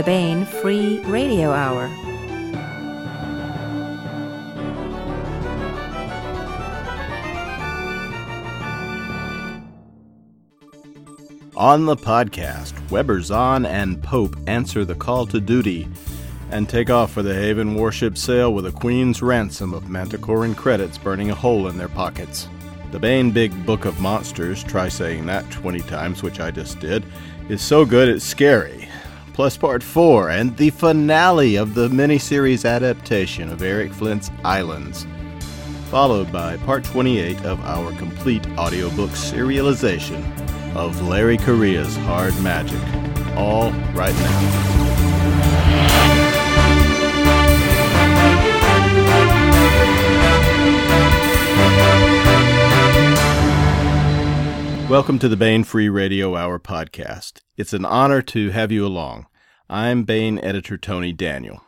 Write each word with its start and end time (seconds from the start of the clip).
the 0.00 0.06
Baen 0.06 0.46
Free 0.46 0.98
Radio 1.00 1.50
Hour. 1.50 1.84
On 11.54 11.84
the 11.84 11.96
podcast, 11.96 12.72
Weber, 12.90 13.20
Zahn, 13.20 13.66
and 13.66 14.02
Pope 14.02 14.36
answer 14.46 14.86
the 14.86 14.94
call 14.94 15.26
to 15.26 15.38
duty 15.38 15.86
and 16.50 16.66
take 16.66 16.88
off 16.88 17.12
for 17.12 17.22
the 17.22 17.34
Haven 17.34 17.74
warship 17.74 18.16
sail 18.16 18.54
with 18.54 18.64
a 18.64 18.72
queen's 18.72 19.20
ransom 19.20 19.74
of 19.74 19.90
Manticoran 19.90 20.54
credits 20.54 20.96
burning 20.96 21.30
a 21.30 21.34
hole 21.34 21.68
in 21.68 21.76
their 21.76 21.88
pockets. 21.88 22.48
The 22.90 22.98
Baen 22.98 23.32
Big 23.32 23.66
Book 23.66 23.84
of 23.84 24.00
Monsters, 24.00 24.64
try 24.64 24.88
saying 24.88 25.26
that 25.26 25.50
20 25.50 25.80
times, 25.80 26.22
which 26.22 26.40
I 26.40 26.50
just 26.50 26.80
did, 26.80 27.04
is 27.50 27.60
so 27.60 27.84
good 27.84 28.08
it's 28.08 28.24
scary. 28.24 28.89
Plus 29.40 29.56
part 29.56 29.82
4 29.82 30.28
and 30.28 30.54
the 30.58 30.68
finale 30.68 31.56
of 31.56 31.72
the 31.72 31.88
miniseries 31.88 32.68
adaptation 32.68 33.50
of 33.50 33.62
Eric 33.62 33.90
Flint's 33.90 34.30
Islands, 34.44 35.06
followed 35.88 36.30
by 36.30 36.58
part 36.58 36.84
28 36.84 37.42
of 37.46 37.58
our 37.64 37.90
complete 37.92 38.46
audiobook 38.58 39.08
serialization 39.12 40.22
of 40.76 41.00
Larry 41.08 41.38
Correia's 41.38 41.96
Hard 41.96 42.38
Magic. 42.42 42.82
All 43.34 43.72
right 43.94 44.14
now. 44.14 44.60
Welcome 54.90 55.18
to 55.20 55.28
the 55.30 55.36
Baen 55.38 55.64
Free 55.64 55.88
Radio 55.88 56.36
Hour 56.36 56.58
podcast. 56.58 57.40
It's 57.56 57.72
an 57.72 57.86
honor 57.86 58.20
to 58.20 58.50
have 58.50 58.70
you 58.70 58.84
along. 58.84 59.28
I'm 59.72 60.02
Baen 60.02 60.40
editor 60.40 60.76
Tony 60.76 61.12
Daniel. 61.12 61.62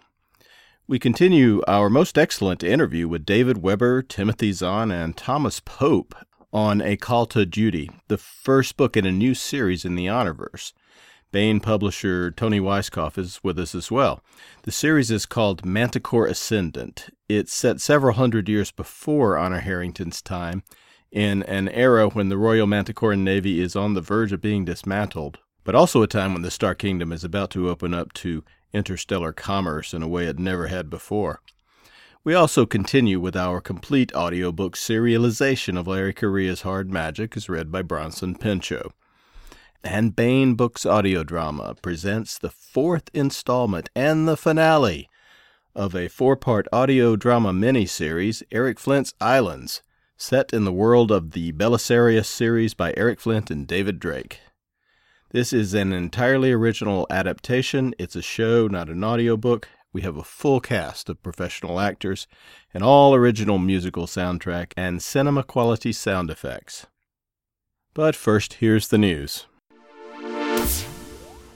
We 0.89 0.99
continue 0.99 1.63
our 1.69 1.89
most 1.89 2.19
excellent 2.19 2.65
interview 2.65 3.07
with 3.07 3.25
David 3.25 3.63
Weber, 3.63 4.03
Timothy 4.03 4.51
Zahn, 4.51 4.91
and 4.91 5.17
Thomas 5.17 5.61
Pope 5.61 6.13
on 6.53 6.81
A 6.81 6.97
Call 6.97 7.27
to 7.27 7.47
Duty, 7.47 7.93
the 8.09 8.19
first 8.19 8.77
book 8.77 8.97
in 8.97 9.07
a 9.07 9.13
new 9.13 9.35
series 9.35 9.85
in 9.85 9.95
the 9.95 10.07
Honorverse. 10.07 10.73
Baen 11.31 11.61
publisher 11.61 12.33
Toni 12.33 12.59
Weisskopf 12.59 13.19
is 13.19 13.39
with 13.45 13.57
us 13.57 13.73
as 13.73 13.89
well. 13.89 14.25
The 14.65 14.73
series 14.73 15.13
is 15.13 15.25
called 15.25 15.65
Manticore 15.65 16.27
Ascendant. 16.27 17.09
It's 17.29 17.55
set 17.55 17.81
several 17.81 18.15
hundred 18.15 18.49
years 18.49 18.73
before 18.73 19.39
Honor 19.39 19.61
Harrington's 19.61 20.21
time 20.21 20.65
in 21.13 21.45
an 21.45 21.69
era 21.69 22.09
when 22.09 22.31
the 22.31 22.37
Royal 22.37 22.67
Manticoran 22.67 23.23
Navy 23.23 23.61
is 23.61 23.77
on 23.77 23.95
the 23.95 24.01
verge 24.01 24.33
of 24.33 24.41
being 24.41 24.65
dismantled, 24.65 25.39
but 25.65 25.75
also 25.75 26.03
a 26.03 26.07
time 26.07 26.33
when 26.33 26.43
the 26.43 26.51
Star 26.51 26.75
Kingdom 26.75 27.13
is 27.13 27.25
about 27.25 27.51
to 27.51 27.69
open 27.69 27.95
up 27.95 28.13
to 28.15 28.45
interstellar 28.73 29.33
commerce 29.33 29.93
in 29.93 30.03
a 30.03 30.09
way 30.09 30.27
it 30.27 30.39
never 30.39 30.69
had 30.69 30.91
before. 30.91 31.41
We 32.25 32.35
also 32.35 32.67
continue 32.67 33.19
with 33.19 33.37
our 33.37 33.61
complete 33.61 34.15
audiobook 34.15 34.77
serialization 34.77 35.79
of 35.79 35.89
Larry 35.89 36.13
Correia's 36.13 36.63
Hard 36.63 36.91
Magic 36.91 37.37
as 37.37 37.49
read 37.49 37.73
by 37.73 37.83
Bronson 37.83 38.37
Pinchot. 38.37 38.93
And 39.83 40.15
Baen 40.15 40.55
Books 40.55 40.87
Audio 40.87 41.25
Drama 41.25 41.75
presents 41.83 42.39
the 42.39 42.51
fourth 42.51 43.11
installment 43.13 43.91
and 43.97 44.29
the 44.29 44.37
finale 44.37 45.09
of 45.75 45.97
a 45.97 46.09
four 46.09 46.37
part 46.37 46.69
audio 46.73 47.17
drama 47.17 47.53
miniseries, 47.53 48.43
Eric 48.53 48.79
Flint's 48.79 49.15
Islands, 49.21 49.83
set 50.17 50.53
in 50.53 50.65
the 50.65 50.73
world 50.73 51.11
of 51.11 51.33
the 51.33 51.51
Belisarius 51.53 52.27
series 52.27 52.75
by 52.75 52.95
Eric 52.97 53.19
Flint 53.21 53.51
and 53.51 53.67
David 53.67 53.99
Drake. 53.99 54.39
This 55.33 55.55
is 55.55 55.73
an 55.73 55.95
entirely 55.95 56.53
original 56.53 57.07
adaptation. 57.09 57.95
It's 57.99 58.15
a 58.15 58.21
show, 58.21 58.69
not 58.69 58.91
an 58.91 59.03
audiobook. 59.03 59.67
We 59.91 60.03
have 60.03 60.19
a 60.19 60.23
full 60.23 60.61
cast 60.61 61.09
of 61.09 61.23
professional 61.23 61.81
actors, 61.81 62.27
an 62.75 62.83
all 62.83 63.15
original 63.15 63.57
musical 63.57 64.07
soundtrack, 64.07 64.75
and 64.77 65.03
cinema 65.03 65.43
quality 65.43 65.91
sound 65.91 66.29
effects. 66.29 66.87
But 67.95 68.15
first, 68.15 68.55
here's 68.55 68.89
the 68.89 68.99
news. 68.99 69.47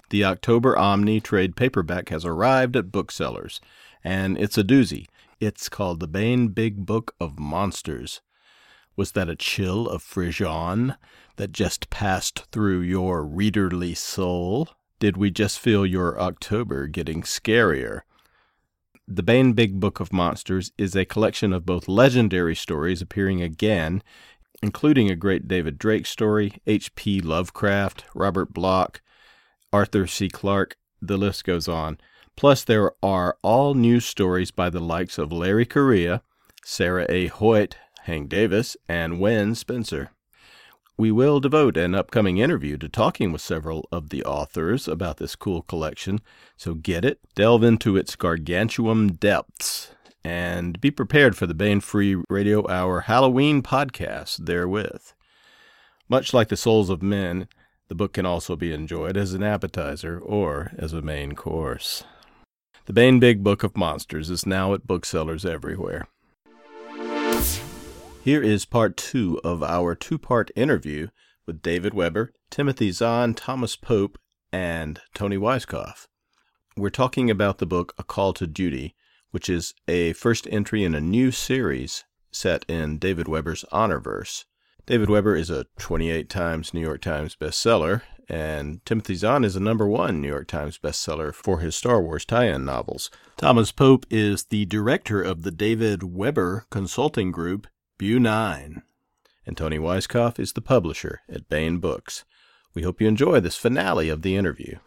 The 0.09 0.25
October 0.25 0.79
Omni 0.79 1.21
trade 1.21 1.55
paperback 1.55 2.09
has 2.09 2.25
arrived 2.25 2.77
at 2.77 2.91
booksellers, 2.91 3.61
and 4.03 4.39
it's 4.39 4.57
a 4.57 4.65
doozy. 4.65 5.05
It's 5.39 5.69
called 5.69 6.01
The 6.01 6.09
Baen 6.09 6.49
Big 6.49 6.87
Book 6.87 7.15
of 7.21 7.39
Monsters. 7.39 8.23
Was 8.97 9.13
that 9.13 9.29
a 9.29 9.37
chill 9.37 9.89
of 9.89 10.03
frisson 10.03 10.97
that 11.37 11.53
just 11.53 11.91
passed 11.91 12.47
through 12.51 12.81
your 12.81 13.23
readerly 13.23 13.95
soul? 13.95 14.71
Did 14.99 15.19
we 15.19 15.31
just 15.31 15.59
feel 15.59 15.85
your 15.85 16.19
October 16.19 16.87
getting 16.87 17.21
scarier? 17.21 18.01
The 19.07 19.23
Baen 19.23 19.53
Big 19.53 19.79
Book 19.79 20.01
of 20.01 20.15
Monsters 20.15 20.73
is 20.79 20.97
a 20.97 21.05
collection 21.05 21.53
of 21.53 21.67
both 21.67 21.89
legendary 21.89 22.57
stories 22.57 23.03
appearing 23.03 23.43
again, 23.43 24.03
including 24.63 25.11
a 25.11 25.17
great 25.17 25.47
David 25.47 25.79
Drake 25.79 26.07
story, 26.07 26.55
H.P. 26.67 27.21
Lovecraft, 27.21 28.07
Robert 28.15 28.55
Bloch, 28.55 29.03
Arthur 29.73 30.07
C. 30.07 30.31
Clarke, 30.31 30.79
the 31.03 31.19
list 31.19 31.45
goes 31.45 31.69
on. 31.69 31.99
Plus, 32.35 32.65
there 32.65 32.93
are 33.03 33.37
all 33.43 33.75
new 33.75 34.01
stories 34.01 34.51
by 34.51 34.71
the 34.71 34.81
likes 34.81 35.19
of 35.19 35.31
Larry 35.31 35.67
Correia, 35.67 36.23
Sarah 36.65 37.07
A. 37.11 37.27
Hoyt, 37.27 37.77
Hank 38.07 38.29
Davis, 38.29 38.77
and 38.89 39.21
Wen 39.21 39.55
Spencer. 39.55 40.11
We 40.97 41.13
will 41.13 41.41
devote 41.41 41.77
an 41.77 41.95
upcoming 41.95 42.39
interview 42.39 42.79
to 42.79 42.89
talking 42.89 43.31
with 43.31 43.43
several 43.43 43.87
of 43.93 44.09
the 44.09 44.25
authors 44.25 44.89
about 44.89 45.19
this 45.19 45.37
cool 45.37 45.63
collection, 45.63 46.21
so 46.57 46.73
get 46.73 47.05
it, 47.05 47.21
delve 47.35 47.63
into 47.63 47.97
its 47.97 48.17
gargantuan 48.17 49.09
depths, 49.09 49.91
and 50.25 50.81
be 50.81 50.91
prepared 50.91 51.37
for 51.37 51.47
the 51.47 51.55
Baen 51.55 51.81
Free 51.81 52.17
Radio 52.31 52.67
Hour 52.71 53.01
Halloween 53.03 53.63
podcast 53.63 54.47
therewith. 54.47 55.13
Much 56.09 56.33
like 56.33 56.49
The 56.49 56.57
Souls 56.57 56.89
of 56.89 57.03
Men, 57.03 57.49
the 57.89 57.95
book 57.95 58.15
can 58.15 58.25
also 58.25 58.57
be 58.57 58.73
enjoyed 58.73 59.17
as 59.17 59.35
an 59.35 59.43
appetizer 59.43 60.19
or 60.19 60.73
as 60.79 60.93
a 60.93 61.03
main 61.03 61.35
course. 61.35 62.05
The 62.87 62.93
Baen 62.93 63.21
Big 63.21 63.45
Book 63.45 63.63
of 63.65 63.77
Monsters 63.77 64.31
is 64.31 64.47
now 64.47 64.73
at 64.73 64.87
booksellers 64.87 65.45
everywhere. 65.45 66.07
Here 68.27 68.43
is 68.43 68.65
part 68.65 68.97
two 68.97 69.41
of 69.45 69.63
our 69.63 69.95
two 69.95 70.19
part 70.19 70.51
interview 70.57 71.11
with 71.47 71.63
David 71.63 71.95
Weber, 71.95 72.33
Timothy 72.51 72.91
Zahn, 72.91 73.35
Thomas 73.35 73.77
Pope, 73.77 74.19
and 74.53 75.01
Toni 75.15 75.37
Weisskopf. 75.37 76.09
We're 76.77 76.91
talking 76.91 77.31
about 77.31 77.59
the 77.59 77.67
book 77.67 77.95
A 77.99 78.03
Call 78.03 78.33
to 78.33 78.49
Duty, 78.49 78.97
which 79.31 79.49
is 79.49 79.75
a 79.87 80.13
first 80.15 80.49
entry 80.51 80.83
in 80.83 80.93
a 80.93 81.01
new 81.01 81.31
series 81.31 82.03
set 82.33 82.65
in 82.67 82.99
David 82.99 83.29
Weber's 83.29 83.65
Honorverse. 83.71 84.45
David 84.87 85.09
Weber 85.09 85.37
is 85.37 85.49
a 85.49 85.67
28 85.79 86.29
times 86.29 86.75
New 86.75 86.81
York 86.81 87.03
Times 87.03 87.37
bestseller, 87.41 88.03
and 88.29 88.85
Timothy 88.85 89.15
Zahn 89.15 89.45
is 89.45 89.55
a 89.55 89.61
number 89.61 89.87
one 89.87 90.21
New 90.21 90.27
York 90.27 90.49
Times 90.49 90.81
bestseller 90.83 91.33
for 91.33 91.61
his 91.61 91.77
Star 91.77 92.03
Wars 92.03 92.25
tie 92.25 92.47
in 92.47 92.65
novels. 92.65 93.09
Thomas 93.37 93.71
Pope 93.71 94.05
is 94.11 94.47
the 94.47 94.65
director 94.65 95.23
of 95.23 95.45
the 95.45 95.53
David 95.53 96.03
Weber 96.03 96.67
Consulting 96.71 97.31
Group 97.31 97.69
BuNine. 97.99 98.83
And 99.47 99.57
Toni 99.57 99.79
Weisskopf 99.79 100.39
is 100.39 100.53
the 100.53 100.61
publisher 100.61 101.21
at 101.29 101.49
Baen 101.49 101.79
Books. 101.79 102.25
We 102.75 102.83
hope 102.83 103.01
you 103.01 103.09
enjoy 103.09 103.41
this 103.41 103.57
finale 103.57 104.09
of 104.09 104.23
the 104.23 104.37
interview. 104.37 104.79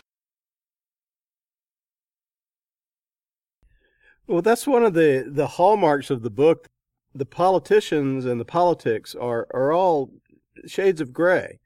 Well, 4.27 4.43
that's 4.43 4.67
one 4.67 4.83
of 4.83 4.93
the, 4.93 5.25
the 5.27 5.47
hallmarks 5.47 6.11
of 6.11 6.21
the 6.21 6.29
book. 6.29 6.67
The 7.15 7.25
politicians 7.25 8.25
and 8.25 8.39
the 8.39 8.45
politics 8.45 9.15
are, 9.15 9.47
are 9.53 9.71
all 9.71 10.11
shades 10.67 11.01
of 11.01 11.13
gray. 11.13 11.59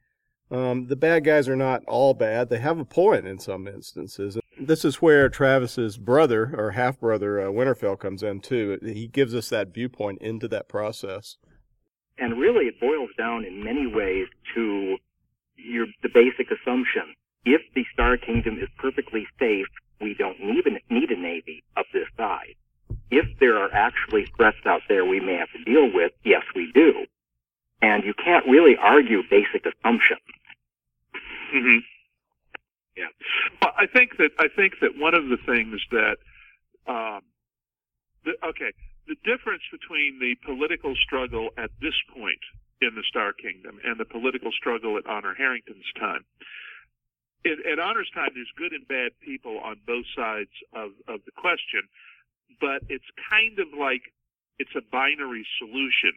Um, 0.50 0.86
the 0.86 0.96
bad 0.96 1.24
guys 1.24 1.48
are 1.48 1.56
not 1.56 1.82
all 1.86 2.14
bad. 2.14 2.48
They 2.48 2.60
have 2.60 2.78
a 2.78 2.84
point 2.84 3.26
in 3.26 3.38
some 3.38 3.68
instances. 3.68 4.38
This 4.60 4.84
is 4.84 5.02
where 5.02 5.28
Travis's 5.28 5.96
brother 5.96 6.54
or 6.56 6.72
half 6.72 7.00
brother 7.00 7.40
uh, 7.40 7.50
Winterfall 7.50 7.98
comes 7.98 8.22
in 8.22 8.40
too. 8.40 8.78
He 8.82 9.08
gives 9.08 9.34
us 9.34 9.48
that 9.48 9.74
viewpoint 9.74 10.22
into 10.22 10.46
that 10.48 10.68
process. 10.68 11.36
And 12.18 12.38
really, 12.38 12.66
it 12.66 12.80
boils 12.80 13.10
down 13.18 13.44
in 13.44 13.64
many 13.64 13.86
ways 13.86 14.28
to 14.54 14.96
your 15.56 15.86
the 16.02 16.08
basic 16.08 16.52
assumption: 16.52 17.14
if 17.44 17.62
the 17.74 17.84
Star 17.92 18.16
Kingdom 18.16 18.58
is 18.58 18.68
perfectly 18.78 19.26
safe, 19.38 19.66
we 20.00 20.14
don't 20.14 20.38
need 20.40 20.64
a, 20.66 20.94
need 20.94 21.10
a 21.10 21.20
navy 21.20 21.64
of 21.76 21.86
this 21.92 22.06
size. 22.16 22.54
If 23.10 23.26
there 23.40 23.58
are 23.58 23.72
actually 23.72 24.26
threats 24.36 24.64
out 24.66 24.82
there 24.88 25.04
we 25.04 25.20
may 25.20 25.34
have 25.34 25.50
to 25.56 25.64
deal 25.64 25.90
with, 25.92 26.12
yes, 26.24 26.42
we 26.54 26.70
do. 26.72 27.06
And 27.82 28.04
you 28.04 28.14
can't 28.14 28.46
really 28.46 28.76
argue 28.80 29.22
basic 29.28 29.66
assumptions. 29.66 30.20
Mm-hmm. 31.54 31.78
Yeah, 32.96 33.10
well, 33.60 33.72
I 33.76 33.86
think 33.86 34.16
that 34.18 34.30
I 34.38 34.48
think 34.48 34.74
that 34.80 34.96
one 34.96 35.14
of 35.14 35.28
the 35.28 35.38
things 35.46 35.80
that, 35.90 36.16
um, 36.86 37.22
the, 38.24 38.32
okay, 38.46 38.72
the 39.08 39.16
difference 39.24 39.62
between 39.72 40.18
the 40.20 40.36
political 40.46 40.94
struggle 40.96 41.50
at 41.58 41.70
this 41.80 41.94
point 42.14 42.40
in 42.80 42.94
the 42.94 43.02
Star 43.08 43.32
Kingdom 43.32 43.80
and 43.84 43.98
the 43.98 44.04
political 44.04 44.52
struggle 44.52 44.96
at 44.96 45.06
Honor 45.06 45.34
Harrington's 45.34 45.90
time 45.98 46.24
at, 47.44 47.60
at 47.66 47.78
honors 47.78 48.10
time, 48.14 48.30
there's 48.34 48.50
good 48.56 48.72
and 48.72 48.86
bad 48.88 49.12
people 49.20 49.60
on 49.60 49.76
both 49.86 50.08
sides 50.16 50.52
of, 50.72 50.92
of 51.08 51.20
the 51.24 51.32
question, 51.36 51.84
but 52.60 52.82
it's 52.88 53.08
kind 53.30 53.58
of 53.58 53.68
like 53.78 54.02
it's 54.58 54.74
a 54.76 54.84
binary 54.92 55.46
solution. 55.58 56.12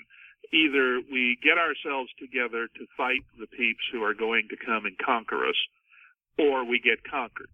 Either 0.54 1.02
we 1.12 1.38
get 1.44 1.58
ourselves 1.58 2.10
together 2.16 2.68
to 2.80 2.88
fight 2.96 3.26
the 3.40 3.48
peeps 3.48 3.84
who 3.92 4.04
are 4.04 4.14
going 4.14 4.48
to 4.50 4.56
come 4.56 4.86
and 4.86 4.98
conquer 4.98 5.44
us, 5.46 5.60
or 6.38 6.66
we 6.66 6.80
get 6.80 7.04
conquered. 7.04 7.50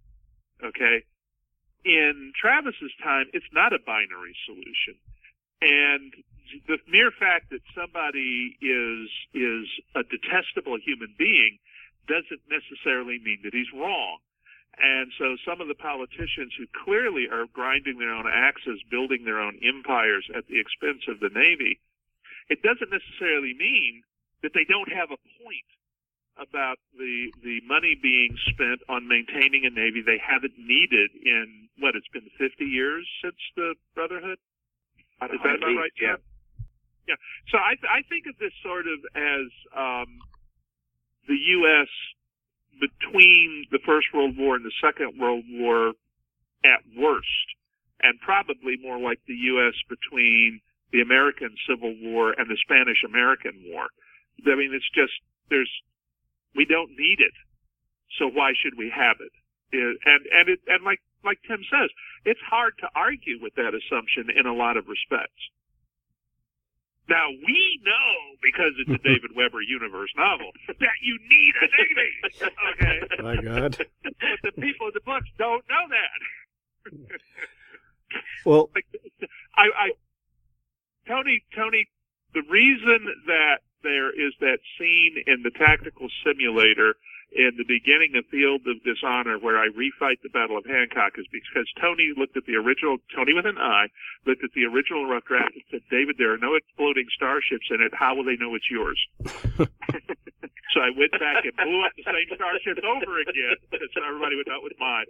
Okay? 0.64 1.04
In 1.86 2.32
Travis's 2.40 2.94
time, 3.04 3.26
it's 3.34 3.52
not 3.52 3.74
a 3.74 3.80
binary 3.80 4.36
solution. 4.46 4.96
And 5.62 6.14
the 6.68 6.78
mere 6.88 7.12
fact 7.12 7.50
that 7.52 7.62
somebody 7.76 8.58
is 8.62 9.10
is 9.34 9.68
a 9.96 10.04
detestable 10.04 10.78
human 10.78 11.16
being 11.18 11.58
doesn't 12.08 12.44
necessarily 12.52 13.20
mean 13.20 13.40
that 13.44 13.54
he's 13.54 13.72
wrong. 13.74 14.20
And 14.78 15.12
so 15.18 15.38
some 15.46 15.62
of 15.62 15.68
the 15.68 15.78
politicians 15.78 16.54
who 16.58 16.66
clearly 16.84 17.30
are 17.32 17.46
grinding 17.54 18.00
their 18.00 18.14
own 18.14 18.26
axes, 18.28 18.82
building 18.90 19.24
their 19.24 19.40
own 19.40 19.60
empires 19.64 20.26
at 20.36 20.48
the 20.48 20.60
expense 20.60 21.06
of 21.08 21.20
the 21.20 21.30
Navy, 21.30 21.80
it 22.50 22.62
doesn't 22.64 22.90
necessarily 22.90 23.54
mean 23.54 24.04
that 24.42 24.54
they 24.54 24.66
don't 24.66 24.92
have 24.92 25.12
a 25.12 25.22
point 25.40 25.70
about 26.38 26.78
the 26.98 27.32
the 27.44 27.62
money 27.68 27.96
being 28.02 28.36
spent 28.50 28.82
on 28.90 29.08
maintaining 29.08 29.66
a 29.66 29.70
navy 29.70 30.02
they 30.02 30.18
haven't 30.18 30.58
needed 30.58 31.12
in 31.14 31.70
what 31.80 31.96
it's 31.96 32.08
been 32.10 32.30
50 32.38 32.66
years 32.66 33.08
since 33.22 33.38
the 33.56 33.76
Brotherhood. 33.94 34.40
Is 35.22 35.40
that 35.44 35.56
about 35.56 35.78
right? 35.78 35.94
Yeah. 36.02 36.16
Yeah. 37.08 37.16
So 37.50 37.58
I 37.58 37.76
I 37.88 38.02
think 38.10 38.26
of 38.28 38.38
this 38.40 38.54
sort 38.64 38.88
of 38.88 39.00
as 39.16 39.48
um, 39.76 40.20
the 41.28 41.38
U.S. 41.62 41.92
between 42.80 43.66
the 43.72 43.80
First 43.86 44.08
World 44.14 44.36
War 44.38 44.56
and 44.56 44.66
the 44.66 44.76
Second 44.82 45.20
World 45.20 45.46
War 45.50 45.94
at 46.66 46.82
worst, 46.98 47.48
and 48.02 48.20
probably 48.20 48.78
more 48.82 49.00
like 49.00 49.20
the 49.28 49.36
U.S. 49.56 49.76
between 49.88 50.62
the 50.92 51.02
American 51.02 51.56
Civil 51.68 51.96
War 52.02 52.34
and 52.38 52.50
the 52.50 52.58
Spanish 52.64 53.04
American 53.06 53.64
War. 53.68 53.88
I 54.46 54.56
mean, 54.56 54.74
it's 54.74 54.90
just 54.96 55.14
there's 55.50 55.72
we 56.56 56.66
don't 56.66 56.90
need 56.92 57.20
it, 57.20 57.34
so 58.20 58.28
why 58.28 58.54
should 58.56 58.78
we 58.78 58.92
have 58.94 59.18
it? 59.20 59.32
it 59.74 59.98
and 60.06 60.22
and 60.32 60.50
it 60.50 60.60
and 60.68 60.84
like 60.84 61.00
like 61.24 61.40
Tim 61.48 61.64
says, 61.72 61.90
it's 62.26 62.40
hard 62.50 62.74
to 62.80 62.88
argue 62.96 63.40
with 63.42 63.56
that 63.56 63.74
assumption 63.74 64.30
in 64.30 64.46
a 64.46 64.54
lot 64.54 64.78
of 64.78 64.88
respects. 64.88 65.40
Now 67.10 67.30
we 67.30 67.80
know 67.84 68.38
because 68.42 68.74
it's 68.80 68.90
a 68.90 69.02
David 69.08 69.36
Weber 69.36 69.62
universe 69.62 70.12
novel 70.16 70.52
that 70.68 70.98
you 71.02 71.20
need 71.28 71.54
a 71.60 71.68
navy. 71.76 72.12
Okay. 72.74 73.24
My 73.24 73.36
God. 73.42 73.78
But 74.04 74.18
the 74.44 74.62
people 74.62 74.88
in 74.88 74.94
the 74.94 75.02
books 75.06 75.28
don't 75.38 75.64
know 75.68 75.86
that. 75.90 76.20
Well, 78.46 78.70
Like, 78.76 78.86
I, 79.56 79.64
I, 79.64 79.90
Tony, 81.08 81.44
Tony, 81.56 81.88
the 82.34 82.44
reason 82.50 83.06
that 83.28 83.60
there 83.84 84.10
is 84.10 84.34
that 84.40 84.60
scene 84.80 85.24
in 85.28 85.44
the 85.44 85.52
tactical 85.52 86.08
simulator 86.26 86.96
in 87.34 87.58
the 87.58 87.66
beginning 87.66 88.14
of 88.16 88.26
Field 88.30 88.62
of 88.70 88.78
Dishonor 88.86 89.42
where 89.42 89.58
I 89.58 89.68
refight 89.74 90.22
the 90.22 90.30
Battle 90.30 90.58
of 90.58 90.66
Hancock 90.66 91.18
is 91.18 91.26
because 91.34 91.66
Toni 91.82 92.14
looked 92.16 92.38
at 92.38 92.46
the 92.46 92.56
original, 92.56 92.98
Toni 93.10 93.34
with 93.34 93.50
an 93.50 93.58
eye, 93.58 93.90
looked 94.26 94.44
at 94.44 94.54
the 94.54 94.66
original 94.70 95.10
rough 95.10 95.26
draft 95.26 95.58
and 95.58 95.66
said, 95.72 95.82
David, 95.90 96.22
there 96.22 96.32
are 96.34 96.42
no 96.42 96.54
exploding 96.56 97.10
starships 97.10 97.68
in 97.74 97.82
it. 97.82 97.94
How 97.94 98.14
will 98.14 98.24
they 98.24 98.38
know 98.38 98.54
it's 98.54 98.70
yours? 98.70 99.02
so 99.26 100.78
I 100.78 100.94
went 100.94 101.14
back 101.18 101.42
and 101.42 101.58
blew 101.58 101.82
up 101.82 101.94
the 101.98 102.06
same 102.06 102.30
starships 102.38 102.86
over 102.86 103.18
again 103.22 103.58
so 103.74 104.00
everybody 104.06 104.38
would 104.38 104.48
know 104.48 104.62
it 104.62 104.70
was 104.70 104.78
mine. 104.78 105.10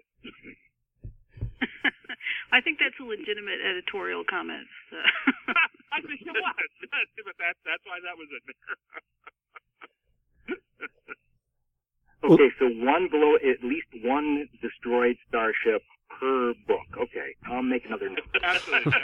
I 2.51 2.61
think 2.61 2.79
that's 2.79 2.97
a 2.99 3.05
legitimate 3.05 3.59
editorial 3.59 4.23
comment. 4.23 4.67
So. 4.89 4.97
I 5.93 6.01
think 6.01 6.21
it 6.21 6.33
was. 6.33 6.69
but 7.27 7.37
that, 7.37 7.55
that's 7.65 7.85
why 7.85 7.99
that 8.01 8.15
was 8.17 8.29
in 8.31 8.43
there. 8.47 8.77
Okay, 12.23 12.47
so 12.55 12.71
one 12.79 13.11
below, 13.11 13.35
at 13.35 13.59
least 13.67 13.91
one 13.99 14.47
destroyed 14.63 15.19
starship 15.27 15.83
per 16.07 16.55
book. 16.71 16.87
Okay, 16.95 17.35
I'll 17.51 17.59
make 17.67 17.83
another 17.83 18.07
note. 18.07 18.23
Absolutely. 18.39 18.95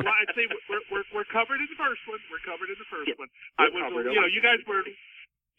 well, 0.00 0.16
I'd 0.16 0.32
say 0.32 0.48
we're, 0.72 0.80
we're, 0.88 1.04
we're 1.12 1.28
covered 1.28 1.60
in 1.60 1.68
the 1.68 1.76
first 1.76 2.00
one. 2.08 2.16
We're 2.32 2.40
covered 2.48 2.72
in 2.72 2.80
the 2.80 2.88
first 2.88 3.12
Yeah, 3.12 3.20
one. 3.20 3.28
I 3.60 3.68
was, 3.68 3.76
covered. 3.76 4.08
you 4.08 4.16
know, 4.16 4.24
you 4.24 4.40
guys 4.40 4.56
were, 4.64 4.80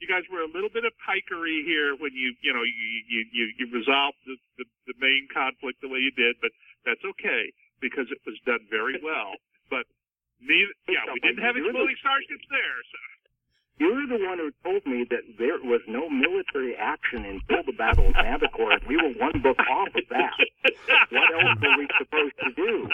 you 0.02 0.10
guys 0.10 0.26
were 0.34 0.42
a 0.42 0.50
little 0.50 0.74
bit 0.74 0.90
of 0.90 0.94
pikery 1.06 1.62
here 1.62 1.94
when 2.02 2.18
you, 2.18 2.34
you 2.42 2.50
know, 2.50 2.66
you 2.66 2.86
you 3.06 3.20
you, 3.30 3.44
you 3.62 3.66
resolved 3.70 4.18
the, 4.26 4.34
the 4.58 4.66
the 4.90 4.96
main 4.98 5.30
conflict 5.30 5.86
the 5.86 5.94
way 5.94 6.02
you 6.02 6.12
did, 6.18 6.42
but 6.42 6.50
that's 6.86 7.04
okay 7.04 7.52
because 7.82 8.08
it 8.12 8.20
was 8.26 8.38
done 8.46 8.64
very 8.70 9.00
well. 9.04 9.34
But 9.72 9.88
neither, 10.38 10.70
yeah, 10.86 11.02
we 11.10 11.20
didn't 11.24 11.42
have 11.42 11.58
exploding 11.58 11.98
starships 11.98 12.46
there. 12.52 12.78
So. 12.94 13.00
You're 13.80 14.06
the 14.06 14.22
one 14.24 14.38
who 14.38 14.52
told 14.62 14.86
me 14.86 15.04
that 15.10 15.24
there 15.40 15.58
was 15.64 15.82
no 15.88 16.10
military 16.10 16.76
action 16.76 17.26
until 17.26 17.64
the 17.66 17.72
Battle 17.74 18.08
of 18.08 18.14
Manticore, 18.14 18.74
and 18.74 18.86
we 18.86 18.98
were 18.98 19.18
one 19.18 19.42
book 19.42 19.58
off 19.58 19.88
of 19.96 20.04
that. 20.10 20.38
What 21.10 21.34
else 21.34 21.58
were 21.58 21.78
we 21.80 21.88
supposed 21.98 22.38
to 22.44 22.52
do? 22.54 22.88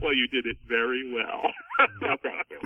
well, 0.00 0.14
you 0.14 0.26
did 0.28 0.46
it 0.46 0.56
very 0.66 1.12
well. 1.12 1.52
No, 2.00 2.16
thank 2.22 2.46
you. 2.48 2.60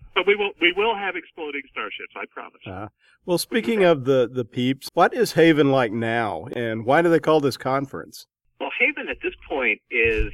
but 0.16 0.26
we 0.26 0.34
will 0.34 0.50
we 0.60 0.72
will 0.76 0.96
have 0.96 1.14
exploding 1.14 1.62
starships. 1.70 2.12
I 2.16 2.24
promise. 2.32 2.60
uh, 2.66 2.88
well, 3.24 3.38
speaking 3.38 3.84
of 3.84 4.04
the 4.04 4.28
the 4.32 4.44
peeps, 4.44 4.88
what 4.94 5.14
is 5.14 5.32
Haven 5.34 5.70
like 5.70 5.92
now, 5.92 6.46
and 6.56 6.84
why 6.84 7.02
do 7.02 7.08
they 7.08 7.20
call 7.20 7.38
this 7.40 7.56
conference? 7.56 8.26
Well, 8.58 8.70
Haven 8.80 9.08
at 9.08 9.18
this 9.22 9.34
point 9.48 9.80
is 9.90 10.32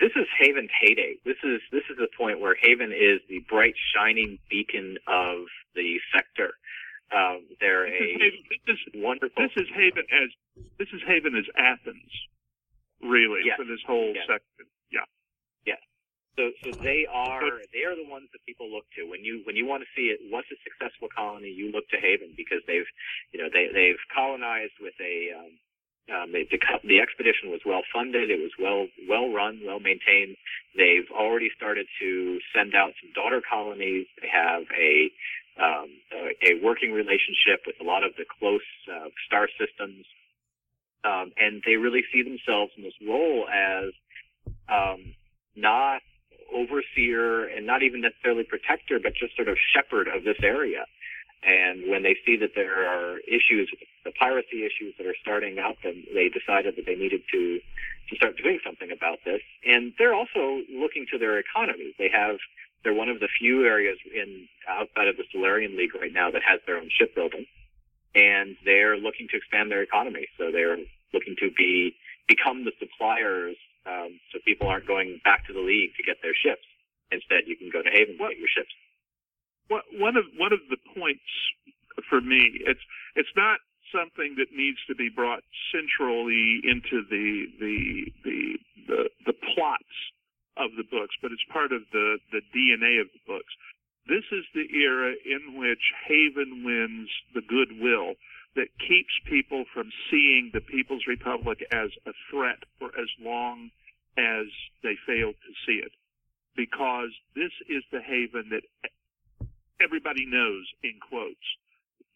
this 0.00 0.12
is 0.16 0.26
Haven's 0.38 0.70
heyday. 0.80 1.16
This 1.26 1.36
is 1.44 1.60
this 1.72 1.82
is 1.90 1.96
the 1.98 2.08
point 2.16 2.40
where 2.40 2.54
Haven 2.62 2.92
is 2.92 3.20
the 3.28 3.40
bright 3.50 3.74
shining 3.94 4.38
beacon 4.48 4.96
of 5.08 5.44
the 5.74 5.96
sector. 6.14 6.52
Um, 7.10 7.40
they're 7.60 7.86
This 7.90 7.94
is, 7.94 8.04
a 8.04 8.18
Haven, 8.20 8.38
this, 8.66 8.76
is, 8.86 8.92
wonderful. 9.02 9.42
this 9.42 9.52
is 9.64 9.68
Haven 9.74 10.04
as 10.12 10.28
this 10.78 10.88
is 10.94 11.00
Haven 11.06 11.34
as 11.34 11.44
Athens, 11.58 12.12
really 13.02 13.40
Yes. 13.44 13.56
for 13.56 13.64
this 13.64 13.80
whole 13.86 14.12
Yes. 14.14 14.26
section. 14.28 14.70
Yeah. 14.92 15.08
So, 16.38 16.54
so 16.62 16.70
they 16.78 17.02
are 17.10 17.42
they 17.74 17.82
are 17.82 17.98
the 17.98 18.06
ones 18.06 18.30
that 18.30 18.38
people 18.46 18.70
look 18.70 18.86
to 18.94 19.10
when 19.10 19.26
you 19.26 19.42
when 19.42 19.58
you 19.58 19.66
want 19.66 19.82
to 19.82 19.90
see 19.98 20.14
it. 20.14 20.22
What's 20.30 20.46
a 20.54 20.58
successful 20.62 21.10
colony? 21.10 21.50
You 21.50 21.74
look 21.74 21.90
to 21.90 21.98
Haven 21.98 22.38
because 22.38 22.62
they've 22.70 22.86
you 23.34 23.42
know 23.42 23.50
they 23.50 23.66
they've 23.74 23.98
colonized 24.14 24.78
with 24.78 24.94
a 25.02 25.34
um, 25.34 25.52
um, 26.14 26.26
they, 26.30 26.46
the, 26.46 26.62
the 26.86 27.02
expedition 27.02 27.50
was 27.50 27.66
well 27.66 27.82
funded. 27.90 28.30
It 28.30 28.38
was 28.38 28.54
well 28.54 28.86
well 29.10 29.34
run, 29.34 29.66
well 29.66 29.82
maintained. 29.82 30.38
They've 30.78 31.10
already 31.10 31.50
started 31.58 31.90
to 31.98 32.38
send 32.54 32.78
out 32.78 32.94
some 33.02 33.10
daughter 33.18 33.42
colonies. 33.42 34.06
They 34.22 34.30
have 34.30 34.62
a 34.70 35.10
um, 35.58 35.90
a, 36.14 36.54
a 36.54 36.62
working 36.62 36.94
relationship 36.94 37.66
with 37.66 37.82
a 37.82 37.84
lot 37.84 38.06
of 38.06 38.14
the 38.14 38.22
close 38.38 38.62
uh, 38.86 39.10
star 39.26 39.50
systems, 39.58 40.06
um, 41.02 41.34
and 41.34 41.66
they 41.66 41.74
really 41.74 42.06
see 42.14 42.22
themselves 42.22 42.70
in 42.78 42.86
this 42.86 42.94
role 43.02 43.50
as 43.50 43.90
um, 44.70 45.18
not 45.58 45.98
overseer 46.54 47.44
and 47.44 47.66
not 47.66 47.82
even 47.82 48.00
necessarily 48.00 48.44
protector, 48.44 48.98
but 49.02 49.14
just 49.14 49.36
sort 49.36 49.48
of 49.48 49.56
shepherd 49.74 50.08
of 50.08 50.24
this 50.24 50.38
area. 50.42 50.86
And 51.42 51.88
when 51.88 52.02
they 52.02 52.16
see 52.26 52.36
that 52.38 52.50
there 52.54 52.88
are 52.88 53.18
issues, 53.20 53.70
the 54.04 54.10
piracy 54.10 54.66
issues 54.66 54.94
that 54.98 55.06
are 55.06 55.14
starting 55.22 55.58
up, 55.58 55.76
and 55.84 56.04
they 56.12 56.28
decided 56.28 56.74
that 56.76 56.86
they 56.86 56.96
needed 56.96 57.22
to 57.32 57.60
to 58.10 58.16
start 58.16 58.36
doing 58.42 58.58
something 58.64 58.90
about 58.90 59.18
this. 59.24 59.42
And 59.66 59.92
they're 59.98 60.14
also 60.14 60.62
looking 60.72 61.06
to 61.12 61.18
their 61.18 61.38
economy. 61.38 61.94
They 61.98 62.08
have 62.08 62.38
they're 62.82 62.94
one 62.94 63.08
of 63.08 63.20
the 63.20 63.28
few 63.38 63.66
areas 63.66 63.98
in 64.14 64.48
outside 64.68 65.08
of 65.08 65.16
the 65.16 65.24
Solarian 65.30 65.76
League 65.76 65.94
right 65.94 66.12
now 66.12 66.30
that 66.30 66.42
has 66.42 66.60
their 66.66 66.78
own 66.78 66.88
shipbuilding, 66.90 67.46
and 68.14 68.56
they're 68.64 68.96
looking 68.96 69.28
to 69.30 69.36
expand 69.36 69.70
their 69.70 69.82
economy. 69.82 70.26
So 70.38 70.50
they're 70.50 70.78
looking 71.12 71.36
to 71.40 71.50
be 71.56 71.94
become 72.26 72.64
the 72.64 72.72
suppliers, 72.78 73.56
um, 73.86 74.18
so 74.32 74.38
people 74.44 74.66
aren't 74.66 74.86
going 74.86 75.20
back 75.24 75.46
to 75.46 75.52
the 75.52 75.60
league 75.62 75.94
to 75.96 76.02
get 76.02 76.18
their 76.22 76.34
ships. 76.34 76.64
Instead, 77.10 77.46
you 77.46 77.56
can 77.56 77.70
go 77.72 77.82
to 77.82 77.90
Haven 77.90 78.18
to 78.18 78.28
get 78.28 78.38
your 78.38 78.52
ships. 78.52 78.72
What, 79.68 79.84
one 79.92 80.16
of 80.16 80.24
one 80.36 80.52
of 80.52 80.60
the 80.68 80.80
points 80.96 81.28
for 82.08 82.20
me, 82.20 82.62
it's 82.64 82.80
it's 83.16 83.32
not 83.36 83.60
something 83.92 84.36
that 84.36 84.52
needs 84.52 84.78
to 84.88 84.94
be 84.94 85.08
brought 85.08 85.44
centrally 85.72 86.60
into 86.64 87.04
the 87.08 87.46
the 87.60 87.78
the 88.24 88.40
the, 88.88 89.00
the 89.26 89.36
plots 89.54 89.96
of 90.56 90.74
the 90.76 90.84
books, 90.84 91.14
but 91.22 91.32
it's 91.32 91.44
part 91.52 91.72
of 91.72 91.82
the 91.92 92.18
the 92.32 92.42
DNA 92.52 93.00
of 93.00 93.08
the 93.12 93.22
books. 93.26 93.52
This 94.08 94.24
is 94.32 94.44
the 94.54 94.64
era 94.72 95.12
in 95.12 95.60
which 95.60 95.92
Haven 96.08 96.64
wins 96.64 97.10
the 97.34 97.44
goodwill 97.44 98.16
that 98.56 98.68
keeps 98.78 99.12
people 99.24 99.64
from 99.72 99.90
seeing 100.10 100.50
the 100.52 100.60
People's 100.60 101.06
Republic 101.06 101.58
as 101.70 101.90
a 102.06 102.12
threat 102.30 102.58
for 102.78 102.88
as 102.98 103.08
long 103.20 103.70
as 104.16 104.46
they 104.82 104.96
fail 105.06 105.32
to 105.32 105.52
see 105.66 105.78
it. 105.78 105.92
Because 106.56 107.10
this 107.36 107.52
is 107.68 107.84
the 107.92 108.00
haven 108.00 108.50
that 108.50 108.64
everybody 109.80 110.26
knows 110.26 110.66
in 110.82 110.98
quotes 111.08 111.46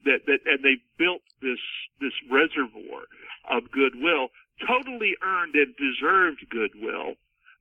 that 0.04 0.26
that 0.26 0.40
and 0.46 0.64
they 0.64 0.82
built 0.98 1.22
this 1.40 1.62
this 2.00 2.14
reservoir 2.30 3.06
of 3.48 3.70
goodwill, 3.70 4.28
totally 4.66 5.14
earned 5.22 5.54
and 5.54 5.74
deserved 5.76 6.44
goodwill 6.50 7.14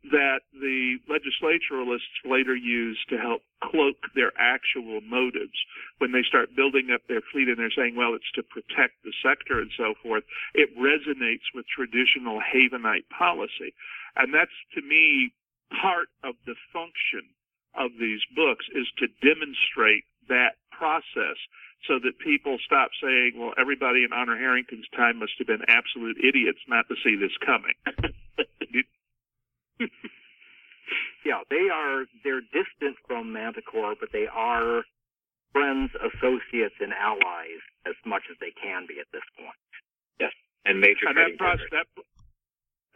that 0.09 0.41
the 0.53 0.97
legislaturalists 1.05 2.25
later 2.25 2.55
use 2.55 2.97
to 3.09 3.17
help 3.17 3.41
cloak 3.63 3.97
their 4.15 4.31
actual 4.39 4.99
motives 5.01 5.53
when 5.99 6.11
they 6.11 6.23
start 6.27 6.55
building 6.55 6.89
up 6.93 7.01
their 7.07 7.21
fleet 7.31 7.47
and 7.47 7.59
they're 7.59 7.71
saying, 7.75 7.95
well, 7.95 8.15
it's 8.15 8.31
to 8.33 8.41
protect 8.41 8.97
the 9.03 9.13
sector 9.21 9.61
and 9.61 9.69
so 9.77 9.93
forth. 10.01 10.23
It 10.55 10.73
resonates 10.75 11.45
with 11.53 11.65
traditional 11.69 12.41
Havenite 12.41 13.05
policy. 13.15 13.73
And 14.15 14.33
that's 14.33 14.55
to 14.73 14.81
me 14.81 15.33
part 15.69 16.09
of 16.23 16.35
the 16.45 16.55
function 16.73 17.29
of 17.77 17.91
these 17.99 18.21
books 18.35 18.65
is 18.73 18.87
to 18.97 19.07
demonstrate 19.21 20.03
that 20.27 20.57
process 20.71 21.37
so 21.87 21.97
that 21.99 22.19
people 22.19 22.57
stop 22.65 22.89
saying, 23.01 23.33
well, 23.37 23.53
everybody 23.57 24.03
in 24.03 24.13
Honor 24.13 24.37
Harrington's 24.37 24.89
time 24.95 25.19
must 25.19 25.33
have 25.37 25.47
been 25.47 25.65
absolute 25.67 26.17
idiots 26.17 26.59
not 26.67 26.87
to 26.89 26.95
see 27.03 27.15
this 27.15 27.33
coming. 27.45 27.73
yeah, 31.25 31.41
they 31.49 31.69
are 31.71 32.05
they're 32.23 32.41
distant 32.41 32.97
from 33.07 33.33
Manticore, 33.33 33.95
but 33.99 34.09
they 34.11 34.27
are 34.27 34.83
friends, 35.51 35.91
associates, 35.99 36.75
and 36.79 36.93
allies 36.93 37.61
as 37.85 37.95
much 38.05 38.23
as 38.31 38.37
they 38.39 38.51
can 38.51 38.85
be 38.87 38.99
at 38.99 39.07
this 39.11 39.25
point. 39.37 39.57
Yes, 40.19 40.31
and 40.65 40.79
major 40.79 41.07
and 41.07 41.17
that 41.17 41.37
process, 41.37 41.67
that, 41.71 41.87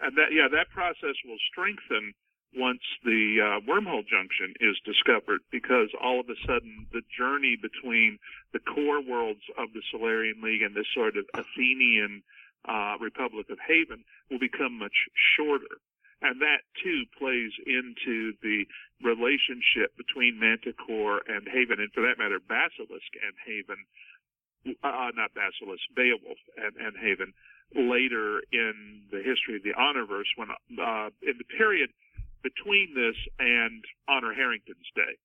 and 0.01 0.17
that 0.17 0.29
yeah, 0.31 0.47
that 0.51 0.69
process 0.69 1.15
will 1.25 1.41
strengthen 1.51 2.13
once 2.55 2.83
the 3.03 3.43
uh, 3.43 3.59
wormhole 3.67 4.07
junction 4.07 4.53
is 4.61 4.79
discovered, 4.85 5.41
because 5.51 5.89
all 6.01 6.19
of 6.19 6.29
a 6.29 6.39
sudden 6.47 6.87
the 6.93 7.01
journey 7.11 7.57
between 7.59 8.17
the 8.53 8.59
core 8.59 9.03
worlds 9.03 9.43
of 9.57 9.73
the 9.73 9.81
Solarian 9.91 10.41
League 10.41 10.61
and 10.61 10.75
this 10.75 10.87
sort 10.93 11.17
of 11.17 11.25
Athenian 11.33 12.23
uh, 12.67 12.95
Republic 13.01 13.49
of 13.49 13.59
Haven 13.59 14.03
will 14.31 14.39
become 14.39 14.79
much 14.79 14.95
shorter. 15.35 15.83
And 16.25 16.41
that 16.41 16.65
too 16.81 17.05
plays 17.19 17.53
into 17.69 18.33
the 18.41 18.65
relationship 19.05 19.93
between 19.93 20.39
Manticore 20.41 21.21
and 21.29 21.45
Haven, 21.45 21.77
and 21.77 21.93
for 21.93 22.01
that 22.01 22.17
matter, 22.17 22.41
Basilisk 22.41 23.13
and 23.21 23.37
Haven, 23.45 23.77
uh, 24.81 25.13
not 25.13 25.37
Basilisk, 25.37 25.85
Beowulf 25.95 26.41
and, 26.57 26.73
and 26.81 26.97
Haven, 26.97 27.29
later 27.75 28.41
in 28.51 29.05
the 29.11 29.21
history 29.21 29.57
of 29.57 29.63
the 29.63 29.77
Honorverse, 29.77 30.33
when 30.35 30.49
uh, 30.49 31.13
in 31.21 31.37
the 31.37 31.45
period 31.57 31.91
between 32.41 32.93
this 32.95 33.15
and 33.37 33.83
Honor 34.09 34.33
Harrington's 34.33 34.89
day. 34.95 35.17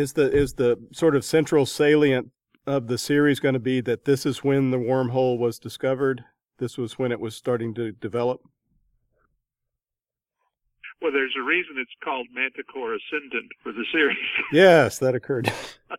Is 0.00 0.12
the 0.12 0.30
is 0.30 0.54
the 0.54 0.76
sort 0.92 1.16
of 1.16 1.24
central 1.24 1.66
salient 1.66 2.30
of 2.66 2.86
the 2.86 2.98
series 2.98 3.40
going 3.40 3.54
to 3.54 3.60
be 3.60 3.80
that 3.80 4.04
this 4.04 4.24
is 4.24 4.44
when 4.44 4.70
the 4.70 4.78
wormhole 4.78 5.38
was 5.38 5.58
discovered? 5.58 6.24
This 6.58 6.78
was 6.78 6.98
when 6.98 7.10
it 7.10 7.20
was 7.20 7.34
starting 7.34 7.74
to 7.74 7.90
develop. 7.90 8.40
Well, 11.00 11.12
there's 11.12 11.34
a 11.38 11.42
reason 11.42 11.76
it's 11.76 11.90
called 12.02 12.26
Manticore 12.32 12.94
Ascendant 12.94 13.52
for 13.62 13.72
the 13.72 13.84
series. 13.92 14.16
yes, 14.52 14.98
that 14.98 15.14
occurred. 15.14 15.52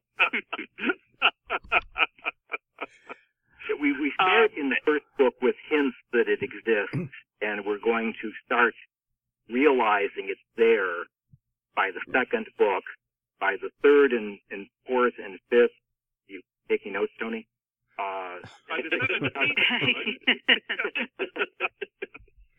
we 3.79 3.93
we 3.93 4.11
start 4.15 4.51
in 4.57 4.69
the 4.69 4.77
first 4.85 5.05
book 5.17 5.35
with 5.41 5.55
hints 5.69 5.95
that 6.13 6.27
it 6.27 6.41
exists, 6.41 7.13
and 7.41 7.65
we're 7.65 7.79
going 7.79 8.13
to 8.21 8.31
start 8.45 8.73
realizing 9.49 10.27
it's 10.29 10.41
there 10.57 11.05
by 11.75 11.91
the 11.93 12.01
second 12.11 12.47
book, 12.57 12.83
by 13.39 13.55
the 13.61 13.69
third 13.83 14.11
and, 14.11 14.39
and 14.49 14.67
fourth 14.87 15.13
and 15.23 15.39
fifth. 15.49 15.71
You 16.27 16.41
taking 16.67 16.93
notes, 16.93 17.11
Tony? 17.19 17.47
Uh, 17.99 18.39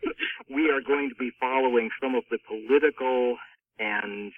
we 0.55 0.71
are 0.71 0.81
going 0.81 1.09
to 1.09 1.15
be 1.15 1.31
following 1.41 1.91
some 2.01 2.15
of 2.15 2.25
the 2.31 2.39
political 2.47 3.37
and 3.79 4.33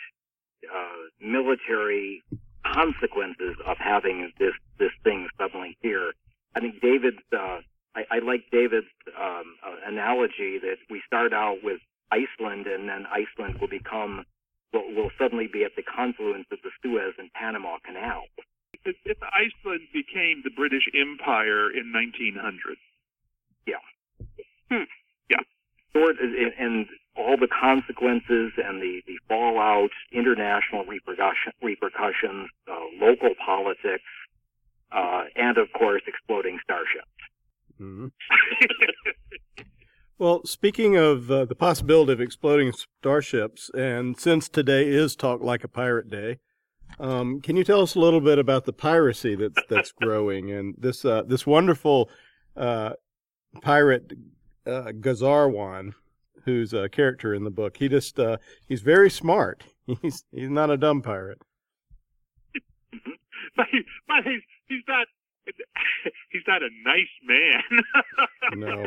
uh, 0.64 1.26
military 1.26 2.22
consequences 2.66 3.56
of 3.66 3.76
having 3.78 4.32
this 4.38 4.54
this 4.78 4.92
thing 5.04 5.28
suddenly 5.38 5.76
here. 5.80 6.12
I 6.54 6.60
think 6.60 6.80
David's. 6.80 7.24
Uh, 7.32 7.60
I, 7.92 8.04
I 8.08 8.18
like 8.20 8.44
David's 8.52 8.86
um, 9.18 9.56
uh, 9.66 9.74
analogy 9.84 10.60
that 10.62 10.76
we 10.88 11.02
start 11.06 11.32
out 11.32 11.58
with 11.64 11.80
Iceland, 12.12 12.68
and 12.68 12.88
then 12.88 13.04
Iceland 13.10 13.58
will 13.60 13.68
become 13.68 14.24
will, 14.72 14.94
will 14.94 15.10
suddenly 15.18 15.48
be 15.52 15.64
at 15.64 15.72
the 15.76 15.82
confluence 15.82 16.46
of 16.52 16.58
the 16.62 16.70
Suez 16.82 17.14
and 17.18 17.32
Panama 17.32 17.78
Canal. 17.84 18.24
If, 18.84 18.96
if 19.04 19.18
Iceland 19.22 19.88
became 19.92 20.42
the 20.44 20.50
British 20.54 20.86
Empire 20.94 21.70
in 21.70 21.92
1900. 21.92 22.78
Yeah. 23.66 23.82
Hmm. 24.70 24.86
Yeah. 25.30 25.38
Sort 25.92 26.16
and 26.20 26.86
all 27.16 27.36
the 27.36 27.48
consequences 27.48 28.52
and 28.56 28.80
the, 28.80 29.02
the 29.06 29.18
fallout, 29.28 29.90
international 30.12 30.84
repercussion, 30.84 31.52
repercussions, 31.62 32.48
uh, 32.70 32.74
local 33.00 33.30
politics, 33.44 34.04
uh, 34.92 35.24
and 35.36 35.58
of 35.58 35.68
course 35.72 36.02
exploding 36.06 36.58
starships. 36.62 37.06
Mm-hmm. 37.80 38.06
Well, 40.20 40.44
speaking 40.44 40.98
of 40.98 41.30
uh, 41.30 41.46
the 41.46 41.54
possibility 41.54 42.12
of 42.12 42.20
exploding 42.20 42.74
starships, 42.74 43.70
and 43.74 44.20
since 44.20 44.50
today 44.50 44.86
is 44.86 45.16
Talk 45.16 45.40
Like 45.40 45.64
a 45.64 45.68
Pirate 45.68 46.10
Day, 46.10 46.40
um, 46.98 47.40
can 47.40 47.56
you 47.56 47.64
tell 47.64 47.80
us 47.80 47.94
a 47.94 48.00
little 48.00 48.20
bit 48.20 48.38
about 48.38 48.66
the 48.66 48.74
piracy 48.74 49.34
that's 49.34 49.62
that's 49.70 49.92
growing 50.02 50.50
and 50.50 50.74
this 50.76 51.06
uh, 51.06 51.22
this 51.22 51.46
wonderful 51.46 52.10
uh, 52.54 52.90
pirate 53.62 54.12
uh, 54.66 54.92
Gazarwan, 54.92 55.94
who's 56.44 56.72
a 56.72 56.88
character 56.88 57.34
in 57.34 57.44
the 57.44 57.50
book? 57.50 57.76
He 57.76 57.88
just 57.88 58.18
uh, 58.18 58.38
he's 58.66 58.82
very 58.82 59.10
smart. 59.10 59.64
He's 60.02 60.24
he's 60.30 60.50
not 60.50 60.70
a 60.70 60.76
dumb 60.76 61.02
pirate. 61.02 61.42
but, 63.56 63.66
he, 63.72 63.80
but 64.06 64.22
he's 64.24 64.42
he's 64.68 64.84
not 64.86 65.08
he's 66.30 66.42
not 66.46 66.62
a 66.62 66.68
nice 66.84 67.08
man. 67.24 67.62
no. 68.54 68.86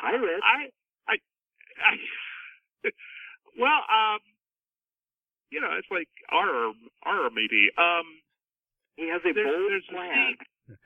Pirate? 0.00 0.40
I, 0.42 0.68
I, 1.08 1.16
I, 1.78 2.90
well, 3.58 3.70
um, 3.70 4.18
you 5.50 5.60
know, 5.60 5.70
it's 5.78 5.88
like 5.90 6.08
our 6.30 6.72
our 7.04 7.30
meaty. 7.30 7.68
Um, 7.78 8.04
he 8.96 9.08
has 9.08 9.20
a 9.24 9.32
there's, 9.32 9.46
bold 9.46 9.82
plan. 9.90 10.34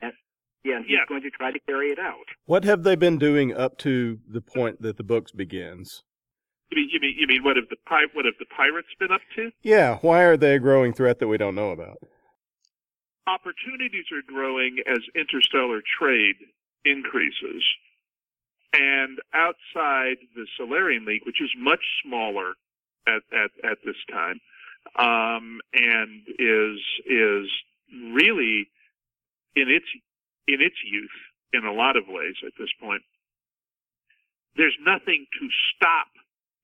And, 0.01 0.13
yeah, 0.67 0.75
and 0.77 0.85
he's 0.85 0.95
Yeah. 0.95 1.05
going 1.07 1.21
to 1.21 1.29
try 1.31 1.51
to 1.51 1.59
carry 1.59 1.87
it 1.89 1.99
out. 1.99 2.25
What 2.45 2.63
have 2.65 2.83
they 2.83 2.95
been 2.95 3.17
doing 3.17 3.55
up 3.55 3.77
to 3.79 4.19
the 4.27 4.41
point 4.41 4.81
that 4.81 4.97
the 4.97 5.03
book 5.03 5.27
begins? 5.35 6.03
you 6.69 6.75
mean 6.77 6.89
you 6.91 6.99
mean 6.99 7.15
you 7.17 7.27
mean 7.27 7.43
what 7.43 7.55
have 7.55 7.69
the 7.69 7.77
pi- 7.87 8.11
what 8.13 8.25
have 8.25 8.33
the 8.39 8.45
pirates 8.45 8.89
been 8.99 9.11
up 9.11 9.21
to? 9.35 9.51
Yeah, 9.63 9.97
why 10.01 10.23
are 10.23 10.35
they 10.35 10.55
a 10.55 10.59
growing 10.59 10.91
threat 10.93 11.19
that 11.19 11.27
we 11.29 11.37
don't 11.37 11.55
know 11.55 11.71
about? 11.71 11.97
Opportunities 13.25 14.05
are 14.11 14.21
growing 14.25 14.77
as 14.89 14.99
interstellar 15.15 15.81
trade 15.99 16.35
increases. 16.85 17.63
And 18.73 19.19
outside 19.33 20.17
the 20.35 20.45
Solarian 20.57 21.05
League, 21.05 21.25
which 21.25 21.41
is 21.41 21.49
much 21.57 21.79
smaller 22.03 22.53
at, 23.07 23.21
at, 23.33 23.51
at 23.71 23.77
this 23.85 23.95
time, 24.11 24.39
um, 24.97 25.59
and 25.73 26.21
is 26.37 26.79
is 27.05 27.49
really 28.13 28.67
in 29.55 29.69
its 29.69 29.85
in 30.47 30.61
its 30.61 30.75
youth 30.83 31.17
in 31.53 31.65
a 31.65 31.73
lot 31.73 31.95
of 31.95 32.03
ways 32.07 32.35
at 32.45 32.53
this 32.59 32.69
point. 32.81 33.01
There's 34.55 34.77
nothing 34.85 35.27
to 35.39 35.47
stop 35.75 36.07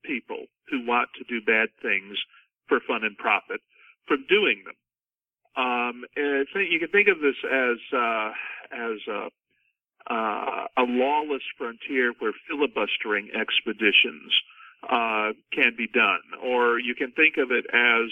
people 0.04 0.46
who 0.70 0.86
want 0.86 1.10
to 1.18 1.24
do 1.24 1.46
bad 1.46 1.70
things 1.82 2.18
for 2.68 2.80
fun 2.88 3.04
and 3.04 3.18
profit 3.18 3.62
from 4.08 4.26
doing 4.28 4.64
them. 4.66 4.76
Um, 5.56 6.04
you 6.16 6.80
can 6.80 6.90
think 6.90 7.08
of 7.08 7.22
this 7.22 7.36
as 7.46 7.78
uh, 7.96 8.32
as 8.72 8.98
a, 9.08 9.30
uh, 10.12 10.68
a 10.78 10.84
lawless 10.84 11.44
frontier 11.58 12.14
where 12.20 12.34
filibustering 12.50 13.30
expeditions 13.40 14.34
uh, 14.90 15.32
can 15.54 15.76
be 15.78 15.88
done, 15.88 16.22
or 16.44 16.80
you 16.80 16.96
can 16.96 17.12
think 17.12 17.38
of 17.38 17.52
it 17.52 17.66
as 17.72 18.10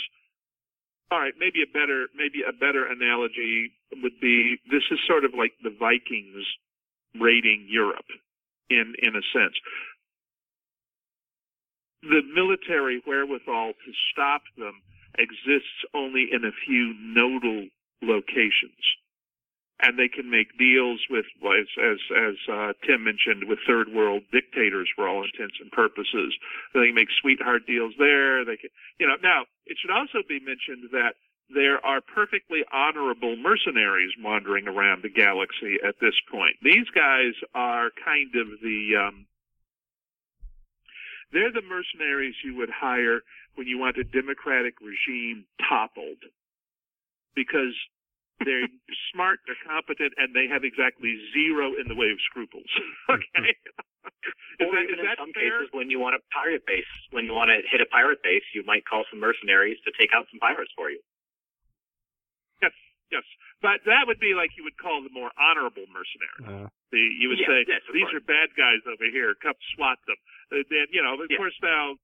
all 1.12 1.20
right. 1.20 1.34
Maybe 1.38 1.62
a 1.62 1.68
better 1.72 2.08
maybe 2.16 2.42
a 2.48 2.54
better 2.54 2.86
analogy 2.88 3.72
would 4.02 4.20
be 4.22 4.58
this 4.72 4.84
is 4.92 5.00
sort 5.06 5.26
of 5.26 5.32
like 5.38 5.54
the 5.62 5.76
Vikings 5.78 6.46
raiding 7.20 7.68
Europe 7.70 8.08
in 8.70 8.96
in 9.04 9.16
a 9.16 9.22
sense. 9.34 9.56
The 12.04 12.22
military 12.34 13.02
wherewithal 13.06 13.74
to 13.74 13.92
stop 14.12 14.42
them 14.58 14.82
exists 15.20 15.86
only 15.94 16.30
in 16.32 16.46
a 16.46 16.56
few 16.66 16.96
nodal 16.98 17.68
locations. 18.02 18.82
And 19.82 19.98
they 19.98 20.08
can 20.08 20.30
make 20.30 20.58
deals 20.58 21.02
with, 21.10 21.26
as 21.42 21.68
as, 21.82 21.98
as 22.14 22.36
uh, 22.52 22.74
Tim 22.86 23.04
mentioned, 23.04 23.50
with 23.50 23.60
third 23.66 23.90
world 23.90 24.24
dictators 24.32 24.90
for 24.96 25.08
all 25.08 25.24
intents 25.24 25.58
and 25.60 25.72
purposes. 25.72 26.38
They 26.74 26.88
can 26.88 26.96
make 26.96 27.10
sweetheart 27.22 27.66
deals 27.66 27.94
there. 27.98 28.46
They 28.46 28.58
can, 28.58 28.70
you 29.00 29.08
know. 29.08 29.16
Now 29.22 29.46
it 29.66 29.78
should 29.82 29.92
also 29.92 30.20
be 30.28 30.40
mentioned 30.40 30.90
that 30.92 31.16
there 31.54 31.84
are 31.86 32.02
perfectly 32.02 32.64
honorable 32.72 33.36
mercenaries 33.36 34.12
wandering 34.20 34.68
around 34.68 35.04
the 35.04 35.10
galaxy 35.10 35.78
at 35.86 35.96
this 36.00 36.16
point. 36.32 36.56
These 36.62 36.88
guys 36.96 37.34
are 37.54 37.90
kind 38.06 38.32
of 38.36 38.62
the 38.62 38.96
um, 39.02 39.26
they're 41.34 41.52
the 41.52 41.62
mercenaries 41.62 42.36
you 42.44 42.56
would 42.58 42.70
hire 42.70 43.22
when 43.56 43.68
you 43.68 43.78
want 43.78 43.98
a 43.98 44.04
democratic 44.04 44.76
regime 44.82 45.46
toppled 45.68 46.24
because 47.36 47.76
they're 48.40 48.68
smart, 49.14 49.40
they're 49.46 49.60
competent, 49.68 50.14
and 50.18 50.34
they 50.34 50.48
have 50.48 50.64
exactly 50.64 51.14
zero 51.36 51.74
in 51.78 51.88
the 51.88 51.96
way 51.96 52.10
of 52.10 52.18
scruples. 52.26 52.66
okay. 53.12 53.52
is 54.58 54.66
or 54.66 54.74
that, 54.74 54.84
even 54.88 54.98
is 54.98 55.06
that 55.06 55.20
in 55.22 55.30
some 55.30 55.34
fair? 55.36 55.62
cases, 55.62 55.70
when 55.76 55.90
you 55.92 56.00
want 56.00 56.16
a 56.18 56.22
pirate 56.34 56.66
base, 56.66 56.90
when 57.12 57.26
you 57.30 57.34
want 57.34 57.50
to 57.54 57.62
hit 57.70 57.82
a 57.82 57.90
pirate 57.92 58.24
base, 58.24 58.46
you 58.56 58.64
might 58.66 58.86
call 58.88 59.04
some 59.12 59.20
mercenaries 59.22 59.78
to 59.86 59.92
take 60.00 60.10
out 60.16 60.26
some 60.32 60.40
pirates 60.42 60.72
for 60.76 60.90
you. 60.90 60.98
Yes, 62.62 62.74
yes. 63.12 63.26
But 63.62 63.86
that 63.86 64.10
would 64.10 64.18
be 64.20 64.34
like 64.34 64.58
you 64.58 64.64
would 64.66 64.78
call 64.82 65.04
the 65.06 65.14
more 65.14 65.30
honorable 65.38 65.86
mercenaries. 65.94 66.66
Uh, 66.66 66.70
The, 66.90 66.98
you 66.98 67.30
would 67.30 67.40
Yes, 67.40 67.48
say, 67.48 67.60
yes, 67.70 67.82
these 67.94 68.10
course. 68.10 68.16
are 68.18 68.26
bad 68.26 68.50
guys 68.58 68.82
over 68.90 69.06
here. 69.06 69.36
Come 69.38 69.54
swat 69.78 70.00
them. 70.10 70.18
Uh, 70.52 70.66
then, 70.70 70.90
you 70.92 71.02
know, 71.06 71.14
of 71.14 71.30
Yeah. 71.30 71.38
course 71.38 71.56
now, 71.62 71.96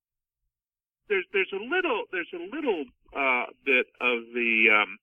there's, 1.10 1.25
there's 1.34 1.51
a 1.51 1.60
little, 1.63 2.05
there's 2.13 2.29
a 2.34 2.43
little, 2.53 2.86
uh, 3.15 3.46
bit 3.65 3.88
of 4.00 4.22
the, 4.38 4.69
um, 4.69 5.00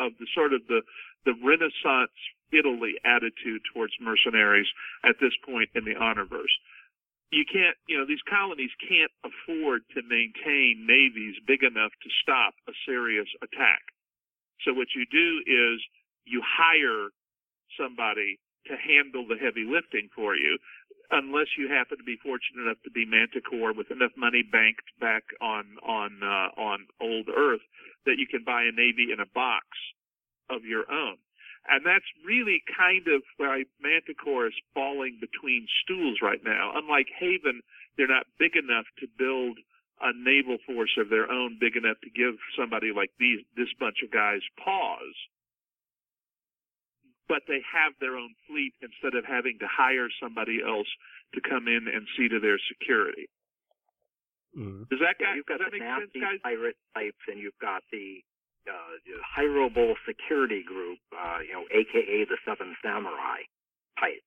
of 0.00 0.12
the 0.18 0.26
sort 0.34 0.52
of 0.52 0.62
the, 0.68 0.82
the 1.24 1.34
Renaissance 1.42 2.14
Italy 2.52 2.94
attitude 3.04 3.62
towards 3.72 3.92
mercenaries 4.00 4.68
at 5.04 5.16
this 5.20 5.34
point 5.44 5.70
in 5.74 5.84
the 5.84 5.94
honorverse. 5.98 6.54
You 7.32 7.44
can't, 7.50 7.74
you 7.88 7.98
know, 7.98 8.06
these 8.06 8.22
colonies 8.30 8.70
can't 8.78 9.10
afford 9.26 9.82
to 9.94 10.06
maintain 10.06 10.86
navies 10.86 11.34
big 11.46 11.64
enough 11.64 11.90
to 11.90 12.08
stop 12.22 12.54
a 12.68 12.72
serious 12.86 13.26
attack. 13.42 13.82
So 14.62 14.72
what 14.72 14.94
you 14.94 15.02
do 15.10 15.42
is 15.42 15.82
you 16.24 16.42
hire 16.46 17.10
somebody 17.74 18.38
to 18.66 18.76
handle 18.78 19.26
the 19.26 19.36
heavy 19.36 19.66
lifting 19.66 20.08
for 20.14 20.36
you, 20.36 20.56
unless 21.10 21.58
you 21.58 21.68
happen 21.68 21.98
to 21.98 22.04
be 22.04 22.16
fortunate 22.22 22.64
enough 22.64 22.80
to 22.84 22.90
be 22.90 23.04
Manticore 23.04 23.74
with 23.74 23.90
enough 23.90 24.12
money 24.16 24.42
banked 24.42 24.88
back 25.00 25.24
on 25.42 25.76
on 25.84 26.22
uh, 26.22 26.48
on 26.60 26.86
old 27.00 27.28
Earth 27.28 27.66
that 28.06 28.18
you 28.18 28.26
can 28.26 28.44
buy 28.44 28.64
a 28.64 28.72
navy 28.72 29.12
in 29.12 29.20
a 29.20 29.32
box 29.34 29.66
of 30.50 30.64
your 30.64 30.90
own. 30.90 31.16
And 31.66 31.80
that's 31.84 32.04
really 32.24 32.60
kind 32.76 33.08
of 33.08 33.22
why 33.38 33.64
Manticore 33.80 34.48
is 34.48 34.66
falling 34.74 35.16
between 35.20 35.66
stools 35.82 36.20
right 36.20 36.44
now. 36.44 36.72
Unlike 36.76 37.08
Haven, 37.18 37.62
they're 37.96 38.08
not 38.10 38.26
big 38.38 38.56
enough 38.56 38.84
to 39.00 39.06
build 39.16 39.58
a 40.02 40.12
naval 40.12 40.58
force 40.66 40.92
of 40.98 41.08
their 41.08 41.30
own 41.30 41.56
big 41.58 41.76
enough 41.76 41.96
to 42.02 42.10
give 42.10 42.34
somebody 42.58 42.92
like 42.92 43.10
these 43.18 43.40
this 43.56 43.72
bunch 43.80 44.02
of 44.04 44.10
guys 44.10 44.42
pause. 44.62 45.16
But 47.28 47.48
they 47.48 47.64
have 47.64 47.94
their 48.00 48.16
own 48.16 48.34
fleet 48.46 48.74
instead 48.82 49.16
of 49.16 49.24
having 49.24 49.56
to 49.60 49.68
hire 49.70 50.08
somebody 50.20 50.60
else 50.60 50.90
to 51.32 51.40
come 51.40 51.68
in 51.68 51.88
and 51.88 52.04
see 52.18 52.28
to 52.28 52.40
their 52.40 52.60
security. 52.68 53.30
Mm. 54.56 54.88
Does 54.88 55.00
that, 55.00 55.16
Yeah, 55.20 55.26
guy, 55.30 55.34
you've 55.36 55.46
got 55.46 55.58
does 55.58 55.70
the 55.70 55.78
make 55.78 55.82
sense, 55.82 56.10
nasty 56.14 56.20
guys? 56.20 56.38
pirate 56.42 56.76
types, 56.94 57.22
and 57.28 57.38
you've 57.38 57.58
got 57.60 57.82
the 57.92 58.22
uh, 58.70 58.96
hireable 59.36 59.94
security 60.08 60.62
group, 60.64 60.98
uh, 61.12 61.38
you 61.44 61.52
know, 61.52 61.64
AKA 61.70 62.24
the 62.26 62.38
Seven 62.46 62.74
Samurai 62.82 63.44
type. 64.00 64.24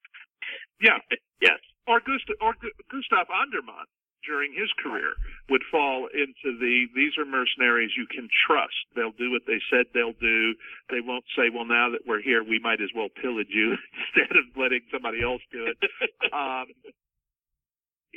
Yeah. 0.79 0.99
Yes. 1.41 1.59
Or 1.87 1.99
Gustav, 1.99 2.35
or 2.41 2.53
Gu- 2.61 2.77
Gustav 2.91 3.27
Andermann 3.33 3.87
during 4.25 4.51
his 4.51 4.67
career 4.83 5.13
would 5.49 5.63
fall 5.71 6.07
into 6.13 6.57
the 6.59 6.85
these 6.95 7.17
are 7.17 7.25
mercenaries 7.25 7.91
you 7.95 8.05
can 8.11 8.27
trust. 8.45 8.75
They'll 8.95 9.15
do 9.15 9.31
what 9.31 9.43
they 9.47 9.61
said 9.71 9.85
they'll 9.93 10.17
do. 10.19 10.53
They 10.89 10.99
won't 11.01 11.23
say, 11.35 11.49
well, 11.53 11.65
now 11.65 11.89
that 11.91 12.01
we're 12.05 12.21
here, 12.21 12.43
we 12.43 12.59
might 12.59 12.81
as 12.81 12.89
well 12.95 13.07
pillage 13.09 13.47
you 13.49 13.77
instead 14.15 14.35
of 14.35 14.45
letting 14.57 14.81
somebody 14.91 15.23
else 15.23 15.41
do 15.51 15.65
it. 15.71 15.77
um, 16.33 16.67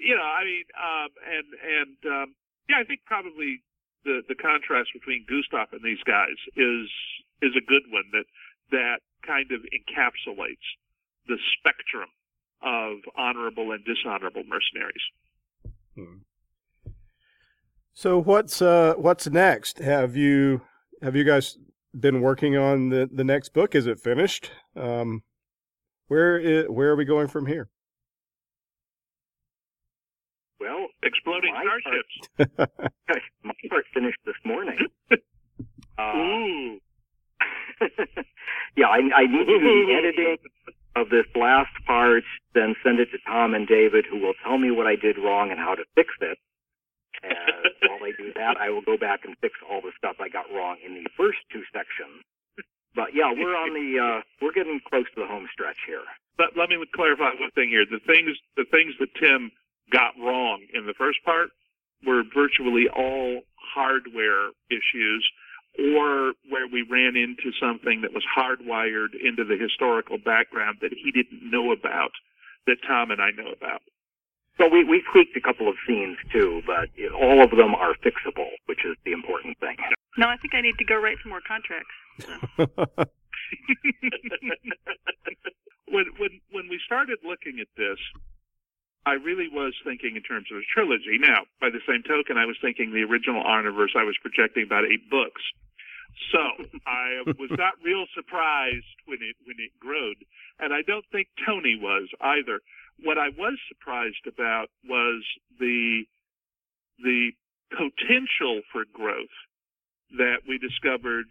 you 0.01 0.17
know, 0.17 0.25
I 0.25 0.45
mean, 0.45 0.67
um, 0.75 1.11
and 1.29 1.49
and 1.61 1.99
um, 2.09 2.29
yeah, 2.69 2.81
I 2.81 2.85
think 2.85 3.01
probably 3.05 3.63
the 4.05 4.23
the 4.29 4.35
contrast 4.35 4.91
between 4.93 5.27
Gustav 5.29 5.73
and 5.73 5.85
these 5.85 6.03
guys 6.07 6.37
is 6.57 6.89
is 7.43 7.53
a 7.57 7.65
good 7.65 7.85
one 7.91 8.09
that 8.13 8.25
that 8.71 9.01
kind 9.27 9.53
of 9.53 9.61
encapsulates 9.71 10.67
the 11.29 11.37
spectrum 11.59 12.09
of 12.63 12.99
honorable 13.17 13.73
and 13.73 13.85
dishonorable 13.85 14.45
mercenaries. 14.45 15.05
So 17.93 18.19
what's 18.19 18.63
uh 18.63 18.95
what's 18.97 19.29
next? 19.29 19.79
Have 19.79 20.17
you 20.17 20.63
have 21.03 21.17
you 21.17 21.25
guys 21.25 21.59
been 21.99 22.21
working 22.21 22.57
on 22.57 22.89
the 22.89 23.09
the 23.13 23.25
next 23.25 23.53
book? 23.53 23.75
Is 23.75 23.87
it 23.87 24.01
finished? 24.01 24.51
Um, 24.77 25.23
where 26.09 26.41
i 26.41 26.71
where 26.71 26.91
are 26.91 26.97
we 26.97 27.05
going 27.05 27.29
from 27.29 27.47
here? 27.47 27.69
Well, 30.59 30.89
Exploding 31.03 31.55
My 31.55 31.65
starships. 31.65 32.85
my 33.43 33.55
part 33.69 33.85
finished 33.95 34.19
this 34.25 34.37
morning. 34.45 34.79
Uh, 35.99 36.17
Ooh. 36.17 36.81
yeah, 38.75 38.87
I, 38.89 39.01
I 39.13 39.27
need 39.27 39.45
to 39.45 39.59
do 39.61 39.87
the 39.87 39.95
editing 39.99 40.39
of 40.97 41.11
this 41.11 41.27
last 41.37 41.73
part, 41.87 42.25
then 42.55 42.75
send 42.83 43.01
it 43.01 43.11
to 43.13 43.19
Tom 43.27 43.53
and 43.53 43.69
David, 43.69 44.07
who 44.09 44.19
will 44.19 44.33
tell 44.43 44.57
me 44.57 44.71
what 44.71 44.87
I 44.87 44.97
did 44.97 45.19
wrong 45.19 45.51
and 45.51 45.61
how 45.61 45.75
to 45.75 45.85
fix 45.95 46.09
it. 46.23 46.39
And 47.23 47.69
while 47.85 48.01
I 48.03 48.13
do 48.17 48.33
that, 48.35 48.57
I 48.57 48.71
will 48.71 48.81
go 48.81 48.97
back 48.97 49.25
and 49.25 49.37
fix 49.43 49.55
all 49.69 49.83
the 49.83 49.93
stuff 49.99 50.17
I 50.21 50.29
got 50.31 50.47
wrong 50.55 50.79
in 50.85 50.95
the 50.95 51.11
first 51.17 51.39
two 51.53 51.63
sections. 51.69 52.25
But 52.95 53.13
yeah, 53.15 53.31
we're 53.31 53.55
on 53.57 53.75
the 53.77 54.01
uh, 54.01 54.21
we're 54.41 54.53
getting 54.53 54.81
close 54.89 55.05
to 55.15 55.21
the 55.21 55.27
home 55.27 55.49
stretch 55.53 55.77
here. 55.87 56.03
But 56.39 56.57
let 56.57 56.71
me 56.71 56.81
clarify 56.95 57.37
one 57.39 57.51
thing 57.55 57.69
here. 57.69 57.85
The 57.85 58.01
things 58.01 58.37
the 58.57 58.65
things 58.65 58.95
that 58.99 59.15
Tim 59.21 59.53
got 59.93 60.15
wrong 60.19 60.67
in 60.75 60.87
the 60.87 60.95
first 60.95 61.19
part 61.25 61.51
were 62.07 62.23
virtually 62.35 62.89
all 62.89 63.43
hardware 63.75 64.51
issues 64.71 65.29
or 65.79 66.33
where 66.49 66.67
we 66.67 66.83
ran 66.83 67.17
into 67.17 67.53
something 67.61 68.01
that 68.03 68.13
was 68.13 68.25
hardwired 68.27 69.15
into 69.15 69.45
the 69.45 69.57
historical 69.57 70.19
background 70.19 70.79
that 70.81 70.93
he 70.93 71.13
didn't 71.13 71.49
know 71.49 71.73
about 71.73 72.11
that 72.67 72.77
Tom 72.87 73.11
and 73.11 73.21
I 73.21 73.31
know 73.31 73.53
about. 73.57 73.83
So 74.59 74.69
we 74.69 74.85
we 74.85 75.03
tweaked 75.11 75.37
a 75.37 75.41
couple 75.41 75.69
of 75.69 75.77
scenes 75.87 76.19
too, 76.33 76.61
but 76.67 76.91
it, 76.97 77.13
all 77.13 77.43
of 77.43 77.51
them 77.51 77.75
are 77.75 77.95
fixable, 78.05 78.51
which 78.67 78.85
is 78.85 78.97
the 79.05 79.13
important 79.13 79.59
thing. 79.59 79.77
No, 80.19 80.29
I 80.29 80.37
think 80.37 80.55
I 80.55 80.61
need 80.61 80.77
to 80.79 80.85
go 80.85 80.97
write 80.97 81.17
some 81.23 81.31
more 81.31 81.41
contracts. 81.41 81.95
So. 82.19 82.67
when 85.89 86.05
when 86.19 86.41
when 86.51 86.69
we 86.69 86.79
started 86.85 87.19
looking 87.25 87.61
at 87.61 87.69
this, 87.77 87.99
I 89.07 89.13
really 89.17 89.49
was 89.49 89.73
thinking 89.85 90.17
in 90.17 90.23
terms 90.23 90.47
of 90.53 90.59
a 90.59 90.67
trilogy. 90.73 91.17
Now, 91.19 91.49
by 91.61 91.71
the 91.71 91.81
same 91.89 92.03
token, 92.03 92.37
I 92.37 92.45
was 92.45 92.57
thinking 92.61 92.93
the 92.93 93.09
original 93.09 93.43
Honorverse. 93.43 93.97
I 93.97 94.05
was 94.05 94.17
projecting 94.21 94.65
about 94.65 94.85
eight 94.85 95.09
books, 95.09 95.41
so 96.33 96.41
I 96.87 97.23
was 97.39 97.51
not 97.57 97.75
real 97.85 98.05
surprised 98.15 98.99
when 99.07 99.19
it 99.23 99.37
when 99.45 99.57
it 99.59 99.73
growed, 99.81 100.21
and 100.59 100.75
I 100.75 100.83
don't 100.83 101.05
think 101.13 101.29
Tony 101.47 101.79
was 101.81 102.09
either. 102.21 102.61
What 103.03 103.17
I 103.17 103.31
was 103.33 103.57
surprised 103.69 104.27
about 104.29 104.69
was 104.85 105.25
the 105.59 106.05
the 107.03 107.33
potential 107.71 108.61
for 108.73 108.85
growth 108.93 109.33
that 110.19 110.43
we 110.47 110.59
discovered 110.59 111.27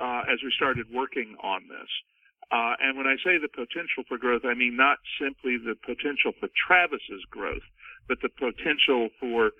uh, 0.00 0.22
as 0.30 0.40
we 0.42 0.52
started 0.56 0.86
working 0.92 1.36
on 1.42 1.68
this. 1.68 1.90
Uh, 2.50 2.74
and 2.80 2.96
when 2.96 3.06
I 3.06 3.14
say 3.22 3.38
the 3.38 3.48
potential 3.48 4.02
for 4.08 4.18
growth, 4.18 4.42
I 4.44 4.54
mean 4.54 4.76
not 4.76 4.98
simply 5.20 5.56
the 5.56 5.76
potential 5.78 6.32
for 6.38 6.48
Travis's 6.66 7.22
growth, 7.30 7.62
but 8.08 8.18
the 8.22 8.28
potential 8.28 9.08
for 9.20 9.52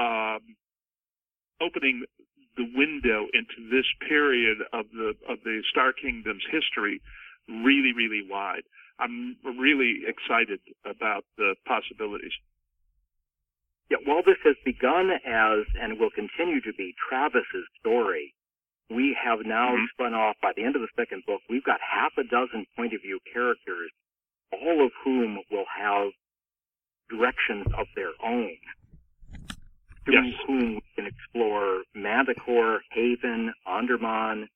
um, 0.00 0.56
opening 1.60 2.04
the 2.56 2.64
window 2.74 3.28
into 3.32 3.68
this 3.70 3.84
period 4.08 4.58
of 4.72 4.86
the 4.92 5.12
of 5.28 5.38
the 5.44 5.62
Star 5.70 5.92
Kingdom's 5.92 6.44
history 6.50 7.00
really, 7.48 7.92
really 7.92 8.22
wide. 8.28 8.64
I'm 8.98 9.36
really 9.44 10.02
excited 10.06 10.60
about 10.84 11.24
the 11.36 11.54
possibilities. 11.66 12.32
Yeah, 13.90 13.98
while 14.04 14.22
this 14.22 14.38
has 14.44 14.56
begun 14.64 15.10
as 15.10 15.66
and 15.80 15.98
will 15.98 16.14
continue 16.14 16.60
to 16.60 16.72
be 16.76 16.94
Travis's 17.08 17.66
story, 17.80 18.34
we 18.90 19.14
have 19.14 19.46
now 19.46 19.74
Mhm. 19.76 19.88
spun 19.90 20.14
off 20.14 20.36
by 20.40 20.52
the 20.52 20.64
end 20.64 20.74
of 20.76 20.82
the 20.82 20.88
second 20.96 21.24
book. 21.24 21.42
We've 21.48 21.62
got 21.64 21.80
half 21.80 22.16
a 22.18 22.24
dozen 22.24 22.66
point 22.76 22.92
of 22.92 23.00
view 23.02 23.20
characters, 23.32 23.90
all 24.50 24.84
of 24.84 24.92
whom 25.04 25.40
will 25.50 25.64
have 25.66 26.12
directions 27.08 27.66
of 27.74 27.86
their 27.94 28.12
own. 28.20 28.58
Through 30.04 30.22
Yes. 30.22 30.40
whom 30.46 30.74
we 30.76 30.82
can 30.96 31.06
explore 31.06 31.84
Manticore, 31.94 32.82
Haven, 32.90 33.52
Undermon, 33.66 34.48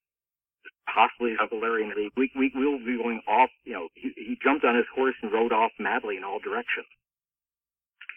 possibly 0.87 1.37
the 1.37 1.47
Solarian 1.49 1.91
League. 1.91 2.13
We, 2.17 2.31
we 2.35 2.51
will 2.55 2.79
be 2.79 2.97
going 2.97 3.21
off. 3.27 3.51
You 3.65 3.73
know, 3.75 3.89
he, 3.95 4.11
he 4.17 4.37
jumped 4.37 4.65
on 4.65 4.75
his 4.75 4.87
horse 4.89 5.17
and 5.23 5.31
rode 5.33 5.53
off 5.53 5.73
madly 5.79 6.17
in 6.17 6.25
all 6.25 6.39
directions. 6.41 6.87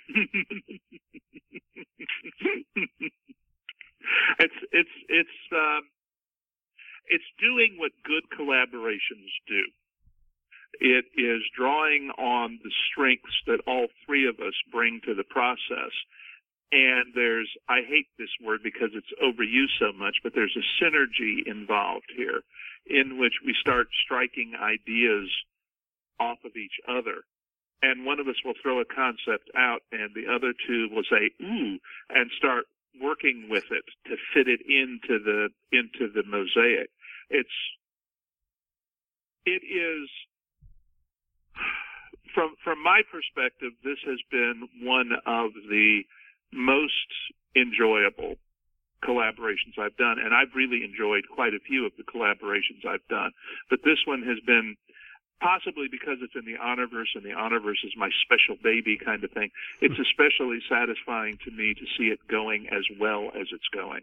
it's 4.40 4.54
it's 4.72 4.90
it's 5.10 5.30
um, 5.52 5.90
it's 7.08 7.28
doing 7.40 7.76
what 7.78 7.92
good 8.04 8.24
collaborations 8.38 9.32
do. 9.48 9.64
It 10.80 11.06
is 11.18 11.42
drawing 11.58 12.12
on 12.18 12.60
the 12.64 12.72
strengths 12.92 13.42
that 13.48 13.62
all 13.66 13.88
three 14.06 14.28
of 14.28 14.40
us 14.40 14.54
bring 14.72 15.02
to 15.06 15.16
the 15.16 15.24
process. 15.24 15.92
And 16.72 17.14
there's, 17.16 17.50
I 17.70 17.82
hate 17.88 18.08
this 18.18 18.30
word 18.44 18.60
because 18.64 18.92
it's 18.94 19.08
overused 19.24 19.80
so 19.80 19.98
much, 19.98 20.18
but 20.22 20.34
there's 20.36 20.58
a 20.58 20.84
synergy 20.84 21.48
involved 21.48 22.12
here 22.16 22.42
in 22.86 23.18
which 23.18 23.34
we 23.46 23.56
start 23.60 23.88
striking 24.04 24.54
ideas 24.60 25.30
off 26.20 26.38
of 26.44 26.56
each 26.56 26.80
other. 26.88 27.24
And 27.82 28.06
one 28.06 28.20
of 28.20 28.28
us 28.28 28.44
will 28.44 28.56
throw 28.62 28.82
a 28.82 28.86
concept 28.86 29.50
out 29.56 29.82
and 29.92 30.14
the 30.14 30.32
other 30.32 30.54
two 30.68 30.90
will 30.92 31.04
say, 31.10 31.32
ooh, 31.42 31.78
and 32.10 32.32
start 32.38 32.66
working 33.02 33.48
with 33.50 33.66
it 33.72 33.86
to 34.06 34.18
fit 34.34 34.48
it 34.48 34.62
into 34.62 35.24
the, 35.24 35.50
into 35.72 36.12
the 36.12 36.24
mosaic. 36.24 36.90
It's, 37.30 37.50
it 39.46 39.62
is, 39.64 40.10
from, 42.34 42.56
from 42.64 42.84
my 42.84 43.02
perspective, 43.12 43.74
this 43.84 44.00
has 44.06 44.20
been 44.32 44.68
one 44.84 45.12
of 45.26 45.52
the 45.70 46.02
most 46.54 47.12
enjoyable 47.56 48.36
collaborations 49.04 49.78
I've 49.80 49.96
done, 49.98 50.18
and 50.24 50.34
I've 50.34 50.56
really 50.56 50.84
enjoyed 50.84 51.26
quite 51.34 51.54
a 51.54 51.60
few 51.60 51.86
of 51.86 51.92
the 51.98 52.04
collaborations 52.04 52.86
I've 52.88 53.06
done. 53.10 53.32
But 53.70 53.80
this 53.84 54.00
one 54.06 54.24
has 54.24 54.40
been 54.46 54.76
possibly 55.42 55.88
because 55.90 56.18
it's 56.22 56.34
in 56.36 56.46
the 56.46 56.58
Honorverse 56.58 57.14
and 57.16 57.24
the 57.24 57.38
Honorverse 57.38 57.86
is 57.86 57.94
my 57.96 58.10
special 58.26 58.56
baby 58.64 58.98
kind 58.98 59.24
of 59.24 59.32
thing. 59.32 59.50
It's 59.82 59.96
hmm. 59.96 60.02
especially 60.02 60.60
satisfying 60.70 61.38
to 61.46 61.52
me 61.52 61.74
to 61.74 61.86
see 61.98 62.06
it 62.06 62.20
going 62.28 62.68
as 62.72 62.84
well 63.00 63.30
as 63.36 63.48
it's 63.52 63.68
going. 63.74 64.02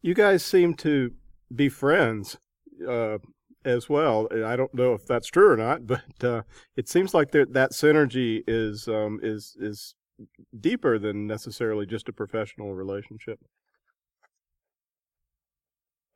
You 0.00 0.14
guys 0.14 0.44
seem 0.44 0.74
to 0.74 1.12
be 1.54 1.68
friends 1.68 2.36
uh, 2.86 3.18
as 3.64 3.88
well. 3.88 4.28
I 4.32 4.56
don't 4.56 4.72
know 4.74 4.94
if 4.94 5.06
that's 5.06 5.28
true 5.28 5.50
or 5.52 5.56
not, 5.56 5.86
but 5.86 6.24
uh, 6.24 6.42
it 6.76 6.88
seems 6.88 7.14
like 7.14 7.30
that 7.32 7.52
that 7.52 7.72
synergy 7.72 8.42
is 8.46 8.88
um, 8.88 9.20
is 9.22 9.56
is 9.60 9.94
deeper 10.58 10.98
than 10.98 11.26
necessarily 11.26 11.86
just 11.86 12.08
a 12.08 12.12
professional 12.12 12.74
relationship. 12.74 13.38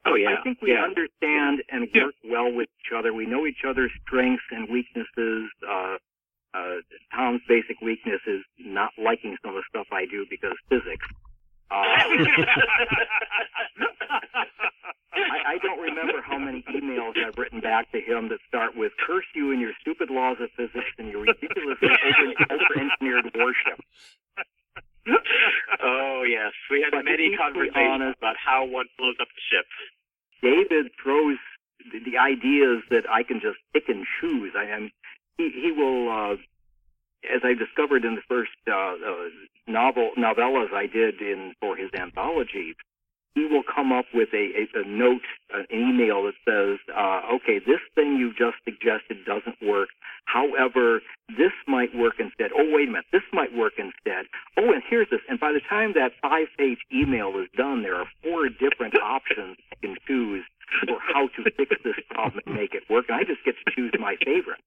Oh 0.05 0.15
yeah, 0.15 0.35
I 0.39 0.43
think 0.43 0.61
we 0.61 0.73
yeah. 0.73 0.83
understand 0.83 1.63
and 1.69 1.89
Yeah. 1.95 2.07
work 2.07 2.15
well 2.25 2.53
with 2.53 2.69
each 2.81 2.93
other. 2.97 3.13
We 3.13 3.27
know 3.27 3.47
each 3.47 3.65
other's 3.65 3.93
strengths 4.07 4.43
and 4.51 4.69
weaknesses. 4.69 5.49
Uh, 5.67 5.99
uh, 6.55 6.77
Tom's 7.15 7.41
basic 7.49 7.81
weakness 7.81 8.21
is 8.27 8.43
not 8.59 8.91
liking 8.99 9.37
some 9.43 9.57
of 9.57 9.63
the 9.63 9.65
stuff 9.69 9.87
I 9.93 10.07
do 10.07 10.27
because 10.29 10.57
physics. 10.69 11.07
Uh, 11.71 11.85
I, 15.15 15.55
I 15.55 15.59
don't 15.59 15.81
remember 15.81 16.23
how 16.23 16.39
many 16.39 16.65
emails 16.73 17.13
I've 17.17 17.37
written 17.37 17.61
back 17.61 17.91
to 17.93 18.01
him 18.01 18.29
that 18.31 18.39
start 18.49 18.77
with 18.77 18.93
"curse 19.07 19.27
you 19.35 19.53
and 19.53 19.61
your 19.61 19.73
stupid 19.81 20.11
laws 20.11 20.39
of 20.41 20.51
physics 20.57 20.91
and 20.99 21.09
your 21.09 21.23
ridiculously 21.23 21.89
over, 21.89 22.55
over-engineered 22.55 23.31
warship." 23.35 23.81
oh 25.83 26.23
yes, 26.29 26.53
we 26.71 26.81
had 26.83 26.93
But 26.93 27.05
many 27.05 27.37
conversations 27.37 27.77
honest- 27.77 28.19
about 28.19 28.37
how 28.37 28.65
one 28.65 28.87
blows 28.99 29.17
up 29.21 29.29
the 29.29 29.43
ship. 29.51 29.67
David 30.43 30.91
throws 31.03 31.39
the, 31.93 31.99
the 32.11 32.19
ideas 32.19 32.83
that 32.91 33.05
I 33.11 33.23
can 33.23 33.41
just 33.41 33.59
pick 33.73 33.89
and 33.89 34.07
choose. 34.21 34.53
I 34.57 34.65
am 34.65 34.91
he, 35.39 35.51
he 35.51 35.73
will, 35.73 36.09
uh, 36.11 36.33
as 37.35 37.41
I 37.45 37.55
discovered 37.55 38.05
in 38.05 38.15
the 38.15 38.23
first 38.29 38.51
uh, 38.69 38.73
uh, 38.73 39.29
novel 39.67 40.13
novellas 40.19 40.73
I 40.73 40.87
did 40.87 41.21
in 41.21 41.55
for 41.61 41.77
his 41.77 41.91
anthology. 41.95 42.75
He 43.35 43.47
will 43.47 43.63
come 43.65 43.93
up 43.93 44.05
with 44.13 44.29
a, 44.35 44.53
a, 44.61 44.81
a 44.81 44.85
note, 44.87 45.25
an 45.55 45.67
email 45.73 46.25
that 46.25 46.37
says, 46.45 46.79
uh, 46.95 47.23
"Okay, 47.37 47.59
this 47.59 47.81
thing 47.95 48.17
you 48.17 48.33
just 48.33 48.57
suggested 48.65 49.25
doesn't 49.25 49.57
work. 49.63 49.89
However, 50.27 51.01
this 51.29 51.53
might 51.67 51.95
work 51.95 52.21
instead. 52.21 52.51
Oh, 52.53 52.69
wait 52.71 52.89
a 52.89 52.93
minute, 52.93 53.07
this 53.13 53.27
might 53.33 53.55
work 53.57 53.75
instead. 53.79 54.27
Oh, 54.59 54.73
and 54.73 54.83
here's 54.89 55.09
this." 55.11 55.21
And 55.29 55.41
by 55.41 55.53
the 55.53 55.61
time 55.69 55.93
that 55.95 56.13
five-page 56.21 56.79
email 56.93 57.33
is 57.41 57.49
done, 57.57 57.83
there 57.83 57.97
are 57.97 58.07
four 58.23 58.49
different 58.49 58.95
options 59.01 59.57
I 59.73 59.77
can 59.81 59.97
choose 60.07 60.45
for 60.87 60.99
how 61.01 61.29
to 61.29 61.51
fix 61.57 61.75
this 61.85 61.97
problem 62.11 62.43
and 62.47 62.55
make 62.55 62.75
it 62.75 62.85
work. 62.89 63.07
And 63.09 63.17
I 63.17 63.25
just 63.25 63.45
get 63.45 63.55
to 63.65 63.73
choose 63.75 63.93
my 63.99 64.17
favorite. 64.25 64.61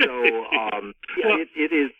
So, 0.00 0.10
um, 0.10 0.94
yeah, 1.16 1.36
it, 1.36 1.48
it 1.54 1.72
is 1.72 1.90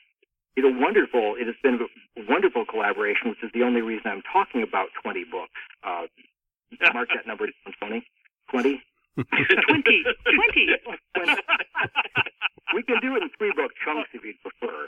it's 0.57 0.67
a 0.67 0.81
wonderful. 0.81 1.35
It 1.39 1.47
has 1.47 1.57
been 1.63 1.81
a 1.81 2.23
wonderful 2.29 2.65
collaboration, 2.67 3.31
which 3.31 3.43
is 3.43 3.51
the 3.55 3.63
only 3.63 3.81
reason 3.81 4.11
I'm 4.11 4.23
talking 4.33 4.63
about 4.63 4.89
20 5.03 5.25
books. 5.31 5.53
Uh, 5.83 6.07
mark 6.93 7.09
that 7.15 7.27
number 7.27 7.47
down, 7.47 7.75
20. 7.81 8.07
20. 8.51 8.83
20. 9.69 10.05
20. 11.17 11.37
We 12.75 12.83
can 12.83 13.01
do 13.01 13.17
it 13.17 13.23
in 13.23 13.31
three 13.37 13.53
book 13.55 13.73
chunks 13.85 14.11
if 14.15 14.25
you'd 14.25 14.41
prefer. 14.41 14.87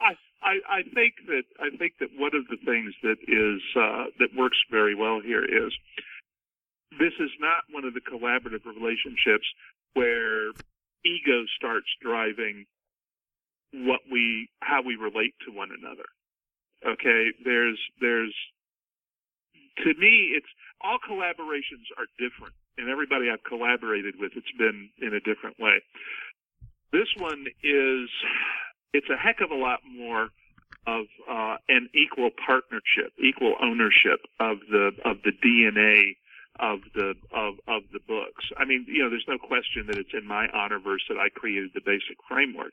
I, 0.00 0.14
I, 0.42 0.54
I 0.70 0.82
think 0.94 1.14
that 1.26 1.42
I 1.58 1.76
think 1.76 1.94
that 1.98 2.10
one 2.16 2.30
of 2.34 2.46
the 2.46 2.56
things 2.64 2.94
that 3.02 3.18
is 3.26 3.60
uh, 3.74 4.14
that 4.18 4.30
works 4.36 4.58
very 4.70 4.94
well 4.94 5.20
here 5.20 5.44
is 5.44 5.74
this 6.98 7.12
is 7.18 7.30
not 7.40 7.66
one 7.70 7.84
of 7.84 7.94
the 7.94 8.00
collaborative 8.00 8.64
relationships 8.64 9.46
where 9.94 10.50
ego 11.04 11.44
starts 11.56 11.88
driving 12.00 12.66
what 13.72 14.00
we 14.10 14.48
how 14.60 14.82
we 14.82 14.96
relate 14.96 15.34
to 15.46 15.52
one 15.52 15.70
another. 15.76 16.06
Okay, 16.86 17.32
there's 17.44 17.78
there's 18.00 18.34
to 19.84 19.94
me 19.98 20.32
it's 20.34 20.46
all 20.80 20.98
collaborations 20.98 21.86
are 21.98 22.06
different 22.18 22.54
and 22.76 22.88
everybody 22.88 23.30
I've 23.30 23.42
collaborated 23.44 24.14
with 24.18 24.32
it's 24.36 24.52
been 24.56 24.90
in 25.00 25.14
a 25.14 25.20
different 25.20 25.58
way. 25.58 25.82
This 26.92 27.08
one 27.16 27.46
is 27.62 28.08
it's 28.92 29.10
a 29.10 29.16
heck 29.16 29.40
of 29.40 29.50
a 29.50 29.54
lot 29.54 29.80
more 29.84 30.28
of 30.86 31.06
uh, 31.30 31.56
an 31.68 31.90
equal 31.94 32.30
partnership, 32.46 33.12
equal 33.22 33.54
ownership 33.60 34.20
of 34.40 34.58
the 34.70 34.92
of 35.04 35.18
the 35.24 35.32
DNA 35.32 36.16
of 36.58 36.80
the 36.94 37.14
of 37.32 37.54
of 37.66 37.82
the 37.92 38.00
books. 38.06 38.44
I 38.56 38.64
mean, 38.64 38.86
you 38.88 39.02
know, 39.02 39.10
there's 39.10 39.28
no 39.28 39.38
question 39.38 39.86
that 39.86 39.96
it's 39.96 40.14
in 40.14 40.26
my 40.26 40.48
honor 40.52 40.78
verse 40.78 41.02
that 41.08 41.18
I 41.18 41.28
created 41.30 41.70
the 41.74 41.80
basic 41.84 42.18
framework. 42.28 42.72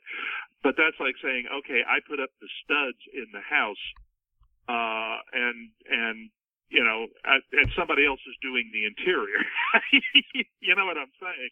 But 0.62 0.74
that's 0.76 0.98
like 0.98 1.14
saying, 1.22 1.46
okay, 1.62 1.82
I 1.86 2.02
put 2.02 2.18
up 2.18 2.30
the 2.40 2.50
studs 2.64 2.98
in 3.14 3.30
the 3.32 3.44
house, 3.44 3.84
uh, 4.68 5.22
and 5.32 5.70
and 5.90 6.30
you 6.68 6.82
know, 6.82 7.06
uh, 7.22 7.38
and 7.52 7.70
somebody 7.78 8.06
else 8.06 8.20
is 8.26 8.34
doing 8.42 8.70
the 8.74 8.86
interior. 8.86 9.38
you 10.60 10.74
know 10.74 10.86
what 10.86 10.98
I'm 10.98 11.14
saying? 11.22 11.50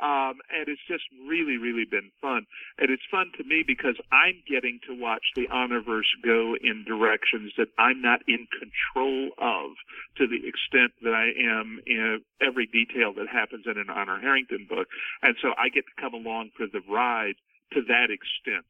Um, 0.00 0.40
and 0.52 0.68
it's 0.68 0.84
just 0.88 1.04
really, 1.28 1.56
really 1.56 1.84
been 1.88 2.10
fun. 2.20 2.46
And 2.78 2.90
it's 2.90 3.02
fun 3.10 3.32
to 3.38 3.44
me 3.44 3.64
because 3.66 3.96
I'm 4.12 4.42
getting 4.48 4.80
to 4.86 4.94
watch 4.94 5.24
the 5.34 5.48
Honorverse 5.48 6.12
go 6.24 6.54
in 6.60 6.84
directions 6.86 7.52
that 7.56 7.68
I'm 7.78 8.02
not 8.02 8.20
in 8.28 8.46
control 8.52 9.30
of 9.38 9.72
to 10.18 10.26
the 10.26 10.46
extent 10.46 10.92
that 11.02 11.14
I 11.14 11.32
am 11.40 11.80
in 11.86 12.20
every 12.40 12.66
detail 12.66 13.12
that 13.14 13.28
happens 13.28 13.64
in 13.66 13.78
an 13.78 13.90
Honor 13.90 14.20
Harrington 14.20 14.66
book. 14.68 14.88
And 15.22 15.36
so 15.40 15.52
I 15.56 15.68
get 15.68 15.84
to 15.86 16.00
come 16.00 16.14
along 16.14 16.50
for 16.56 16.66
the 16.66 16.80
ride 16.88 17.36
to 17.72 17.82
that 17.88 18.10
extent. 18.10 18.66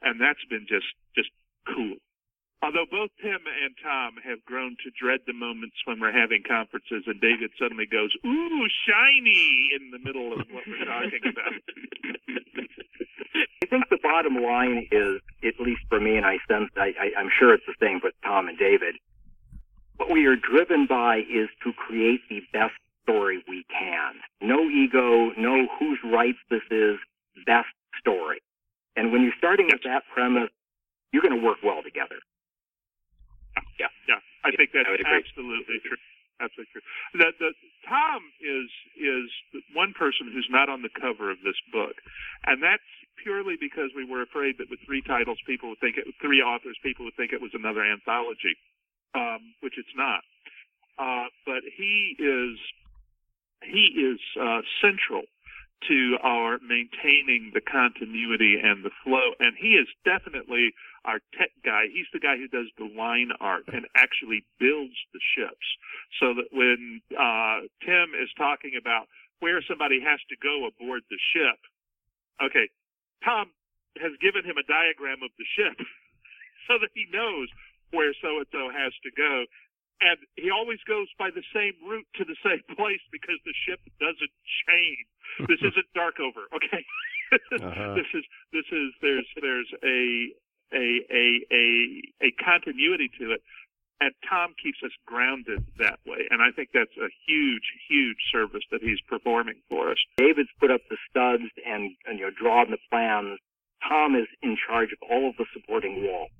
And 0.00 0.20
that's 0.20 0.44
been 0.48 0.66
just, 0.68 0.88
just 1.14 1.30
cool. 1.66 1.96
Although 2.62 2.86
both 2.88 3.10
Tim 3.20 3.40
and 3.42 3.74
Tom 3.82 4.14
have 4.22 4.44
grown 4.44 4.76
to 4.84 4.90
dread 4.94 5.20
the 5.26 5.32
moments 5.32 5.74
when 5.84 5.98
we're 5.98 6.12
having 6.12 6.44
conferences 6.46 7.02
and 7.06 7.20
David 7.20 7.50
suddenly 7.58 7.86
goes, 7.86 8.14
ooh, 8.24 8.68
shiny 8.86 9.70
in 9.74 9.90
the 9.90 9.98
middle 9.98 10.32
of 10.32 10.46
what 10.50 10.62
we're 10.68 10.84
talking 10.84 11.26
about. 11.26 11.58
I 13.62 13.66
think 13.66 13.88
the 13.90 13.98
bottom 14.00 14.36
line 14.36 14.86
is, 14.92 15.20
at 15.42 15.58
least 15.58 15.80
for 15.88 15.98
me, 15.98 16.16
and 16.16 16.24
I 16.24 16.38
sense, 16.46 16.70
I, 16.76 16.94
I, 17.00 17.10
I'm 17.18 17.30
sure 17.36 17.52
it's 17.52 17.66
the 17.66 17.74
same 17.80 18.00
with 18.02 18.14
Tom 18.22 18.46
and 18.46 18.56
David. 18.56 18.94
What 19.96 20.10
we 20.10 20.26
are 20.26 20.36
driven 20.36 20.86
by 20.86 21.18
is 21.18 21.48
to 21.64 21.72
create 21.72 22.20
the 22.28 22.42
best 22.52 22.74
story 23.02 23.42
we 23.48 23.64
can. 23.68 24.14
No 24.40 24.68
ego, 24.70 25.32
no 25.36 25.66
whose 25.80 25.98
rights 26.04 26.38
this 26.48 26.62
is, 26.70 26.98
best 27.44 27.74
story. 27.98 28.40
And 28.94 29.10
when 29.10 29.22
you're 29.22 29.32
starting 29.36 29.66
with 29.66 29.82
that 29.84 30.04
premise, 30.14 30.50
you're 31.12 31.22
going 31.22 31.40
to 31.40 31.44
work 31.44 31.58
well 31.64 31.82
together. 31.82 32.16
Yeah, 34.44 34.50
yeah. 34.50 34.54
I 34.54 34.56
think 34.56 34.70
that's 34.74 34.88
I 34.88 35.16
absolutely 35.16 35.78
true. 35.82 36.00
Absolutely 36.40 36.72
true. 36.74 36.86
The, 37.14 37.28
the, 37.38 37.50
Tom 37.86 38.22
is 38.42 38.70
is 38.98 39.30
one 39.74 39.94
person 39.94 40.30
who's 40.32 40.48
not 40.50 40.68
on 40.68 40.82
the 40.82 40.90
cover 40.90 41.30
of 41.30 41.38
this 41.44 41.58
book, 41.70 42.02
and 42.46 42.62
that's 42.62 42.82
purely 43.22 43.54
because 43.60 43.90
we 43.94 44.04
were 44.04 44.22
afraid 44.22 44.58
that 44.58 44.70
with 44.70 44.80
three 44.86 45.02
titles, 45.02 45.38
people 45.46 45.68
would 45.70 45.78
think 45.78 45.96
it, 45.96 46.06
three 46.20 46.42
authors, 46.42 46.76
people 46.82 47.04
would 47.04 47.14
think 47.14 47.32
it 47.32 47.40
was 47.40 47.54
another 47.54 47.84
anthology, 47.84 48.58
um, 49.14 49.54
which 49.60 49.78
it's 49.78 49.94
not. 49.94 50.24
Uh, 50.98 51.30
but 51.46 51.62
he 51.76 52.16
is 52.18 52.58
he 53.62 53.94
is 53.94 54.18
uh, 54.40 54.60
central 54.82 55.22
to 55.88 56.16
our 56.22 56.58
maintaining 56.62 57.50
the 57.54 57.60
continuity 57.60 58.58
and 58.62 58.84
the 58.84 58.90
flow, 59.02 59.34
and 59.38 59.54
he 59.58 59.74
is 59.74 59.88
definitely 60.04 60.72
our 61.04 61.18
tech 61.38 61.50
guy. 61.64 61.90
He's 61.90 62.08
the 62.12 62.22
guy 62.22 62.36
who 62.36 62.48
does 62.48 62.70
the 62.78 62.86
line 62.86 63.30
art 63.40 63.64
and 63.72 63.86
actually 63.96 64.44
builds 64.58 64.96
the 65.12 65.22
ships, 65.34 65.66
so 66.20 66.34
that 66.34 66.50
when 66.52 67.02
uh, 67.14 67.66
Tim 67.82 68.14
is 68.14 68.30
talking 68.38 68.78
about 68.78 69.08
where 69.40 69.62
somebody 69.66 69.98
has 69.98 70.20
to 70.30 70.36
go 70.38 70.70
aboard 70.70 71.02
the 71.10 71.18
ship, 71.34 71.58
okay, 72.38 72.70
Tom 73.24 73.50
has 73.98 74.14
given 74.22 74.46
him 74.46 74.56
a 74.56 74.66
diagram 74.66 75.20
of 75.22 75.34
the 75.36 75.48
ship 75.58 75.76
so 76.66 76.78
that 76.78 76.94
he 76.94 77.10
knows 77.10 77.50
where 77.90 78.14
so 78.22 78.38
and 78.40 78.48
so 78.50 78.70
has 78.72 78.94
to 79.04 79.10
go. 79.12 79.44
And 80.02 80.18
he 80.34 80.50
always 80.50 80.82
goes 80.88 81.06
by 81.14 81.30
the 81.30 81.46
same 81.54 81.78
route 81.86 82.08
to 82.18 82.24
the 82.24 82.38
same 82.42 82.62
place 82.78 83.02
because 83.10 83.38
the 83.46 83.54
ship 83.66 83.78
doesn't 84.00 84.34
change. 84.66 85.06
This 85.46 85.62
isn't 85.70 85.88
Darkover, 85.94 86.50
okay? 86.54 86.82
uh-huh. 87.32 87.94
This 87.94 88.10
is 88.14 88.24
this 88.52 88.68
is 88.72 88.92
there's 89.00 89.28
there's 89.40 89.70
a 89.84 90.32
a 90.72 90.86
a 91.10 91.26
a 91.52 92.26
a 92.26 92.30
continuity 92.42 93.10
to 93.20 93.32
it, 93.32 93.42
and 94.00 94.12
Tom 94.28 94.54
keeps 94.62 94.78
us 94.84 94.92
grounded 95.06 95.64
that 95.78 96.00
way. 96.06 96.26
And 96.30 96.42
I 96.42 96.50
think 96.50 96.70
that's 96.74 96.96
a 96.98 97.08
huge 97.26 97.66
huge 97.88 98.18
service 98.32 98.64
that 98.70 98.82
he's 98.82 99.00
performing 99.08 99.60
for 99.68 99.90
us. 99.90 99.98
David's 100.16 100.50
put 100.58 100.70
up 100.70 100.80
the 100.90 100.96
studs 101.10 101.44
and, 101.66 101.92
and 102.06 102.18
you 102.18 102.26
know 102.26 102.32
drawn 102.34 102.70
the 102.70 102.78
plans. 102.90 103.38
Tom 103.88 104.14
is 104.14 104.28
in 104.42 104.56
charge 104.56 104.90
of 104.92 104.98
all 105.10 105.28
of 105.28 105.36
the 105.38 105.46
supporting 105.52 106.06
walls. 106.06 106.30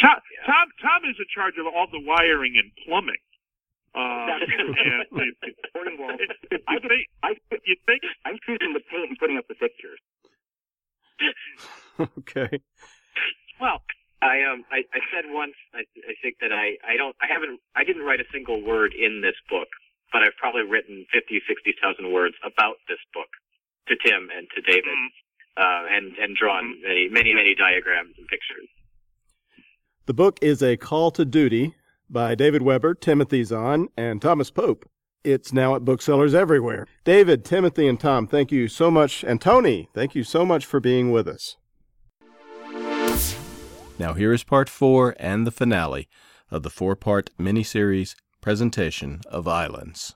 Tom, 0.00 0.18
Tom, 0.44 0.66
Tom 0.82 1.00
is 1.08 1.16
in 1.18 1.26
charge 1.32 1.54
of 1.58 1.66
all 1.66 1.86
the 1.90 2.02
wiring 2.02 2.54
and 2.60 2.70
plumbing. 2.84 3.22
Uh, 3.96 4.28
and 5.08 5.56
supporting 5.64 5.96
walls. 5.96 6.20
I 6.68 6.76
think, 6.84 7.08
I, 7.22 7.32
you 7.64 7.76
think 7.86 8.02
I'm 8.26 8.36
choosing 8.44 8.76
the 8.76 8.84
paint 8.92 9.08
and 9.08 9.18
putting 9.18 9.38
up 9.38 9.48
the 9.48 9.56
pictures. 9.56 9.98
okay. 12.18 12.60
Well, 13.60 13.80
I 14.22 14.42
um 14.50 14.64
I, 14.70 14.84
I 14.92 15.00
said 15.12 15.24
once 15.28 15.54
I, 15.74 15.80
I 15.80 16.14
think 16.22 16.36
that 16.40 16.52
I 16.52 16.76
I 16.86 16.96
don't 16.96 17.16
I 17.20 17.26
haven't 17.32 17.60
I 17.74 17.84
didn't 17.84 18.02
write 18.02 18.20
a 18.20 18.28
single 18.32 18.62
word 18.64 18.92
in 18.92 19.20
this 19.20 19.36
book, 19.48 19.68
but 20.12 20.22
I've 20.22 20.36
probably 20.38 20.62
written 20.62 21.06
fifty 21.12 21.40
sixty 21.46 21.74
thousand 21.80 22.12
words 22.12 22.34
about 22.44 22.76
this 22.88 23.00
book 23.12 23.28
to 23.88 23.96
Tim 24.04 24.28
and 24.36 24.46
to 24.54 24.60
David, 24.62 24.84
mm-hmm. 24.84 25.62
uh, 25.62 25.96
and 25.96 26.16
and 26.18 26.36
drawn 26.36 26.80
many 26.82 27.08
many 27.08 27.34
many 27.34 27.54
diagrams 27.54 28.14
and 28.18 28.26
pictures. 28.28 28.68
The 30.06 30.14
book 30.14 30.38
is 30.40 30.62
A 30.62 30.76
Call 30.76 31.10
to 31.12 31.24
Duty 31.24 31.74
by 32.08 32.34
David 32.34 32.62
Weber, 32.62 32.94
Timothy 32.94 33.42
Zahn, 33.42 33.88
and 33.96 34.22
Thomas 34.22 34.50
Pope. 34.50 34.88
It's 35.24 35.52
now 35.52 35.74
at 35.74 35.84
booksellers 35.84 36.34
everywhere. 36.34 36.86
David, 37.04 37.44
Timothy, 37.44 37.88
and 37.88 37.98
Tom, 37.98 38.26
thank 38.26 38.52
you 38.52 38.68
so 38.68 38.90
much. 38.90 39.24
And 39.24 39.40
Toni, 39.40 39.88
thank 39.92 40.14
you 40.14 40.22
so 40.22 40.44
much 40.44 40.64
for 40.64 40.78
being 40.80 41.10
with 41.10 41.26
us. 41.26 41.56
Now, 43.98 44.12
here 44.12 44.32
is 44.32 44.44
part 44.44 44.68
four 44.68 45.16
and 45.18 45.46
the 45.46 45.50
finale 45.50 46.08
of 46.50 46.62
the 46.62 46.70
four 46.70 46.94
part 46.96 47.30
miniseries 47.38 48.14
presentation 48.40 49.20
of 49.28 49.48
Islands. 49.48 50.14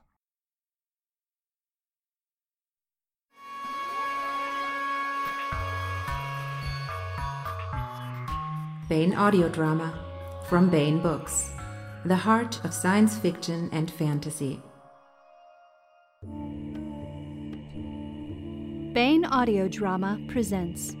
Baen 8.87 9.15
audio 9.15 9.47
drama 9.47 9.97
from 10.47 10.69
Baen 10.69 10.99
Books, 10.99 11.49
the 12.03 12.15
heart 12.15 12.63
of 12.65 12.73
science 12.73 13.17
fiction 13.17 13.69
and 13.71 13.89
fantasy. 13.89 14.61
Baen 18.93 19.23
Audio 19.23 19.69
Drama 19.69 20.19
presents 20.27 20.97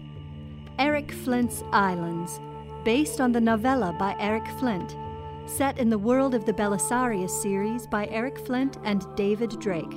Eric 0.79 1.11
Flint's 1.11 1.61
Islands, 1.73 2.39
based 2.85 3.19
on 3.19 3.33
the 3.33 3.41
novella 3.41 3.93
by 3.99 4.15
Eric 4.17 4.47
Flint, 4.59 4.95
set 5.45 5.77
in 5.77 5.89
the 5.89 5.97
world 5.97 6.33
of 6.33 6.45
the 6.45 6.53
Belisarius 6.53 7.29
series 7.41 7.85
by 7.87 8.07
Eric 8.07 8.39
Flint 8.39 8.77
and 8.85 9.05
David 9.17 9.59
Drake. 9.59 9.93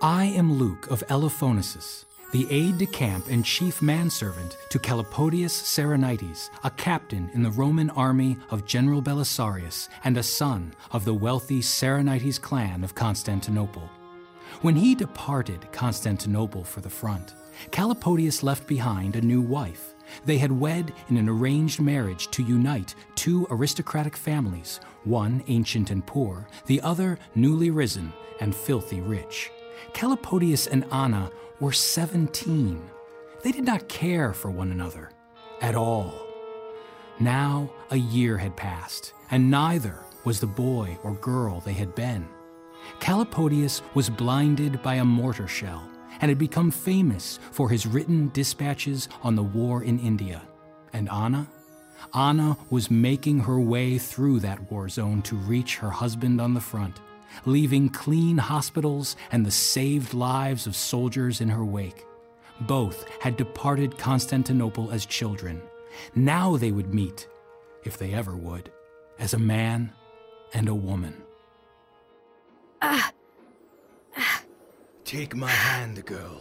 I 0.00 0.24
am 0.24 0.54
Luke 0.54 0.90
of 0.90 1.06
Elophonesus, 1.08 2.06
the 2.32 2.46
aide 2.50 2.78
de 2.78 2.86
camp 2.86 3.26
and 3.28 3.44
chief 3.44 3.80
manservant 3.80 4.56
to 4.68 4.78
Calopodius 4.78 5.52
Saronites, 5.52 6.50
a 6.64 6.70
captain 6.70 7.30
in 7.34 7.42
the 7.42 7.50
Roman 7.50 7.90
army 7.90 8.36
of 8.50 8.66
General 8.66 9.00
Belisarius 9.00 9.88
and 10.04 10.16
a 10.16 10.22
son 10.22 10.74
of 10.90 11.04
the 11.04 11.14
wealthy 11.14 11.60
Saronites 11.60 12.40
clan 12.40 12.82
of 12.82 12.94
Constantinople. 12.94 13.88
When 14.62 14.74
he 14.74 14.94
departed 14.94 15.70
Constantinople 15.72 16.64
for 16.64 16.80
the 16.80 16.90
front, 16.90 17.34
Calopodius 17.70 18.42
left 18.42 18.66
behind 18.66 19.16
a 19.16 19.20
new 19.20 19.40
wife. 19.40 19.94
They 20.24 20.38
had 20.38 20.52
wed 20.52 20.92
in 21.08 21.16
an 21.16 21.28
arranged 21.28 21.80
marriage 21.80 22.30
to 22.32 22.42
unite 22.42 22.94
two 23.14 23.46
aristocratic 23.50 24.16
families, 24.16 24.80
one 25.04 25.42
ancient 25.48 25.90
and 25.90 26.06
poor, 26.06 26.46
the 26.66 26.80
other 26.80 27.18
newly 27.34 27.70
risen 27.70 28.12
and 28.40 28.54
filthy 28.54 29.00
rich. 29.00 29.50
Calopodius 29.92 30.66
and 30.66 30.84
Anna 30.92 31.30
were 31.60 31.72
17. 31.72 32.82
They 33.42 33.52
did 33.52 33.64
not 33.64 33.88
care 33.88 34.32
for 34.32 34.50
one 34.50 34.72
another 34.72 35.10
at 35.60 35.74
all. 35.74 36.14
Now 37.18 37.70
a 37.90 37.96
year 37.96 38.36
had 38.36 38.56
passed, 38.56 39.12
and 39.30 39.50
neither 39.50 40.04
was 40.24 40.40
the 40.40 40.46
boy 40.46 40.98
or 41.02 41.14
girl 41.14 41.60
they 41.60 41.72
had 41.72 41.94
been. 41.94 42.28
Calopodius 43.00 43.82
was 43.94 44.10
blinded 44.10 44.82
by 44.82 44.96
a 44.96 45.04
mortar 45.04 45.48
shell 45.48 45.88
and 46.20 46.28
had 46.28 46.38
become 46.38 46.70
famous 46.70 47.38
for 47.50 47.68
his 47.68 47.86
written 47.86 48.30
dispatches 48.32 49.08
on 49.22 49.34
the 49.34 49.42
war 49.42 49.82
in 49.82 49.98
India. 49.98 50.42
And 50.92 51.08
Anna? 51.10 51.46
Anna 52.14 52.56
was 52.70 52.90
making 52.90 53.40
her 53.40 53.60
way 53.60 53.98
through 53.98 54.40
that 54.40 54.70
war 54.70 54.88
zone 54.88 55.22
to 55.22 55.36
reach 55.36 55.76
her 55.76 55.90
husband 55.90 56.40
on 56.40 56.54
the 56.54 56.60
front 56.60 57.00
leaving 57.44 57.88
clean 57.88 58.38
hospitals 58.38 59.16
and 59.32 59.44
the 59.44 59.50
saved 59.50 60.14
lives 60.14 60.66
of 60.66 60.76
soldiers 60.76 61.40
in 61.40 61.48
her 61.48 61.64
wake. 61.64 62.04
Both 62.60 63.06
had 63.20 63.36
departed 63.36 63.98
Constantinople 63.98 64.90
as 64.90 65.04
children. 65.06 65.60
Now 66.14 66.56
they 66.56 66.72
would 66.72 66.94
meet, 66.94 67.28
if 67.84 67.98
they 67.98 68.14
ever 68.14 68.36
would, 68.36 68.70
as 69.18 69.34
a 69.34 69.38
man 69.38 69.92
and 70.54 70.68
a 70.68 70.74
woman. 70.74 71.22
Ah. 72.82 73.12
ah. 74.16 74.42
Take 75.04 75.34
my 75.36 75.50
hand, 75.50 76.04
girl. 76.04 76.40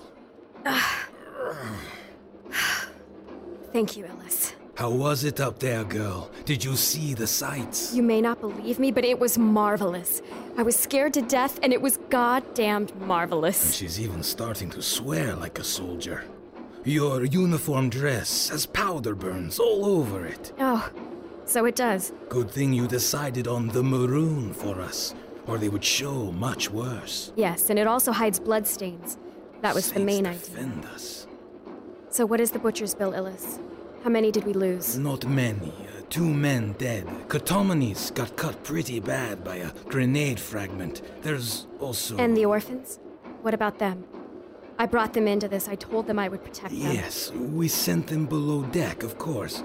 Ah. 0.65 1.07
Thank 3.71 3.97
you, 3.97 4.05
Illus. 4.05 4.53
How 4.75 4.89
was 4.89 5.23
it 5.23 5.39
up 5.39 5.59
there, 5.59 5.85
girl? 5.85 6.29
Did 6.43 6.61
you 6.61 6.75
see 6.75 7.13
the 7.13 7.27
sights? 7.27 7.95
You 7.95 8.03
may 8.03 8.19
not 8.19 8.41
believe 8.41 8.77
me, 8.77 8.91
but 8.91 9.05
it 9.05 9.17
was 9.17 9.37
marvelous. 9.37 10.21
I 10.57 10.63
was 10.63 10.75
scared 10.75 11.13
to 11.13 11.21
death, 11.21 11.59
and 11.63 11.71
it 11.71 11.81
was 11.81 11.95
goddamned 12.09 12.93
marvelous. 12.99 13.63
And 13.67 13.73
she's 13.73 14.01
even 14.01 14.21
starting 14.21 14.69
to 14.71 14.81
swear 14.81 15.33
like 15.37 15.59
a 15.59 15.63
soldier. 15.63 16.25
Your 16.83 17.23
uniform 17.23 17.89
dress 17.89 18.49
has 18.49 18.65
powder 18.65 19.15
burns 19.15 19.59
all 19.59 19.85
over 19.85 20.25
it. 20.25 20.51
Oh, 20.59 20.91
so 21.45 21.63
it 21.63 21.77
does. 21.77 22.11
Good 22.27 22.51
thing 22.51 22.73
you 22.73 22.85
decided 22.85 23.47
on 23.47 23.69
the 23.69 23.81
maroon 23.81 24.53
for 24.53 24.81
us, 24.81 25.15
or 25.47 25.57
they 25.57 25.69
would 25.69 25.85
show 25.85 26.33
much 26.33 26.69
worse. 26.69 27.31
Yes, 27.37 27.69
and 27.69 27.79
it 27.79 27.87
also 27.87 28.11
hides 28.11 28.41
bloodstains. 28.41 29.17
That 29.61 29.73
was 29.73 29.85
Saints 29.85 29.99
the 29.99 30.05
main 30.05 30.27
idea. 30.27 30.81
us. 30.93 31.27
So, 32.09 32.25
what 32.25 32.41
is 32.41 32.51
the 32.51 32.59
butcher's 32.59 32.93
bill, 32.93 33.13
Illus? 33.13 33.57
How 34.05 34.11
many 34.11 34.29
did 34.29 34.45
we 34.45 34.53
lose? 34.53 34.99
Not 34.99 35.25
many. 35.27 35.73
Uh, 35.79 36.03
two 36.11 36.31
men 36.31 36.73
dead. 36.77 37.07
Catomenes 37.27 38.11
got 38.11 38.35
cut 38.35 38.63
pretty 38.63 38.99
bad 38.99 39.43
by 39.43 39.55
a 39.55 39.71
grenade 39.89 40.39
fragment. 40.39 41.01
There's 41.23 41.65
also. 41.79 42.15
And 42.17 42.37
the 42.37 42.45
orphans? 42.45 42.99
What 43.41 43.55
about 43.55 43.79
them? 43.79 44.03
I 44.77 44.85
brought 44.85 45.13
them 45.13 45.27
into 45.27 45.47
this. 45.47 45.67
I 45.67 45.73
told 45.73 46.05
them 46.05 46.19
I 46.19 46.27
would 46.27 46.43
protect 46.43 46.69
them. 46.69 46.93
Yes, 46.93 47.31
we 47.31 47.67
sent 47.67 48.05
them 48.05 48.27
below 48.27 48.61
deck, 48.65 49.01
of 49.01 49.17
course. 49.17 49.63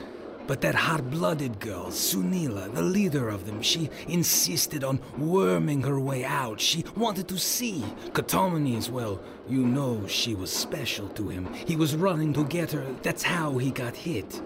But 0.50 0.62
that 0.62 0.74
hot 0.74 1.08
blooded 1.12 1.60
girl, 1.60 1.92
Sunila, 1.92 2.74
the 2.74 2.82
leader 2.82 3.28
of 3.28 3.46
them, 3.46 3.62
she 3.62 3.88
insisted 4.08 4.82
on 4.82 4.98
worming 5.16 5.80
her 5.82 6.00
way 6.00 6.24
out. 6.24 6.60
She 6.60 6.84
wanted 6.96 7.28
to 7.28 7.38
see. 7.38 7.84
Catomenes, 8.14 8.90
well, 8.90 9.20
you 9.48 9.64
know 9.64 10.04
she 10.08 10.34
was 10.34 10.50
special 10.52 11.08
to 11.10 11.28
him. 11.28 11.46
He 11.54 11.76
was 11.76 11.94
running 11.94 12.32
to 12.32 12.42
get 12.42 12.72
her. 12.72 12.84
That's 13.02 13.22
how 13.22 13.58
he 13.58 13.70
got 13.70 13.94
hit. 13.94 14.42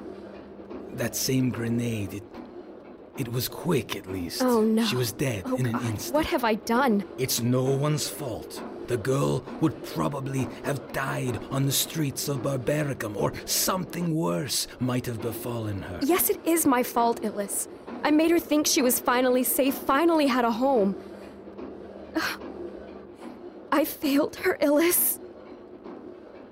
That 0.93 1.17
same 1.17 1.49
grenade, 1.49 2.13
it. 2.13 2.25
It 3.17 3.33
was 3.33 3.49
quick, 3.49 3.97
at 3.97 4.07
least. 4.07 4.43
Oh, 4.43 4.61
no. 4.61 4.85
She 4.85 4.97
was 4.97 5.11
dead 5.11 5.45
oh, 5.47 5.55
in 5.55 5.65
God. 5.65 5.81
an 5.81 5.89
instant. 5.89 6.15
What 6.17 6.27
have 6.27 6.45
I 6.45 6.57
done? 6.57 7.05
It's 7.17 7.41
no 7.41 7.65
one's 7.65 8.07
fault. 8.07 8.63
The 8.87 8.97
girl 8.99 9.43
would 9.61 9.85
probably 9.87 10.47
have 10.65 10.93
died 10.93 11.41
on 11.51 11.67
the 11.67 11.73
streets 11.73 12.29
of 12.29 12.43
Barbaricum, 12.43 13.17
or 13.17 13.33
something 13.47 14.15
worse 14.15 14.67
might 14.79 15.07
have 15.07 15.23
befallen 15.23 15.83
her. 15.83 16.01
Yes, 16.03 16.29
it 16.29 16.41
is 16.45 16.67
my 16.67 16.83
fault, 16.83 17.25
Illus. 17.25 17.69
I 18.03 18.11
made 18.11 18.31
her 18.31 18.39
think 18.39 18.67
she 18.67 18.83
was 18.83 19.01
finally 19.01 19.43
safe, 19.43 19.75
finally 19.75 20.27
had 20.27 20.45
a 20.45 20.51
home. 20.51 20.95
I 23.73 23.85
failed 23.85 24.37
her, 24.37 24.59
Illus. 24.61 25.19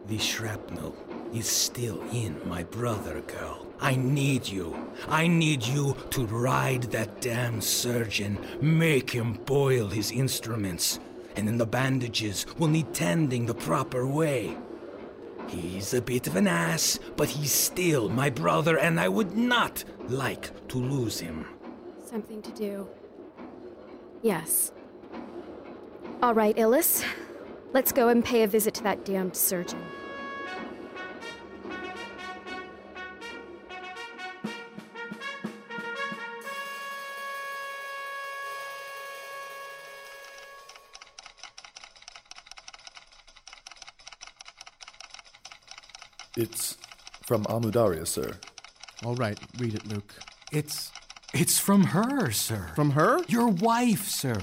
The 0.07 0.18
shrapnel 0.18 0.97
is 1.33 1.47
still 1.47 2.03
in 2.12 2.40
my 2.49 2.64
brother, 2.64 3.21
girl. 3.21 3.66
I 3.81 3.97
need 3.97 4.49
you. 4.49 4.77
I 5.09 5.27
need 5.27 5.64
you 5.64 5.97
to 6.11 6.25
ride 6.27 6.85
that 6.85 7.21
damn 7.21 7.61
surgeon, 7.61 8.38
make 8.61 9.11
him 9.11 9.35
boil 9.45 9.88
his 9.88 10.11
instruments, 10.11 11.01
and 11.37 11.47
then 11.47 11.59
the 11.59 11.66
bandages 11.66 12.47
will 12.59 12.68
need 12.68 12.92
tending 12.95 13.47
the 13.47 13.55
proper 13.55 14.07
way. 14.07 14.57
He's 15.49 15.92
a 15.92 16.01
bit 16.01 16.27
of 16.27 16.37
an 16.37 16.47
ass, 16.47 16.99
but 17.16 17.29
he's 17.29 17.53
still 17.53 18.09
my 18.09 18.31
brother, 18.31 18.79
and 18.79 18.99
I 18.99 19.09
would 19.09 19.37
not 19.37 19.85
like 20.09 20.68
to 20.68 20.79
lose 20.79 21.21
him. 21.21 21.47
Something 22.05 22.40
to 22.42 22.51
do. 22.53 22.88
Yes. 24.23 24.73
All 26.23 26.35
right, 26.35 26.57
Illus. 26.57 27.05
Let's 27.73 27.92
go 27.92 28.09
and 28.09 28.25
pay 28.25 28.42
a 28.42 28.47
visit 28.47 28.75
to 28.75 28.83
that 28.85 29.05
damned 29.05 29.37
surgeon. 29.37 29.83
It's 46.37 46.79
from 47.23 47.45
Amudaria, 47.45 48.07
sir. 48.07 48.33
All 49.05 49.14
right, 49.16 49.38
read 49.59 49.75
it, 49.75 49.87
Luke. 49.87 50.14
It's. 50.51 50.90
It's 51.35 51.59
from 51.59 51.85
her, 51.85 52.31
sir. 52.31 52.71
From 52.75 52.90
her? 52.90 53.21
Your 53.27 53.49
wife, 53.49 54.09
sir. 54.09 54.38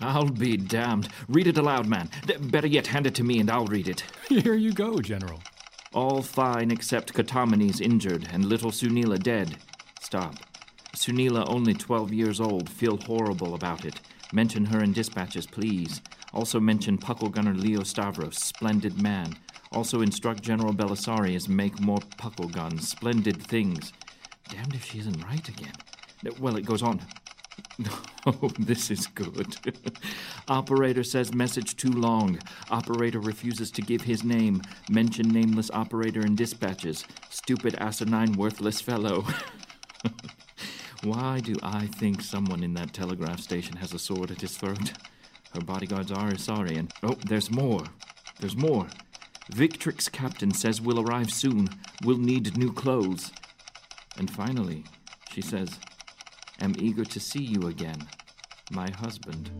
I'll 0.00 0.28
be 0.30 0.56
damned. 0.56 1.08
Read 1.28 1.46
it 1.48 1.58
aloud, 1.58 1.86
man. 1.86 2.08
D- 2.26 2.36
better 2.38 2.66
yet, 2.68 2.86
hand 2.86 3.06
it 3.06 3.14
to 3.16 3.24
me 3.24 3.40
and 3.40 3.50
I'll 3.50 3.66
read 3.66 3.88
it. 3.88 4.04
Here 4.28 4.54
you 4.54 4.72
go, 4.72 5.00
General. 5.00 5.40
All 5.92 6.22
fine 6.22 6.70
except 6.70 7.12
Katamenes 7.12 7.80
injured 7.80 8.28
and 8.32 8.44
little 8.44 8.70
Sunila 8.70 9.20
dead. 9.20 9.56
Stop. 10.00 10.36
Sunila 10.96 11.44
only 11.48 11.74
12 11.74 12.12
years 12.12 12.40
old. 12.40 12.70
Feel 12.70 12.96
horrible 12.96 13.54
about 13.54 13.84
it. 13.84 14.00
Mention 14.32 14.64
her 14.66 14.82
in 14.82 14.92
dispatches, 14.92 15.46
please. 15.46 16.00
Also 16.32 16.60
mention 16.60 16.96
Puckle 16.96 17.30
Gunner 17.30 17.54
Leo 17.54 17.82
Stavros, 17.82 18.38
splendid 18.38 19.02
man. 19.02 19.36
Also 19.72 20.00
instruct 20.00 20.42
General 20.42 20.72
Belisarius 20.72 21.48
make 21.48 21.80
more 21.80 22.00
puckle 22.18 22.50
guns, 22.50 22.88
splendid 22.88 23.40
things. 23.40 23.92
Damned 24.48 24.74
if 24.74 24.84
she 24.84 24.98
isn't 24.98 25.22
right 25.22 25.48
again. 25.48 25.72
Well, 26.40 26.56
it 26.56 26.66
goes 26.66 26.82
on. 26.82 27.00
Oh, 28.26 28.50
this 28.58 28.90
is 28.90 29.06
good. 29.06 29.56
operator 30.48 31.02
says 31.02 31.32
message 31.32 31.74
too 31.76 31.90
long. 31.90 32.38
Operator 32.70 33.18
refuses 33.18 33.70
to 33.70 33.80
give 33.80 34.02
his 34.02 34.22
name. 34.22 34.60
Mention 34.90 35.28
nameless 35.28 35.70
operator 35.70 36.20
in 36.20 36.36
dispatches. 36.36 37.06
Stupid 37.30 37.76
asinine 37.76 38.32
worthless 38.34 38.82
fellow. 38.82 39.24
Why 41.02 41.40
do 41.40 41.56
I 41.62 41.86
think 41.86 42.20
someone 42.20 42.62
in 42.62 42.74
that 42.74 42.92
telegraph 42.92 43.40
station 43.40 43.76
has 43.76 43.94
a 43.94 43.98
sword 43.98 44.30
at 44.30 44.42
his 44.42 44.54
throat? 44.54 44.92
Her 45.54 45.62
bodyguards 45.62 46.12
are 46.12 46.28
and 46.28 46.92
oh, 47.02 47.16
there's 47.26 47.50
more. 47.50 47.84
There's 48.38 48.56
more. 48.56 48.86
Victrix 49.50 50.10
captain 50.10 50.54
says 50.54 50.80
we'll 50.80 51.00
arrive 51.00 51.30
soon. 51.32 51.68
We'll 52.04 52.18
need 52.18 52.56
new 52.56 52.72
clothes. 52.72 53.32
And 54.16 54.30
finally, 54.30 54.84
she 55.30 55.42
says, 55.42 55.78
am 56.60 56.74
eager 56.78 57.04
to 57.04 57.20
see 57.20 57.42
you 57.42 57.66
again, 57.66 58.06
my 58.70 58.88
husband. 58.90 59.50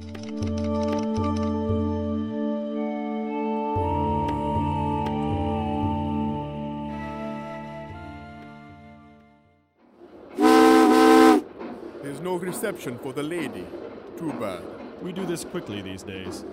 There's 12.02 12.20
no 12.20 12.36
reception 12.36 12.98
for 12.98 13.12
the 13.12 13.22
lady. 13.22 13.66
Too 14.16 14.32
bad. 14.34 14.62
We 15.02 15.12
do 15.12 15.26
this 15.26 15.44
quickly 15.44 15.82
these 15.82 16.02
days. 16.02 16.44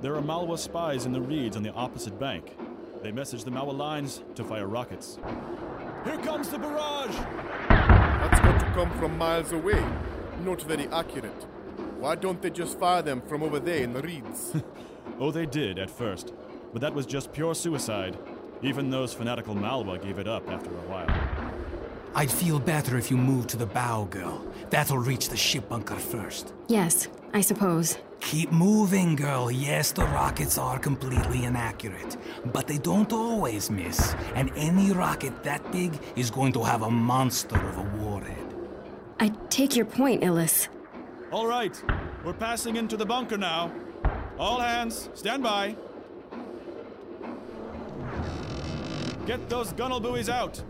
There 0.00 0.14
are 0.14 0.22
Malwa 0.22 0.56
spies 0.56 1.04
in 1.04 1.12
the 1.12 1.20
reeds 1.20 1.56
on 1.56 1.62
the 1.62 1.72
opposite 1.72 2.18
bank. 2.18 2.56
They 3.02 3.12
message 3.12 3.44
the 3.44 3.50
Malwa 3.50 3.72
lines 3.72 4.22
to 4.34 4.44
fire 4.44 4.66
rockets. 4.66 5.18
Here 6.04 6.18
comes 6.18 6.48
the 6.48 6.58
barrage! 6.58 7.16
That's 7.68 8.40
got 8.40 8.60
to 8.60 8.66
come 8.74 8.90
from 8.98 9.16
miles 9.18 9.52
away. 9.52 9.84
Not 10.44 10.62
very 10.62 10.88
accurate. 10.88 11.46
Why 11.98 12.14
don't 12.14 12.40
they 12.42 12.50
just 12.50 12.78
fire 12.78 13.02
them 13.02 13.20
from 13.22 13.42
over 13.42 13.58
there 13.58 13.82
in 13.82 13.92
the 13.92 14.02
reeds? 14.02 14.54
oh, 15.20 15.30
they 15.30 15.46
did 15.46 15.78
at 15.78 15.90
first, 15.90 16.32
but 16.72 16.80
that 16.82 16.94
was 16.94 17.06
just 17.06 17.32
pure 17.32 17.54
suicide. 17.54 18.16
Even 18.62 18.90
those 18.90 19.12
fanatical 19.12 19.54
Malwa 19.54 19.98
gave 19.98 20.18
it 20.18 20.26
up 20.26 20.48
after 20.50 20.70
a 20.70 20.88
while. 20.88 21.10
I'd 22.14 22.30
feel 22.30 22.58
better 22.58 22.96
if 22.96 23.10
you 23.10 23.16
moved 23.16 23.50
to 23.50 23.56
the 23.58 23.66
bow, 23.66 24.06
girl. 24.06 24.42
That'll 24.70 24.98
reach 24.98 25.28
the 25.28 25.36
ship 25.36 25.68
bunker 25.68 25.96
first. 25.96 26.54
Yes, 26.66 27.08
I 27.34 27.42
suppose. 27.42 27.98
Keep 28.20 28.50
moving, 28.50 29.14
girl. 29.14 29.50
Yes, 29.50 29.92
the 29.92 30.04
rockets 30.06 30.58
are 30.58 30.78
completely 30.78 31.44
inaccurate, 31.44 32.16
but 32.46 32.66
they 32.66 32.78
don't 32.78 33.12
always 33.12 33.70
miss. 33.70 34.14
And 34.34 34.50
any 34.56 34.92
rocket 34.92 35.42
that 35.44 35.70
big 35.70 35.92
is 36.16 36.30
going 36.30 36.52
to 36.54 36.64
have 36.64 36.82
a 36.82 36.90
monster 36.90 37.56
of 37.56 37.78
a 37.78 37.96
warhead. 37.98 38.54
I 39.20 39.28
take 39.48 39.76
your 39.76 39.86
point, 39.86 40.24
Illus. 40.24 40.68
All 41.30 41.46
right, 41.46 41.80
we're 42.24 42.32
passing 42.32 42.76
into 42.76 42.96
the 42.96 43.06
bunker 43.06 43.36
now. 43.36 43.72
All 44.38 44.60
hands, 44.60 45.08
stand 45.14 45.42
by. 45.42 45.76
Get 49.26 49.48
those 49.48 49.72
gunnel 49.72 50.00
buoys 50.00 50.28
out. 50.28 50.62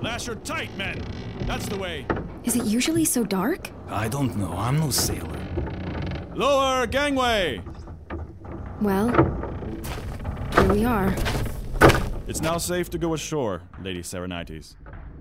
Lash 0.00 0.26
her 0.26 0.36
tight, 0.36 0.76
men. 0.76 1.02
That's 1.46 1.66
the 1.66 1.76
way. 1.76 2.06
Is 2.44 2.56
it 2.56 2.64
usually 2.64 3.04
so 3.04 3.24
dark? 3.24 3.70
I 3.88 4.08
don't 4.08 4.36
know. 4.36 4.52
I'm 4.52 4.78
no 4.78 4.90
sailor. 4.90 5.43
Lower 6.34 6.86
gangway! 6.86 7.62
Well, 8.80 9.08
here 10.54 10.72
we 10.72 10.84
are. 10.84 11.14
It's 12.26 12.40
now 12.40 12.58
safe 12.58 12.90
to 12.90 12.98
go 12.98 13.14
ashore, 13.14 13.62
Lady 13.82 14.02
Saronites. 14.02 14.74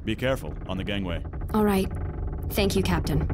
Be 0.05 0.15
careful 0.15 0.55
on 0.67 0.77
the 0.77 0.83
gangway. 0.83 1.23
All 1.53 1.63
right. 1.63 1.91
Thank 2.49 2.75
you, 2.75 2.81
Captain. 2.81 3.29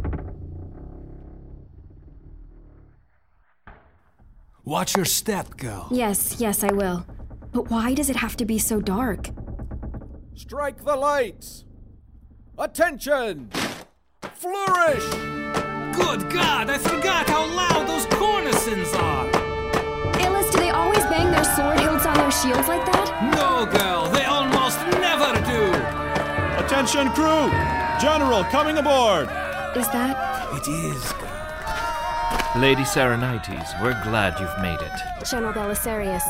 Watch 4.65 4.96
your 4.96 5.06
step, 5.06 5.56
girl. 5.58 5.88
Yes, 5.89 6.39
yes, 6.39 6.63
I 6.63 6.74
will. 6.74 7.06
But 7.52 7.72
why 7.72 7.94
does 7.94 8.10
it 8.10 8.18
have 8.18 8.36
to 8.38 8.46
be 8.46 8.60
so 8.60 8.82
dark? 8.82 9.30
Strike 10.36 10.84
the 10.84 10.96
lights! 10.96 11.63
Attention! 12.58 13.50
Flourish! 14.34 15.38
Good 16.00 16.30
God, 16.30 16.70
I 16.70 16.78
forgot 16.78 17.30
how 17.30 17.46
loud 17.46 17.88
those 17.88 18.06
cornicens 18.08 18.94
are! 18.96 19.28
Illis, 20.20 20.50
do 20.52 20.58
they 20.60 20.72
always 20.72 21.04
bang 21.06 21.30
their 21.32 21.44
sword 21.44 21.80
hilts 21.80 22.06
on 22.06 22.16
their 22.16 22.32
shields 22.32 22.68
like 22.68 22.86
that? 22.86 23.08
No, 23.36 23.66
girl, 23.78 24.10
they 24.10 24.26
almost 24.26 24.80
never 25.00 25.32
do! 25.46 25.64
Attention, 26.64 27.10
crew! 27.12 27.52
General 28.00 28.44
coming 28.46 28.78
aboard! 28.78 29.28
Is 29.76 29.88
that? 29.90 30.16
It 30.58 30.68
is, 30.68 31.14
girl. 31.14 31.29
Lady 32.56 32.84
Saronites, 32.84 33.80
we're 33.80 34.02
glad 34.04 34.40
you've 34.40 34.60
made 34.60 34.80
it. 34.82 35.26
General 35.30 35.54
Belisarius. 35.54 36.24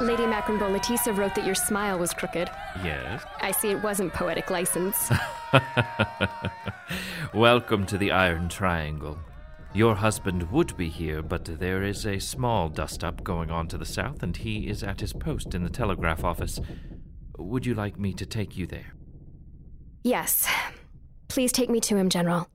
Lady 0.00 0.24
Macron 0.24 0.58
Bolatisa 0.58 1.14
wrote 1.14 1.34
that 1.34 1.44
your 1.44 1.54
smile 1.54 1.98
was 1.98 2.14
crooked. 2.14 2.50
Yes? 2.82 3.22
I 3.38 3.50
see 3.50 3.68
it 3.68 3.82
wasn't 3.82 4.14
poetic 4.14 4.48
license. 4.48 5.12
Welcome 7.34 7.84
to 7.86 7.98
the 7.98 8.10
Iron 8.10 8.48
Triangle. 8.48 9.18
Your 9.74 9.94
husband 9.94 10.50
would 10.50 10.74
be 10.78 10.88
here, 10.88 11.20
but 11.20 11.44
there 11.44 11.82
is 11.82 12.06
a 12.06 12.18
small 12.18 12.70
dust 12.70 13.04
up 13.04 13.22
going 13.22 13.50
on 13.50 13.68
to 13.68 13.76
the 13.76 13.84
south, 13.84 14.22
and 14.22 14.34
he 14.34 14.68
is 14.68 14.82
at 14.82 15.00
his 15.00 15.12
post 15.12 15.54
in 15.54 15.64
the 15.64 15.70
telegraph 15.70 16.24
office. 16.24 16.58
Would 17.36 17.66
you 17.66 17.74
like 17.74 17.98
me 17.98 18.14
to 18.14 18.24
take 18.24 18.56
you 18.56 18.66
there? 18.66 18.94
Yes. 20.02 20.48
Please 21.28 21.52
take 21.52 21.68
me 21.68 21.78
to 21.80 21.98
him, 21.98 22.08
General. 22.08 22.48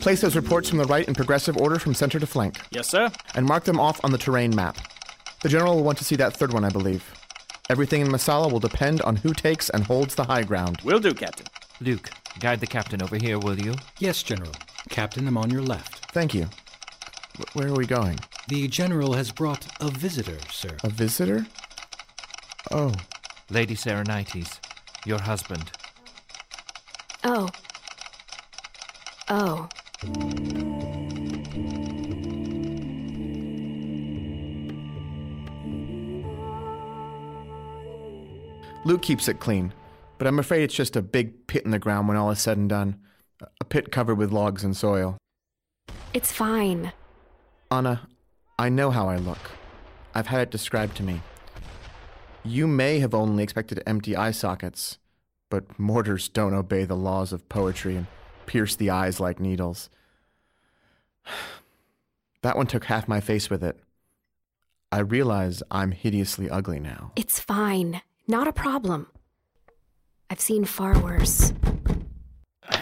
Place 0.00 0.22
those 0.22 0.36
reports 0.36 0.68
from 0.68 0.78
the 0.78 0.84
right 0.86 1.06
in 1.06 1.14
progressive 1.14 1.56
order 1.56 1.78
from 1.78 1.94
center 1.94 2.18
to 2.18 2.26
flank. 2.26 2.58
Yes, 2.70 2.88
sir. 2.88 3.10
And 3.34 3.44
mark 3.46 3.64
them 3.64 3.78
off 3.78 4.02
on 4.04 4.12
the 4.12 4.18
terrain 4.18 4.54
map. 4.54 4.76
The 5.42 5.48
general 5.48 5.76
will 5.76 5.84
want 5.84 5.98
to 5.98 6.04
see 6.04 6.16
that 6.16 6.34
third 6.34 6.52
one, 6.52 6.64
I 6.64 6.70
believe. 6.70 7.04
Everything 7.68 8.00
in 8.00 8.08
Masala 8.08 8.50
will 8.50 8.60
depend 8.60 9.02
on 9.02 9.16
who 9.16 9.32
takes 9.34 9.68
and 9.70 9.84
holds 9.84 10.14
the 10.14 10.24
high 10.24 10.42
ground. 10.42 10.80
Will 10.84 10.98
do, 11.00 11.12
Captain. 11.14 11.46
Luke, 11.80 12.10
guide 12.40 12.60
the 12.60 12.66
captain 12.66 13.02
over 13.02 13.16
here, 13.16 13.38
will 13.38 13.58
you? 13.58 13.74
Yes, 13.98 14.22
General. 14.22 14.52
Captain, 14.88 15.26
I'm 15.28 15.36
on 15.38 15.50
your 15.50 15.62
left. 15.62 16.10
Thank 16.12 16.34
you. 16.34 16.46
Wh- 17.38 17.56
Where 17.56 17.68
are 17.68 17.74
we 17.76 17.86
going? 17.86 18.18
The 18.48 18.66
General 18.68 19.12
has 19.14 19.30
brought 19.30 19.66
a 19.80 19.90
visitor, 19.90 20.38
sir. 20.50 20.76
A 20.82 20.88
visitor? 20.90 21.46
Oh. 22.70 22.92
Lady 23.50 23.74
Saronites, 23.76 24.58
your 25.04 25.20
husband. 25.20 25.70
Oh. 27.22 27.48
Oh. 29.28 29.68
Luke 30.02 30.14
keeps 39.02 39.28
it 39.28 39.40
clean, 39.40 39.74
but 40.16 40.26
I'm 40.26 40.38
afraid 40.38 40.62
it's 40.62 40.74
just 40.74 40.96
a 40.96 41.02
big 41.02 41.46
pit 41.46 41.66
in 41.66 41.70
the 41.70 41.78
ground 41.78 42.08
when 42.08 42.16
all 42.16 42.30
is 42.30 42.40
said 42.40 42.56
and 42.56 42.66
done. 42.66 42.98
A 43.60 43.64
pit 43.64 43.92
covered 43.92 44.14
with 44.14 44.32
logs 44.32 44.64
and 44.64 44.74
soil. 44.74 45.18
It's 46.14 46.32
fine. 46.32 46.94
Anna, 47.70 48.08
I 48.58 48.70
know 48.70 48.90
how 48.90 49.08
I 49.08 49.16
look. 49.16 49.50
I've 50.14 50.28
had 50.28 50.40
it 50.40 50.50
described 50.50 50.96
to 50.96 51.02
me. 51.02 51.20
You 52.42 52.66
may 52.66 53.00
have 53.00 53.14
only 53.14 53.42
expected 53.42 53.82
empty 53.86 54.16
eye 54.16 54.30
sockets, 54.30 54.96
but 55.50 55.78
mortars 55.78 56.30
don't 56.30 56.54
obey 56.54 56.86
the 56.86 56.96
laws 56.96 57.34
of 57.34 57.50
poetry 57.50 58.06
and 58.50 58.52
pierce 58.52 58.76
the 58.76 58.90
eyes 58.90 59.20
like 59.20 59.40
needles. 59.40 59.90
That 62.42 62.56
one 62.56 62.66
took 62.66 62.84
half 62.84 63.06
my 63.06 63.20
face 63.20 63.50
with 63.50 63.62
it. 63.62 63.78
I 64.90 65.00
realize 65.00 65.62
I'm 65.70 65.90
hideously 65.90 66.48
ugly 66.48 66.80
now. 66.80 67.12
It's 67.14 67.38
fine. 67.38 68.00
Not 68.26 68.48
a 68.48 68.52
problem. 68.52 69.08
I've 70.30 70.40
seen 70.40 70.64
far 70.64 70.98
worse. 71.00 71.52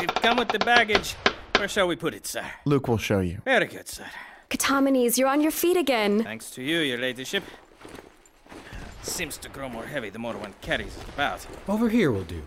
We've 0.00 0.14
come 0.16 0.38
with 0.38 0.48
the 0.48 0.58
baggage. 0.58 1.14
Where 1.56 1.68
shall 1.68 1.86
we 1.86 1.94
put 1.94 2.14
it, 2.14 2.26
sir? 2.26 2.44
Luke 2.64 2.88
will 2.88 2.98
show 2.98 3.20
you. 3.20 3.42
Very 3.44 3.66
good, 3.66 3.86
sir. 3.86 4.06
Catamenes, 4.48 5.16
you're 5.16 5.28
on 5.28 5.40
your 5.40 5.52
feet 5.52 5.76
again. 5.76 6.24
Thanks 6.24 6.50
to 6.50 6.60
you, 6.60 6.80
your 6.80 6.98
ladyship. 6.98 7.44
Seems 9.02 9.38
to 9.38 9.48
grow 9.48 9.68
more 9.68 9.86
heavy 9.86 10.10
the 10.10 10.18
more 10.18 10.36
one 10.36 10.52
carries 10.62 10.96
it 10.96 11.08
about. 11.14 11.46
Over 11.68 11.88
here 11.88 12.10
will 12.10 12.24
do. 12.24 12.42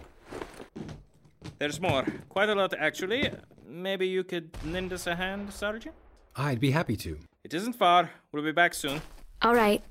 There's 1.60 1.80
more. 1.80 2.06
Quite 2.30 2.50
a 2.50 2.56
lot, 2.56 2.74
actually. 2.78 3.30
Maybe 3.68 4.08
you 4.08 4.24
could 4.24 4.50
lend 4.66 4.94
us 4.94 5.08
a 5.08 5.16
hand, 5.16 5.52
Sergeant? 5.52 5.96
I'd 6.36 6.60
be 6.60 6.72
happy 6.72 6.96
to. 6.98 7.18
It 7.44 7.54
isn't 7.54 7.74
far. 7.74 8.10
We'll 8.32 8.44
be 8.44 8.52
back 8.52 8.74
soon. 8.74 9.02
All 9.42 9.56
right. 9.56 9.84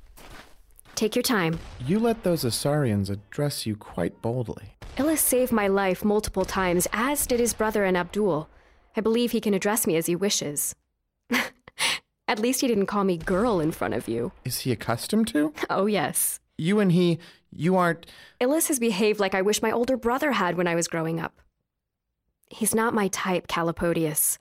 Take 0.95 1.15
your 1.17 1.23
time. 1.23 1.59
You 1.87 1.99
let 1.99 2.23
those 2.23 2.45
Isaurians 2.45 3.11
address 3.11 3.67
you 3.67 3.77
quite 3.77 4.21
boldly. 4.23 4.77
Illus 4.99 5.21
saved 5.21 5.53
my 5.53 5.69
life 5.69 6.05
multiple 6.05 6.45
times, 6.45 6.87
as 6.93 7.27
did 7.27 7.41
his 7.41 7.55
brother 7.55 7.85
and 7.85 7.97
Abdul. 7.97 8.49
I 8.97 9.01
believe 9.01 9.33
he 9.33 9.41
can 9.41 9.55
address 9.55 9.87
me 9.87 9.97
as 9.97 10.07
he 10.07 10.17
wishes. 10.17 10.75
At 12.29 12.39
least 12.39 12.61
he 12.61 12.69
didn't 12.69 12.87
call 12.87 13.05
me 13.05 13.17
girl 13.17 13.61
in 13.61 13.73
front 13.73 13.95
of 13.95 14.07
you. 14.09 14.33
Is 14.45 14.61
he 14.61 14.73
accustomed 14.73 15.29
to? 15.29 15.53
Oh, 15.71 15.87
yes. 15.87 16.41
You 16.59 16.79
and 16.81 16.93
he, 16.93 17.19
you 17.51 17.77
aren't. 17.77 18.07
Illus 18.39 18.69
has 18.69 18.79
behaved 18.79 19.19
like 19.19 19.35
I 19.35 19.43
wish 19.43 19.61
my 19.63 19.71
older 19.73 19.97
brother 19.97 20.33
had 20.33 20.57
when 20.57 20.69
I 20.69 20.75
was 20.75 20.89
growing 20.89 21.19
up. 21.19 21.42
He's 22.53 22.75
not 22.75 22.93
my 22.93 23.09
type, 23.09 23.49
Calopodius. 23.49 24.37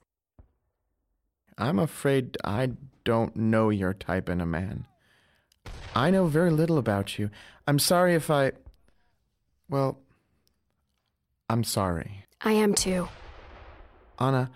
I'm 1.57 1.80
afraid 1.80 2.38
I 2.43 2.72
don't 3.05 3.36
know 3.38 3.70
your 3.70 3.93
type 3.93 4.28
in 4.28 4.41
a 4.41 4.45
man. 4.45 4.86
I 5.95 6.12
know 6.12 6.28
very 6.28 6.51
little 6.51 6.78
about 6.78 7.18
you. 7.18 7.30
I'm 7.68 7.80
sorry 7.80 8.14
if 8.14 8.30
I. 8.30 8.51
Well, 9.70 9.97
I'm 11.49 11.64
sorry. 11.64 12.26
I 12.41 12.51
am 12.51 12.74
too. 12.74 13.07
Anna, 14.20 14.51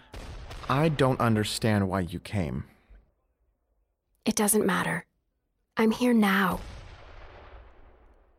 I 0.68 0.90
don't 0.90 1.22
understand 1.22 1.88
why 1.88 2.02
you 2.02 2.20
came. 2.20 2.66
It 4.26 4.36
doesn't 4.36 4.66
matter. 4.66 5.06
I'm 5.78 5.92
here 5.92 6.14
now. 6.14 6.60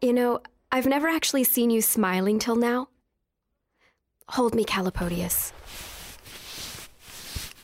You 0.02 0.12
know, 0.12 0.40
I've 0.70 0.86
never 0.86 1.08
actually 1.08 1.44
seen 1.44 1.70
you 1.70 1.80
smiling 1.80 2.38
till 2.38 2.56
now. 2.56 2.88
Hold 4.30 4.54
me, 4.54 4.64
Calopodius. 4.64 5.52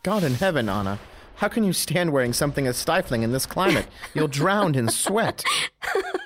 God 0.02 0.24
in 0.24 0.34
heaven, 0.34 0.68
Anna. 0.68 0.98
How 1.36 1.48
can 1.48 1.64
you 1.64 1.72
stand 1.72 2.12
wearing 2.12 2.32
something 2.32 2.66
as 2.66 2.76
stifling 2.76 3.22
in 3.22 3.32
this 3.32 3.46
climate? 3.46 3.86
You'll 4.14 4.28
drown 4.28 4.74
in 4.74 4.88
sweat. 4.88 5.44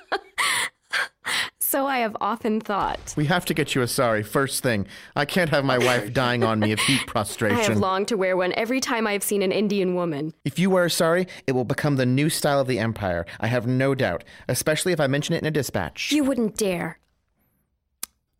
So 1.69 1.85
I 1.85 1.97
have 1.97 2.15
often 2.21 2.61
thought. 2.61 3.13
We 3.17 3.25
have 3.25 3.43
to 3.43 3.53
get 3.53 3.75
you 3.75 3.81
a 3.81 3.89
sari 3.89 4.23
first 4.23 4.63
thing. 4.63 4.87
I 5.17 5.25
can't 5.25 5.49
have 5.49 5.65
my 5.65 5.77
wife 5.77 6.13
dying 6.13 6.41
on 6.41 6.61
me 6.61 6.71
of 6.71 6.79
heat 6.79 7.05
prostration. 7.07 7.57
I 7.59 7.63
have 7.63 7.77
longed 7.77 8.07
to 8.07 8.15
wear 8.15 8.37
one 8.37 8.53
every 8.53 8.79
time 8.79 9.05
I've 9.05 9.21
seen 9.21 9.41
an 9.41 9.51
Indian 9.51 9.93
woman. 9.93 10.33
If 10.45 10.57
you 10.57 10.69
wear 10.69 10.85
a 10.85 10.89
sari, 10.89 11.27
it 11.45 11.51
will 11.51 11.65
become 11.65 11.97
the 11.97 12.05
new 12.05 12.29
style 12.29 12.61
of 12.61 12.67
the 12.67 12.79
empire. 12.79 13.25
I 13.41 13.47
have 13.47 13.67
no 13.67 13.95
doubt, 13.95 14.23
especially 14.47 14.93
if 14.93 15.01
I 15.01 15.07
mention 15.07 15.35
it 15.35 15.43
in 15.43 15.45
a 15.45 15.51
dispatch. 15.51 16.09
You 16.09 16.23
wouldn't 16.23 16.55
dare. 16.55 16.99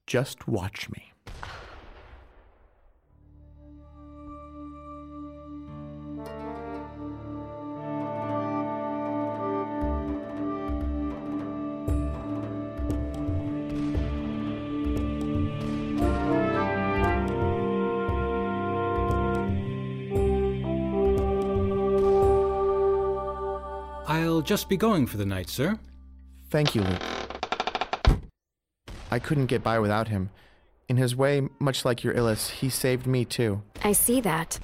Just 0.05 0.47
watch 0.47 0.89
me. 0.89 1.11
I'll 24.37 24.43
just 24.43 24.69
be 24.69 24.77
going 24.77 25.07
for 25.07 25.17
the 25.17 25.25
night, 25.25 25.49
sir. 25.49 25.79
Thank 26.51 26.75
you, 26.75 26.83
Luke. 26.83 27.01
I 29.09 29.17
couldn't 29.17 29.47
get 29.47 29.63
by 29.63 29.79
without 29.79 30.09
him. 30.09 30.29
In 30.87 30.95
his 30.95 31.15
way, 31.15 31.41
much 31.57 31.83
like 31.83 32.03
your 32.03 32.13
Illus, 32.13 32.51
he 32.51 32.69
saved 32.69 33.07
me 33.07 33.25
too. 33.25 33.63
I 33.83 33.93
see 33.93 34.21
that. 34.21 34.59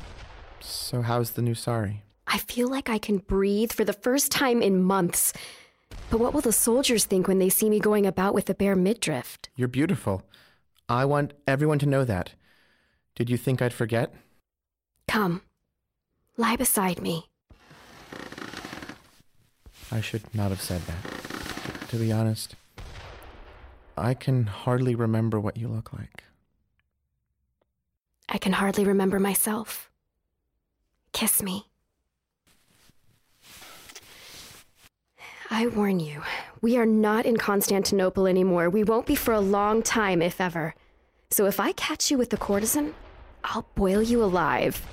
So 0.60 1.02
how's 1.02 1.32
the 1.32 1.42
new 1.42 1.56
sari? 1.56 2.04
I 2.28 2.38
feel 2.38 2.68
like 2.68 2.88
I 2.88 3.00
can 3.00 3.18
breathe 3.18 3.72
for 3.72 3.84
the 3.84 3.94
first 3.94 4.32
time 4.32 4.62
in 4.62 4.84
months. 4.84 5.34
But 6.12 6.20
what 6.20 6.36
will 6.36 6.42
the 6.42 6.54
soldiers 6.54 7.06
think 7.06 7.28
when 7.28 7.40
they 7.40 7.50
see 7.50 7.68
me 7.68 7.80
going 7.80 8.06
about 8.06 8.36
with 8.36 8.48
a 8.52 8.54
bare 8.54 8.76
midriff? 8.76 9.40
You're 9.56 9.68
beautiful. 9.68 10.22
I 10.88 11.06
want 11.06 11.34
everyone 11.48 11.80
to 11.80 11.88
know 11.88 12.06
that. 12.06 12.34
Did 13.16 13.28
you 13.28 13.38
think 13.38 13.60
I'd 13.60 13.74
forget? 13.74 14.14
Come, 15.08 15.42
lie 16.38 16.58
beside 16.58 17.02
me. 17.02 17.32
I 19.94 20.02
should 20.02 20.24
not 20.34 20.50
have 20.50 20.60
said 20.60 20.82
that. 20.88 21.90
To 21.90 21.98
be 21.98 22.12
honest, 22.12 22.56
I 23.96 24.16
can 24.16 24.48
hardly 24.48 24.96
remember 24.96 25.40
what 25.40 25.56
you 25.56 25.68
look 25.68 25.94
like. 25.94 26.24
I 28.28 28.40
can 28.40 28.54
hardly 28.54 28.86
remember 28.86 29.20
myself. 29.20 29.92
Kiss 31.12 31.44
me. 31.44 31.68
I 35.52 35.68
warn 35.68 36.00
you, 36.00 36.24
we 36.62 36.76
are 36.78 36.88
not 36.88 37.28
in 37.28 37.38
Constantinople 37.38 38.26
anymore. 38.26 38.72
We 38.72 38.84
won't 38.84 39.06
be 39.06 39.14
for 39.14 39.36
a 39.36 39.40
long 39.40 39.84
time, 39.84 40.24
if 40.24 40.42
ever. 40.42 40.74
So 41.30 41.46
if 41.46 41.60
I 41.60 41.74
catch 41.74 42.10
you 42.10 42.18
with 42.18 42.32
the 42.32 42.38
courtesan, 42.38 42.96
I'll 43.44 43.68
boil 43.76 44.02
you 44.02 44.24
alive. 44.24 44.84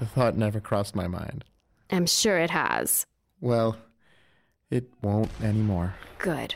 The 0.00 0.06
thought 0.06 0.36
never 0.36 0.58
crossed 0.58 0.96
my 0.96 1.06
mind. 1.06 1.44
I'm 1.90 2.06
sure 2.06 2.38
it 2.40 2.50
has. 2.50 3.06
Well, 3.40 3.76
it 4.72 4.88
won't 5.02 5.30
anymore. 5.42 5.94
Good. 6.18 6.54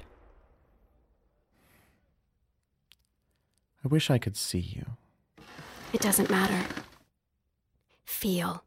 I 3.85 3.89
wish 3.89 4.11
I 4.11 4.19
could 4.19 4.37
see 4.37 4.59
you. 4.59 4.87
It 5.93 6.01
doesn't 6.01 6.31
matter. 6.31 6.65
Feel. 8.05 8.65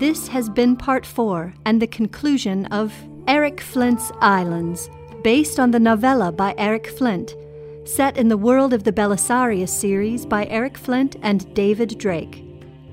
This 0.00 0.28
has 0.28 0.48
been 0.48 0.76
part 0.76 1.04
four 1.04 1.52
and 1.66 1.82
the 1.82 1.86
conclusion 1.86 2.64
of 2.72 2.90
Eric 3.28 3.60
Flint's 3.60 4.10
Islands 4.22 4.88
based 5.22 5.60
on 5.60 5.72
the 5.72 5.78
novella 5.78 6.32
by 6.32 6.54
Eric 6.56 6.86
Flint, 6.86 7.36
set 7.84 8.16
in 8.16 8.28
the 8.28 8.38
world 8.38 8.72
of 8.72 8.84
the 8.84 8.94
Belisarius 8.94 9.68
series 9.68 10.24
by 10.24 10.46
Eric 10.46 10.78
Flint 10.78 11.16
and 11.20 11.52
David 11.52 11.98
Drake, 11.98 12.42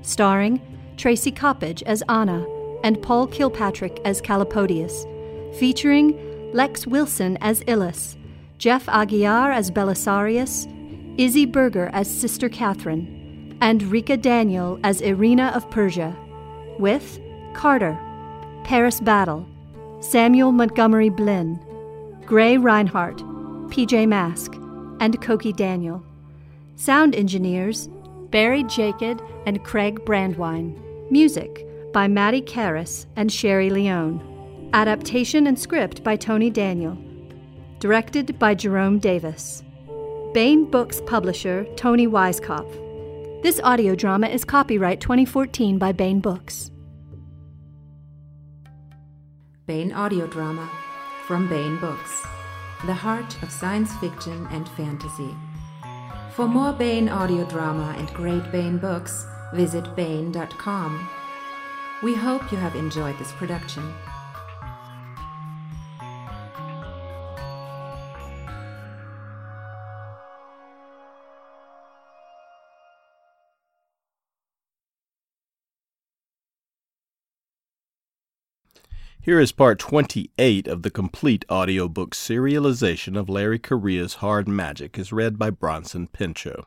starring 0.02 0.60
Tracy 0.98 1.32
Coppage 1.32 1.82
as 1.84 2.02
Anna 2.10 2.46
and 2.84 3.00
Paul 3.00 3.26
Kilpatrick 3.26 4.02
as 4.04 4.20
Calopodius, 4.20 5.06
featuring 5.58 6.52
Lex 6.52 6.86
Wilson 6.86 7.38
as 7.40 7.64
Illus, 7.66 8.18
Jeff 8.58 8.84
Aguiar 8.84 9.50
as 9.54 9.70
Belisarius, 9.70 10.66
Izzy 11.18 11.46
Berger 11.46 11.88
as 11.94 12.06
Sister 12.06 12.50
Catherine, 12.50 13.56
and 13.62 13.82
Rika 13.84 14.18
Daniel 14.18 14.78
as 14.84 15.00
Irina 15.00 15.52
of 15.54 15.70
Persia, 15.70 16.14
with 16.78 17.20
Carter, 17.54 17.98
Paris 18.64 19.00
Battle, 19.00 19.46
Samuel 20.00 20.52
Montgomery 20.52 21.08
Blinn, 21.08 21.58
Gray 22.24 22.56
Reinhardt, 22.56 23.18
PJ 23.68 24.06
Mask, 24.06 24.54
and 25.00 25.20
Koki 25.20 25.52
Daniel. 25.52 26.02
Sound 26.76 27.14
engineers 27.14 27.88
Barry 28.30 28.62
Jacob 28.64 29.22
and 29.46 29.64
Craig 29.64 30.04
Brandwine. 30.04 30.78
Music 31.10 31.66
by 31.92 32.06
Maddie 32.06 32.42
Karras 32.42 33.06
and 33.16 33.32
Sherry 33.32 33.70
Leone. 33.70 34.70
Adaptation 34.74 35.46
and 35.46 35.58
script 35.58 36.04
by 36.04 36.16
Tony 36.16 36.50
Daniel. 36.50 36.96
Directed 37.78 38.38
by 38.38 38.54
Jerome 38.54 38.98
Davis. 38.98 39.62
Baen 40.34 40.70
Books 40.70 41.00
publisher 41.06 41.64
Toni 41.76 42.06
Weisskopf. 42.06 42.87
This 43.40 43.60
audio 43.62 43.94
drama 43.94 44.26
is 44.26 44.44
copyright 44.44 45.00
2014 45.00 45.78
by 45.78 45.92
Baen 45.92 46.18
Books. 46.18 46.72
Baen 49.64 49.92
Audio 49.92 50.26
Drama 50.26 50.68
from 51.24 51.48
Baen 51.48 51.78
Books, 51.78 52.26
the 52.84 52.94
heart 52.94 53.40
of 53.44 53.52
science 53.52 53.94
fiction 53.98 54.48
and 54.50 54.68
fantasy. 54.70 55.36
For 56.32 56.48
more 56.48 56.72
Baen 56.72 57.08
audio 57.08 57.44
drama 57.44 57.94
and 57.96 58.08
great 58.08 58.50
Baen 58.50 58.76
books, 58.76 59.24
visit 59.54 59.94
Baen.com. 59.94 61.08
We 62.02 62.16
hope 62.16 62.50
you 62.50 62.58
have 62.58 62.74
enjoyed 62.74 63.18
this 63.18 63.30
production. 63.30 63.84
Here 79.28 79.40
is 79.40 79.52
part 79.52 79.78
28 79.78 80.66
of 80.66 80.82
the 80.82 80.90
complete 80.90 81.44
audiobook 81.50 82.14
serialization 82.14 83.14
of 83.14 83.28
Larry 83.28 83.58
Correia's 83.58 84.14
Hard 84.24 84.48
Magic 84.48 84.98
as 84.98 85.12
read 85.12 85.38
by 85.38 85.50
Bronson 85.50 86.06
Pinchot. 86.06 86.64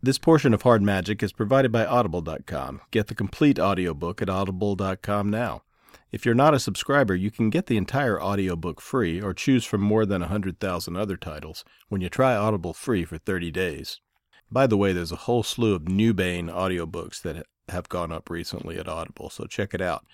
This 0.00 0.16
portion 0.16 0.54
of 0.54 0.62
Hard 0.62 0.82
Magic 0.82 1.20
is 1.20 1.32
provided 1.32 1.72
by 1.72 1.84
Audible.com. 1.84 2.80
Get 2.92 3.08
the 3.08 3.16
complete 3.16 3.58
audiobook 3.58 4.22
at 4.22 4.30
Audible.com 4.30 5.28
now. 5.28 5.64
If 6.12 6.24
you're 6.24 6.32
not 6.36 6.54
a 6.54 6.60
subscriber, 6.60 7.16
you 7.16 7.32
can 7.32 7.50
get 7.50 7.66
the 7.66 7.76
entire 7.76 8.22
audiobook 8.22 8.80
free 8.80 9.20
or 9.20 9.34
choose 9.34 9.64
from 9.64 9.80
more 9.80 10.06
than 10.06 10.20
100,000 10.20 10.96
other 10.96 11.16
titles 11.16 11.64
when 11.88 12.00
you 12.00 12.08
try 12.08 12.36
Audible 12.36 12.72
free 12.72 13.04
for 13.04 13.18
30 13.18 13.50
days. 13.50 14.00
By 14.48 14.68
the 14.68 14.76
way, 14.76 14.92
there's 14.92 15.10
a 15.10 15.26
whole 15.26 15.42
slew 15.42 15.74
of 15.74 15.88
new 15.88 16.14
Baen 16.14 16.46
audiobooks 16.46 17.20
that 17.22 17.46
have 17.68 17.88
gone 17.88 18.12
up 18.12 18.30
recently 18.30 18.78
at 18.78 18.86
Audible, 18.86 19.28
so 19.28 19.46
check 19.46 19.74
it 19.74 19.80
out. 19.80 20.04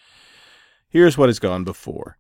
Here's 0.93 1.17
what 1.17 1.29
has 1.29 1.39
gone 1.39 1.63
before. 1.63 2.19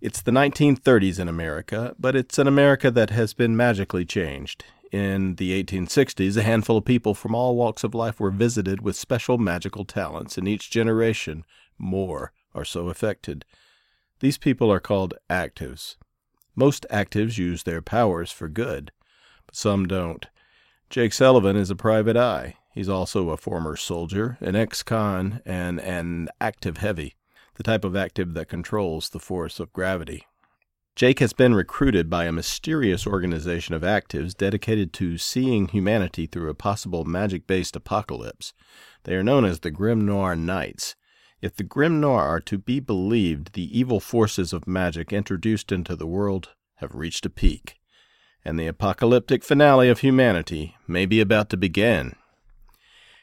It's 0.00 0.22
the 0.22 0.30
1930s 0.30 1.18
in 1.18 1.26
America, 1.26 1.96
but 1.98 2.14
it's 2.14 2.38
an 2.38 2.46
America 2.46 2.88
that 2.88 3.10
has 3.10 3.34
been 3.34 3.56
magically 3.56 4.04
changed. 4.04 4.64
In 4.92 5.34
the 5.34 5.60
1860s, 5.60 6.36
a 6.36 6.44
handful 6.44 6.76
of 6.76 6.84
people 6.84 7.14
from 7.14 7.34
all 7.34 7.56
walks 7.56 7.82
of 7.82 7.96
life 7.96 8.20
were 8.20 8.30
visited 8.30 8.80
with 8.80 8.94
special 8.94 9.38
magical 9.38 9.84
talents, 9.84 10.38
and 10.38 10.46
each 10.46 10.70
generation, 10.70 11.44
more 11.78 12.32
are 12.54 12.64
so 12.64 12.88
affected. 12.90 13.44
These 14.20 14.38
people 14.38 14.70
are 14.70 14.78
called 14.78 15.14
actives. 15.28 15.96
Most 16.54 16.86
actives 16.92 17.38
use 17.38 17.64
their 17.64 17.82
powers 17.82 18.30
for 18.30 18.48
good, 18.48 18.92
but 19.46 19.56
some 19.56 19.88
don't. 19.88 20.28
Jake 20.90 21.12
Sullivan 21.12 21.56
is 21.56 21.70
a 21.70 21.74
private 21.74 22.16
eye. 22.16 22.54
He's 22.72 22.88
also 22.88 23.30
a 23.30 23.36
former 23.36 23.74
soldier, 23.74 24.38
an 24.40 24.54
ex 24.54 24.84
con, 24.84 25.42
and 25.44 25.80
an 25.80 26.28
active 26.40 26.76
heavy 26.76 27.16
the 27.54 27.62
type 27.62 27.84
of 27.84 27.96
active 27.96 28.34
that 28.34 28.48
controls 28.48 29.08
the 29.08 29.18
force 29.18 29.60
of 29.60 29.72
gravity. 29.72 30.26
Jake 30.94 31.20
has 31.20 31.32
been 31.32 31.54
recruited 31.54 32.10
by 32.10 32.26
a 32.26 32.32
mysterious 32.32 33.06
organization 33.06 33.74
of 33.74 33.82
actives 33.82 34.36
dedicated 34.36 34.92
to 34.92 35.16
seeing 35.16 35.68
humanity 35.68 36.26
through 36.26 36.50
a 36.50 36.54
possible 36.54 37.04
magic 37.04 37.46
based 37.46 37.74
apocalypse. 37.74 38.52
They 39.04 39.14
are 39.14 39.22
known 39.22 39.46
as 39.46 39.60
the 39.60 39.70
Grimnoir 39.70 40.38
Knights. 40.38 40.94
If 41.40 41.56
the 41.56 41.64
Grimnoir 41.64 42.20
are 42.20 42.40
to 42.40 42.58
be 42.58 42.78
believed, 42.78 43.54
the 43.54 43.76
evil 43.76 44.00
forces 44.00 44.52
of 44.52 44.66
magic 44.66 45.12
introduced 45.12 45.72
into 45.72 45.96
the 45.96 46.06
world 46.06 46.50
have 46.76 46.94
reached 46.94 47.24
a 47.24 47.30
peak, 47.30 47.80
and 48.44 48.58
the 48.58 48.66
apocalyptic 48.66 49.42
finale 49.42 49.88
of 49.88 50.00
humanity 50.00 50.76
may 50.86 51.06
be 51.06 51.20
about 51.20 51.48
to 51.50 51.56
begin. 51.56 52.16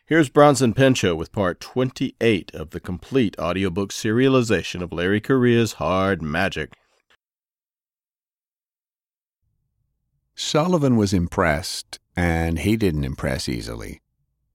Here's 0.10 0.28
Bronson 0.28 0.74
Pinchot 0.74 1.18
with 1.18 1.32
part 1.32 1.60
28 1.60 2.50
of 2.56 2.72
the 2.72 2.80
complete 2.80 3.38
audiobook 3.38 3.92
serialization 3.92 4.82
of 4.82 4.92
Larry 4.92 5.22
Correia's 5.22 5.74
Hard 5.74 6.24
Magic. 6.24 6.74
Sullivan 10.34 10.96
was 10.96 11.14
impressed, 11.14 12.00
and 12.16 12.58
he 12.58 12.76
didn't 12.76 13.04
impress 13.04 13.48
easily. 13.48 14.02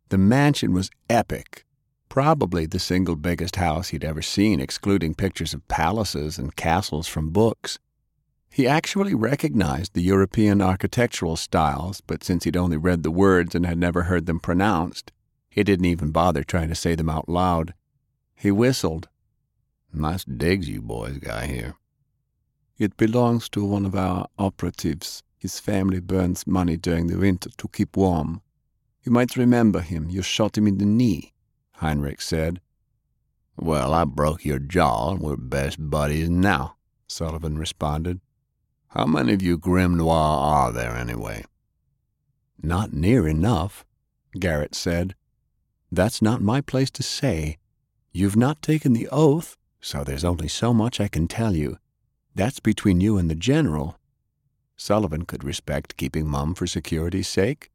The 0.09 0.19
mansion 0.19 0.73
was 0.73 0.91
epic, 1.09 1.65
probably 2.09 2.67
the 2.67 2.81
single 2.81 3.15
biggest 3.15 3.55
house 3.55 3.91
he'd 3.91 4.03
ever 4.03 4.23
seen, 4.23 4.59
excluding 4.59 5.15
pictures 5.15 5.55
of 5.55 5.69
palaces 5.69 6.37
and 6.37 6.57
castles 6.57 7.07
from 7.07 7.31
books. 7.31 7.79
He 8.51 8.67
actually 8.67 9.15
recognized 9.15 9.95
the 9.95 10.03
European 10.03 10.61
architectural 10.61 11.37
styles, 11.37 12.01
but 12.01 12.25
since 12.25 12.43
he'd 12.43 12.57
only 12.57 12.77
read 12.77 13.05
the 13.05 13.13
words 13.13 13.55
and 13.55 13.65
had 13.65 13.79
never 13.79 14.03
heard 14.03 14.27
them 14.27 14.41
pronounced, 14.41 15.13
he 15.55 15.63
didn't 15.63 15.87
even 15.87 16.11
bother 16.11 16.43
trying 16.43 16.69
to 16.69 16.75
say 16.75 16.97
them 16.97 17.09
out 17.09 17.29
loud. 17.29 17.75
He 18.35 18.51
whistled. 18.51 19.09
Nice 19.93 20.25
digs 20.25 20.69
you 20.69 20.83
boys 20.83 21.19
got 21.19 21.45
here. 21.45 21.77
It 22.77 22.97
belongs 22.97 23.49
to 23.51 23.65
one 23.65 23.87
of 23.87 23.95
our 23.95 24.27
operatives. 24.37 25.23
His 25.39 25.61
family 25.61 26.01
burns 26.01 26.45
money 26.45 26.77
during 26.77 27.07
the 27.07 27.17
winter 27.17 27.51
to 27.57 27.69
keep 27.69 27.97
warm. 27.97 28.43
You 29.05 29.13
might 29.13 29.37
remember 29.37 29.79
him. 29.79 30.11
You 30.11 30.23
shot 30.23 30.59
him 30.59 30.67
in 30.67 30.79
the 30.79 30.85
knee, 30.85 31.33
Heinrich 31.75 32.21
said. 32.21 32.61
Well, 33.57 33.95
I 33.95 34.03
broke 34.03 34.45
your 34.45 34.59
jaw, 34.59 35.13
and 35.13 35.21
we're 35.21 35.37
best 35.37 35.77
buddies 35.79 36.29
now, 36.29 36.79
Sullivan 37.07 37.59
responded. 37.59 38.21
How 38.89 39.07
many 39.07 39.33
of 39.33 39.41
you 39.41 39.57
Grimnoir 39.57 40.11
are 40.11 40.73
there, 40.73 40.97
anyway? 40.97 41.45
Not 42.61 42.93
near 42.93 43.29
enough, 43.29 43.85
Garrett 44.41 44.75
said. 44.75 45.15
That's 45.95 46.21
not 46.21 46.43
my 46.43 46.61
place 46.61 46.91
to 46.91 47.05
say. 47.05 47.59
You've 48.13 48.37
not 48.37 48.63
taken 48.63 48.95
the 48.95 49.09
oath, 49.13 49.57
so 49.81 50.03
there's 50.03 50.25
only 50.25 50.49
so 50.49 50.75
much 50.75 51.01
I 51.01 51.07
can 51.07 51.29
tell 51.29 51.55
you. 51.55 51.79
That's 52.35 52.59
between 52.59 53.01
you 53.01 53.17
and 53.17 53.31
the 53.31 53.37
general. 53.37 53.97
Sullivan 54.77 55.25
could 55.25 55.45
respect 55.45 55.97
keeping 55.97 56.27
mum 56.27 56.55
for 56.55 56.67
security's 56.67 57.29
sake. 57.29 57.71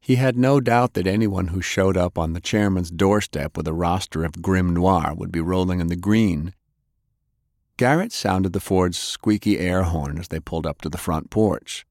He 0.00 0.14
had 0.14 0.38
no 0.38 0.60
doubt 0.60 0.94
that 0.94 1.08
anyone 1.08 1.48
who 1.48 1.60
showed 1.60 1.96
up 1.96 2.16
on 2.16 2.34
the 2.34 2.40
chairman's 2.40 2.92
doorstep 2.92 3.56
with 3.56 3.66
a 3.66 3.72
roster 3.72 4.22
of 4.22 4.40
Grimnoir 4.40 5.16
would 5.16 5.32
be 5.32 5.40
rolling 5.40 5.80
in 5.80 5.88
the 5.88 5.96
green. 5.96 6.54
Garrett 7.76 8.12
sounded 8.12 8.52
the 8.52 8.60
Ford's 8.60 8.96
squeaky 8.96 9.58
air 9.58 9.82
horn 9.82 10.18
as 10.18 10.28
they 10.28 10.38
pulled 10.38 10.66
up 10.66 10.80
to 10.82 10.88
the 10.88 10.98
front 10.98 11.30
porch. 11.30 11.84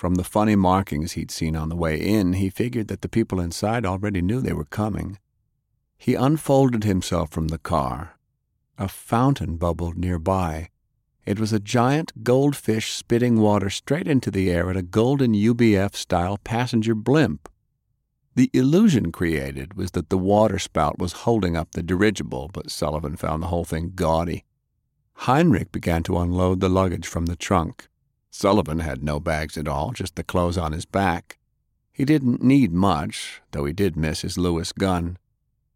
From 0.00 0.14
the 0.14 0.24
funny 0.24 0.56
markings 0.56 1.12
he'd 1.12 1.30
seen 1.30 1.54
on 1.54 1.68
the 1.68 1.76
way 1.76 2.00
in, 2.00 2.32
he 2.32 2.48
figured 2.48 2.88
that 2.88 3.02
the 3.02 3.08
people 3.08 3.38
inside 3.38 3.84
already 3.84 4.22
knew 4.22 4.40
they 4.40 4.54
were 4.54 4.64
coming. 4.64 5.18
He 5.98 6.14
unfolded 6.14 6.84
himself 6.84 7.28
from 7.28 7.48
the 7.48 7.58
car. 7.58 8.18
A 8.78 8.88
fountain 8.88 9.58
bubbled 9.58 9.98
nearby. 9.98 10.70
It 11.26 11.38
was 11.38 11.52
a 11.52 11.60
giant 11.60 12.24
goldfish 12.24 12.94
spitting 12.94 13.42
water 13.42 13.68
straight 13.68 14.08
into 14.08 14.30
the 14.30 14.50
air 14.50 14.70
at 14.70 14.76
a 14.78 14.82
golden 14.82 15.34
UBF 15.34 15.94
style 15.94 16.38
passenger 16.38 16.94
blimp. 16.94 17.46
The 18.34 18.48
illusion 18.54 19.12
created 19.12 19.74
was 19.74 19.90
that 19.90 20.08
the 20.08 20.16
water 20.16 20.58
spout 20.58 20.98
was 20.98 21.28
holding 21.28 21.58
up 21.58 21.72
the 21.72 21.82
dirigible, 21.82 22.48
but 22.54 22.70
Sullivan 22.70 23.16
found 23.16 23.42
the 23.42 23.48
whole 23.48 23.66
thing 23.66 23.92
gaudy. 23.94 24.46
Heinrich 25.26 25.70
began 25.70 26.02
to 26.04 26.16
unload 26.16 26.60
the 26.60 26.70
luggage 26.70 27.06
from 27.06 27.26
the 27.26 27.36
trunk. 27.36 27.89
Sullivan 28.40 28.78
had 28.78 29.04
no 29.04 29.20
bags 29.20 29.58
at 29.58 29.68
all, 29.68 29.92
just 29.92 30.16
the 30.16 30.24
clothes 30.24 30.56
on 30.56 30.72
his 30.72 30.86
back. 30.86 31.38
He 31.92 32.06
didn't 32.06 32.42
need 32.42 32.72
much, 32.72 33.42
though 33.50 33.66
he 33.66 33.74
did 33.74 33.98
miss 33.98 34.22
his 34.22 34.38
Lewis 34.38 34.72
gun. 34.72 35.18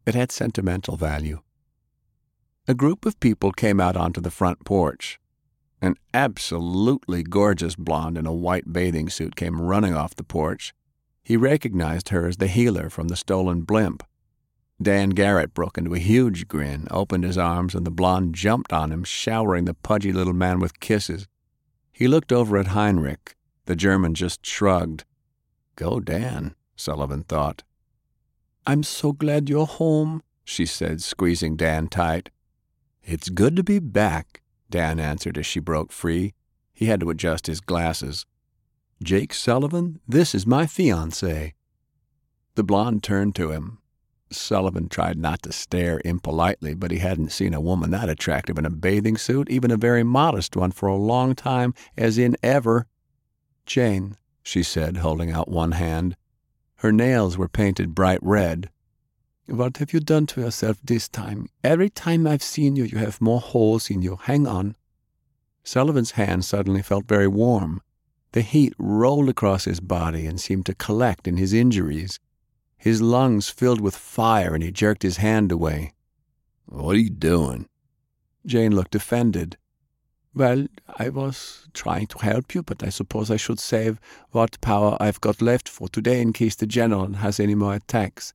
It 0.07 0.15
had 0.15 0.33
sentimental 0.33 0.97
value. 0.97 1.43
A 2.67 2.73
group 2.73 3.05
of 3.05 3.21
people 3.21 3.53
came 3.53 3.81
out 3.81 3.99
onto 3.99 4.23
the 4.23 4.31
front 4.31 4.65
porch. 4.65 5.21
An 5.83 5.97
absolutely 6.15 7.23
gorgeous 7.23 7.77
blonde 7.77 8.17
in 8.17 8.25
a 8.25 8.33
white 8.33 8.73
bathing 8.73 9.11
suit 9.11 9.37
came 9.37 9.61
running 9.61 9.95
off 9.95 10.15
the 10.15 10.25
porch. 10.25 10.73
He 11.23 11.37
recognized 11.37 12.09
her 12.09 12.27
as 12.27 12.39
the 12.39 12.47
healer 12.47 12.89
from 12.89 13.09
the 13.09 13.17
stolen 13.17 13.61
blimp. 13.61 14.03
Dan 14.81 15.11
Garrett 15.11 15.53
broke 15.53 15.77
into 15.77 15.93
a 15.93 15.99
huge 15.99 16.49
grin, 16.49 16.89
opened 16.91 17.25
his 17.25 17.37
arms, 17.37 17.75
and 17.75 17.87
the 17.87 17.91
blonde 17.91 18.35
jumped 18.35 18.73
on 18.73 18.91
him, 18.91 19.05
showering 19.05 19.67
the 19.67 19.75
pudgy 19.75 20.15
little 20.15 20.33
man 20.33 20.61
with 20.61 20.81
kisses. 20.81 21.27
He 21.95 22.09
looked 22.09 22.33
over 22.33 22.59
at 22.59 22.67
Heinrich. 22.67 23.37
The 23.67 23.77
German 23.77 24.15
just 24.15 24.45
shrugged. 24.45 25.05
Go, 25.77 26.01
Dan, 26.01 26.57
Sullivan 26.75 27.23
thought. 27.23 27.63
I'm 28.67 28.83
so 28.83 29.13
glad 29.13 29.49
you're 29.49 29.65
home, 29.65 30.25
she 30.45 30.67
said, 30.67 31.01
squeezing 31.01 31.55
Dan 31.55 31.87
tight. 31.87 32.31
It's 33.05 33.29
good 33.29 33.55
to 33.55 33.63
be 33.63 33.79
back, 33.79 34.43
Dan 34.69 34.99
answered 34.99 35.39
as 35.39 35.47
she 35.47 35.61
broke 35.61 35.93
free. 35.93 36.35
He 36.73 36.87
had 36.87 36.99
to 36.99 37.11
adjust 37.11 37.47
his 37.47 37.61
glasses. 37.61 38.27
Jake 39.01 39.33
Sullivan, 39.33 40.01
this 40.09 40.35
is 40.35 40.49
my 40.49 40.65
fiancée. 40.67 41.53
The 42.57 42.65
blonde 42.65 43.05
turned 43.05 43.37
to 43.37 43.53
him. 43.53 43.79
Sullivan 44.37 44.89
tried 44.89 45.19
not 45.19 45.43
to 45.43 45.53
stare 45.53 46.01
impolitely, 46.05 46.75
but 46.75 46.91
he 46.91 46.99
hadn't 46.99 47.33
seen 47.33 47.55
a 47.55 47.61
woman 47.61 47.91
that 47.91 48.09
attractive 48.09 48.59
in 48.59 48.67
a 48.67 48.71
bathing 48.71 49.17
suit, 49.17 49.49
even 49.51 49.71
a 49.71 49.77
very 49.77 50.03
modest 50.03 50.57
one, 50.57 50.71
for 50.71 50.89
a 50.89 50.97
long 50.97 51.35
time, 51.35 51.75
as 51.97 52.19
in 52.19 52.37
ever. 52.43 52.87
Jane, 53.67 54.17
she 54.43 54.63
said, 54.63 54.99
holding 54.99 55.31
out 55.31 55.49
one 55.49 55.73
hand. 55.73 56.17
Her 56.77 56.93
nails 56.93 57.39
were 57.39 57.49
painted 57.49 57.95
bright 57.95 58.21
red. 58.23 58.71
What 59.47 59.77
have 59.79 59.93
you 59.93 60.01
done 60.01 60.27
to 60.27 60.41
yourself 60.41 60.79
this 60.83 61.09
time? 61.09 61.49
Every 61.63 61.91
time 61.91 62.27
I've 62.27 62.43
seen 62.43 62.77
you, 62.77 62.85
you 62.85 62.99
have 62.99 63.21
more 63.21 63.41
holes 63.41 63.91
in 63.91 64.03
you. 64.03 64.17
Hang 64.17 64.47
on. 64.47 64.77
Sullivan's 65.63 66.13
hand 66.13 66.45
suddenly 66.45 66.83
felt 66.83 67.07
very 67.07 67.29
warm. 67.29 67.83
The 68.33 68.43
heat 68.43 68.75
rolled 68.79 69.29
across 69.29 69.65
his 69.65 69.81
body 69.81 70.27
and 70.27 70.41
seemed 70.41 70.67
to 70.67 70.75
collect 70.75 71.29
in 71.29 71.37
his 71.37 71.53
injuries. 71.53 72.21
His 72.85 73.01
lungs 73.01 73.49
filled 73.49 73.81
with 73.81 73.97
fire, 73.97 74.53
and 74.53 74.63
he 74.63 74.71
jerked 74.71 75.05
his 75.05 75.17
hand 75.17 75.51
away. 75.51 75.95
What 76.67 76.97
are 76.97 76.99
you 76.99 77.09
doing? 77.09 77.67
Jane 78.45 78.77
looked 78.77 78.95
offended. 78.95 79.57
Well, 80.35 80.67
I 80.99 81.09
was 81.09 81.67
trying 81.73 82.09
to 82.09 82.19
help 82.19 82.55
you, 82.55 82.63
but 82.63 82.83
I 82.83 82.91
suppose 82.91 83.31
I 83.31 83.39
should 83.39 83.59
save 83.59 83.99
what 84.33 84.61
power 84.61 84.99
I've 85.01 85.23
got 85.23 85.41
left 85.41 85.67
for 85.67 85.89
today 85.89 86.21
in 86.21 86.35
case 86.35 86.57
the 86.57 86.67
general 86.67 87.15
has 87.15 87.41
any 87.41 87.55
more 87.55 87.73
attacks. 87.73 88.35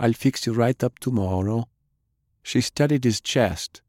I'll 0.00 0.14
fix 0.14 0.48
you 0.48 0.52
right 0.52 0.82
up 0.82 0.98
tomorrow. 0.98 1.68
She 2.42 2.62
studied 2.62 3.04
his 3.04 3.20
chest. 3.20 3.82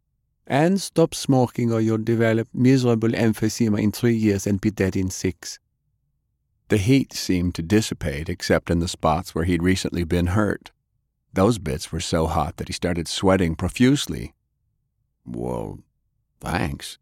And 0.46 0.80
stop 0.80 1.16
smoking 1.16 1.72
or 1.72 1.82
you'll 1.82 1.98
develop 1.98 2.50
miserable 2.54 3.10
emphysema 3.10 3.82
in 3.82 3.92
three 3.92 4.16
years 4.16 4.46
and 4.46 4.62
be 4.62 4.70
dead 4.70 4.96
in 4.96 5.10
six. 5.10 5.58
The 6.70 6.78
heat 6.78 7.14
seemed 7.14 7.56
to 7.56 7.62
dissipate 7.62 8.28
except 8.28 8.70
in 8.70 8.80
the 8.80 8.88
spots 8.88 9.34
where 9.34 9.46
he'd 9.46 9.64
recently 9.64 10.04
been 10.04 10.28
hurt. 10.28 10.72
Those 11.32 11.60
bits 11.60 11.92
were 11.92 12.02
so 12.02 12.28
hot 12.28 12.58
that 12.58 12.68
he 12.68 12.74
started 12.74 13.08
sweating 13.08 13.56
profusely. 13.56 14.34
Well, 15.26 15.80
thanks. 16.42 16.98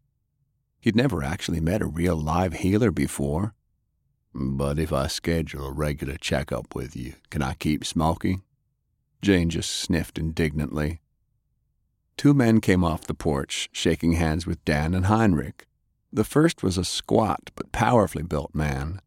He'd 0.78 0.94
never 0.94 1.22
actually 1.22 1.60
met 1.60 1.82
a 1.82 1.86
real 1.86 2.16
live 2.16 2.54
healer 2.54 2.92
before. 2.92 3.54
But 4.32 4.78
if 4.78 4.92
I 4.92 5.08
schedule 5.08 5.66
a 5.66 5.72
regular 5.72 6.16
checkup 6.16 6.74
with 6.74 6.94
you, 6.94 7.14
can 7.30 7.42
I 7.42 7.54
keep 7.54 7.84
smoking? 7.84 8.42
Jane 9.22 9.50
just 9.50 9.70
sniffed 9.70 10.18
indignantly. 10.18 11.00
Two 12.16 12.34
men 12.34 12.60
came 12.60 12.84
off 12.84 13.06
the 13.06 13.14
porch, 13.14 13.68
shaking 13.72 14.12
hands 14.12 14.46
with 14.46 14.64
Dan 14.64 14.94
and 14.94 15.06
Heinrich. 15.06 15.66
The 16.12 16.24
first 16.24 16.62
was 16.62 16.78
a 16.78 16.84
squat 16.84 17.50
but 17.56 17.72
powerfully 17.72 18.22
built 18.22 18.54
man. 18.54 19.00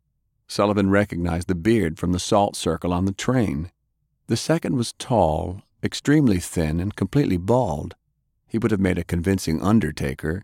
Sullivan 0.50 0.90
recognized 0.90 1.48
the 1.48 1.54
beard 1.54 2.00
from 2.00 2.12
the 2.12 2.20
salt 2.20 2.56
circle 2.56 2.92
on 2.92 3.06
the 3.06 3.14
train. 3.14 3.72
The 4.26 4.36
second 4.36 4.76
was 4.76 4.94
tall, 4.94 5.62
extremely 5.84 6.40
thin, 6.40 6.80
and 6.80 6.96
completely 6.96 7.38
bald. 7.38 7.96
He 8.48 8.58
would 8.58 8.72
have 8.72 8.80
made 8.80 8.98
a 8.98 9.04
convincing 9.04 9.62
undertaker. 9.62 10.44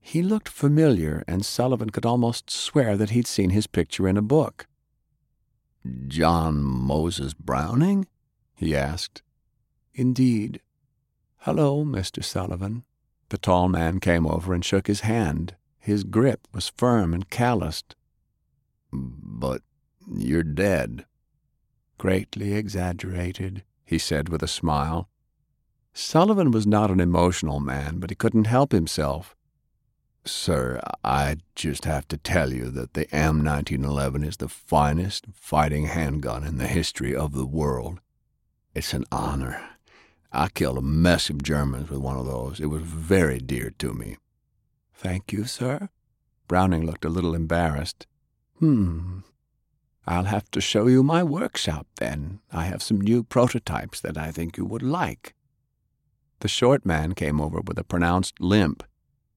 He 0.00 0.22
looked 0.22 0.48
familiar, 0.48 1.24
and 1.26 1.44
Sullivan 1.44 1.90
could 1.90 2.06
almost 2.06 2.50
swear 2.50 2.96
that 2.96 3.10
he'd 3.10 3.26
seen 3.26 3.50
his 3.50 3.66
picture 3.66 4.06
in 4.06 4.16
a 4.16 4.22
book. 4.22 4.68
John 6.06 6.62
Moses 6.62 7.34
Browning? 7.34 8.06
he 8.54 8.76
asked. 8.76 9.22
Indeed. 9.92 10.60
Hello, 11.38 11.84
Mr. 11.84 12.22
Sullivan. 12.22 12.84
The 13.30 13.38
tall 13.38 13.68
man 13.68 13.98
came 13.98 14.24
over 14.24 14.54
and 14.54 14.64
shook 14.64 14.86
his 14.86 15.00
hand. 15.00 15.56
His 15.80 16.04
grip 16.04 16.46
was 16.52 16.68
firm 16.68 17.12
and 17.12 17.28
calloused. 17.28 17.96
But 18.92 19.62
you're 20.12 20.42
dead. 20.42 21.06
Greatly 21.98 22.54
exaggerated, 22.54 23.64
he 23.84 23.98
said 23.98 24.28
with 24.28 24.42
a 24.42 24.48
smile. 24.48 25.08
Sullivan 25.94 26.50
was 26.50 26.66
not 26.66 26.90
an 26.90 27.00
emotional 27.00 27.60
man, 27.60 27.98
but 27.98 28.10
he 28.10 28.16
couldn't 28.16 28.46
help 28.46 28.72
himself. 28.72 29.36
Sir, 30.24 30.80
I 31.02 31.38
just 31.54 31.84
have 31.84 32.06
to 32.08 32.16
tell 32.16 32.52
you 32.52 32.70
that 32.70 32.94
the 32.94 33.06
M1911 33.06 34.26
is 34.26 34.36
the 34.36 34.48
finest 34.48 35.26
fighting 35.32 35.86
handgun 35.86 36.44
in 36.44 36.58
the 36.58 36.68
history 36.68 37.14
of 37.14 37.32
the 37.32 37.46
world. 37.46 38.00
It's 38.74 38.94
an 38.94 39.04
honor. 39.10 39.60
I 40.30 40.48
killed 40.48 40.78
a 40.78 40.82
mess 40.82 41.28
of 41.28 41.42
Germans 41.42 41.90
with 41.90 41.98
one 41.98 42.16
of 42.16 42.26
those. 42.26 42.60
It 42.60 42.66
was 42.66 42.82
very 42.82 43.38
dear 43.38 43.72
to 43.78 43.92
me. 43.92 44.16
Thank 44.94 45.32
you, 45.32 45.44
sir. 45.44 45.88
Browning 46.46 46.86
looked 46.86 47.04
a 47.04 47.10
little 47.10 47.34
embarrassed. 47.34 48.06
Hmm. 48.62 49.22
I'll 50.06 50.26
have 50.26 50.48
to 50.52 50.60
show 50.60 50.86
you 50.86 51.02
my 51.02 51.24
workshop 51.24 51.88
then. 51.96 52.38
I 52.52 52.66
have 52.66 52.80
some 52.80 53.00
new 53.00 53.24
prototypes 53.24 54.00
that 54.02 54.16
I 54.16 54.30
think 54.30 54.56
you 54.56 54.64
would 54.64 54.84
like. 54.84 55.34
The 56.38 56.46
short 56.46 56.86
man 56.86 57.16
came 57.16 57.40
over 57.40 57.60
with 57.60 57.76
a 57.76 57.82
pronounced 57.82 58.40
limp. 58.40 58.84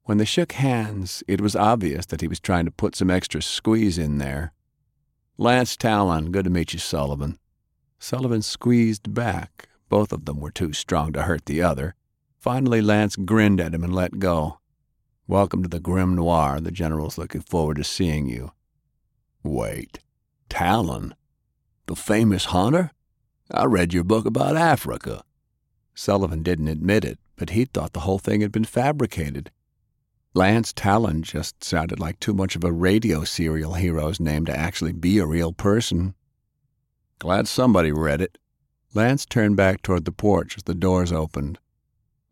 When 0.03 0.19
they 0.19 0.25
shook 0.25 0.51
hands, 0.51 1.23
it 1.27 1.41
was 1.41 1.55
obvious 1.55 2.05
that 2.05 2.21
he 2.21 2.27
was 2.27 2.39
trying 2.39 2.65
to 2.65 2.71
put 2.71 2.95
some 2.95 3.09
extra 3.09 3.41
squeeze 3.41 3.97
in 3.97 4.19
there. 4.19 4.53
Lance 5.39 5.75
Talon, 5.75 6.29
good 6.31 6.43
to 6.43 6.51
meet 6.51 6.73
you, 6.73 6.79
Sullivan. 6.79 7.39
Sullivan 7.97 8.43
squeezed 8.43 9.11
back. 9.11 9.69
Both 9.89 10.13
of 10.13 10.25
them 10.25 10.39
were 10.39 10.51
too 10.51 10.71
strong 10.71 11.13
to 11.13 11.23
hurt 11.23 11.47
the 11.47 11.63
other. 11.63 11.95
Finally, 12.37 12.83
Lance 12.83 13.15
grinned 13.15 13.59
at 13.59 13.73
him 13.73 13.83
and 13.83 13.95
let 13.95 14.19
go. 14.19 14.59
Welcome 15.25 15.63
to 15.63 15.69
the 15.69 15.79
Grimnoir. 15.79 16.63
The 16.63 16.69
General's 16.69 17.17
looking 17.17 17.41
forward 17.41 17.77
to 17.77 17.83
seeing 17.83 18.27
you. 18.27 18.51
Wait, 19.45 19.99
Talon? 20.49 21.13
The 21.85 21.95
famous 21.95 22.45
hunter? 22.45 22.89
I 23.51 23.65
read 23.65 23.93
your 23.93 24.03
book 24.03 24.25
about 24.25 24.57
Africa. 24.57 25.23
Sullivan 25.93 26.41
didn't 26.41 26.67
admit 26.67 27.05
it, 27.05 27.19
but 27.35 27.51
he 27.51 27.65
thought 27.65 27.93
the 27.93 28.01
whole 28.01 28.17
thing 28.17 28.41
had 28.41 28.51
been 28.51 28.65
fabricated. 28.65 29.51
Lance 30.33 30.73
Talon 30.73 31.21
just 31.21 31.63
sounded 31.63 31.99
like 31.99 32.19
too 32.19 32.33
much 32.33 32.55
of 32.55 32.63
a 32.63 32.71
radio 32.71 33.23
serial 33.23 33.75
hero's 33.75 34.19
name 34.19 34.45
to 34.45 34.57
actually 34.57 34.93
be 34.93 35.19
a 35.19 35.27
real 35.27 35.53
person. 35.53 36.15
Glad 37.19 37.47
somebody 37.47 37.91
read 37.91 38.21
it. 38.21 38.39
Lance 38.95 39.27
turned 39.27 39.57
back 39.57 39.83
toward 39.83 40.05
the 40.05 40.11
porch 40.11 40.57
as 40.57 40.63
the 40.63 40.73
doors 40.73 41.11
opened. 41.11 41.59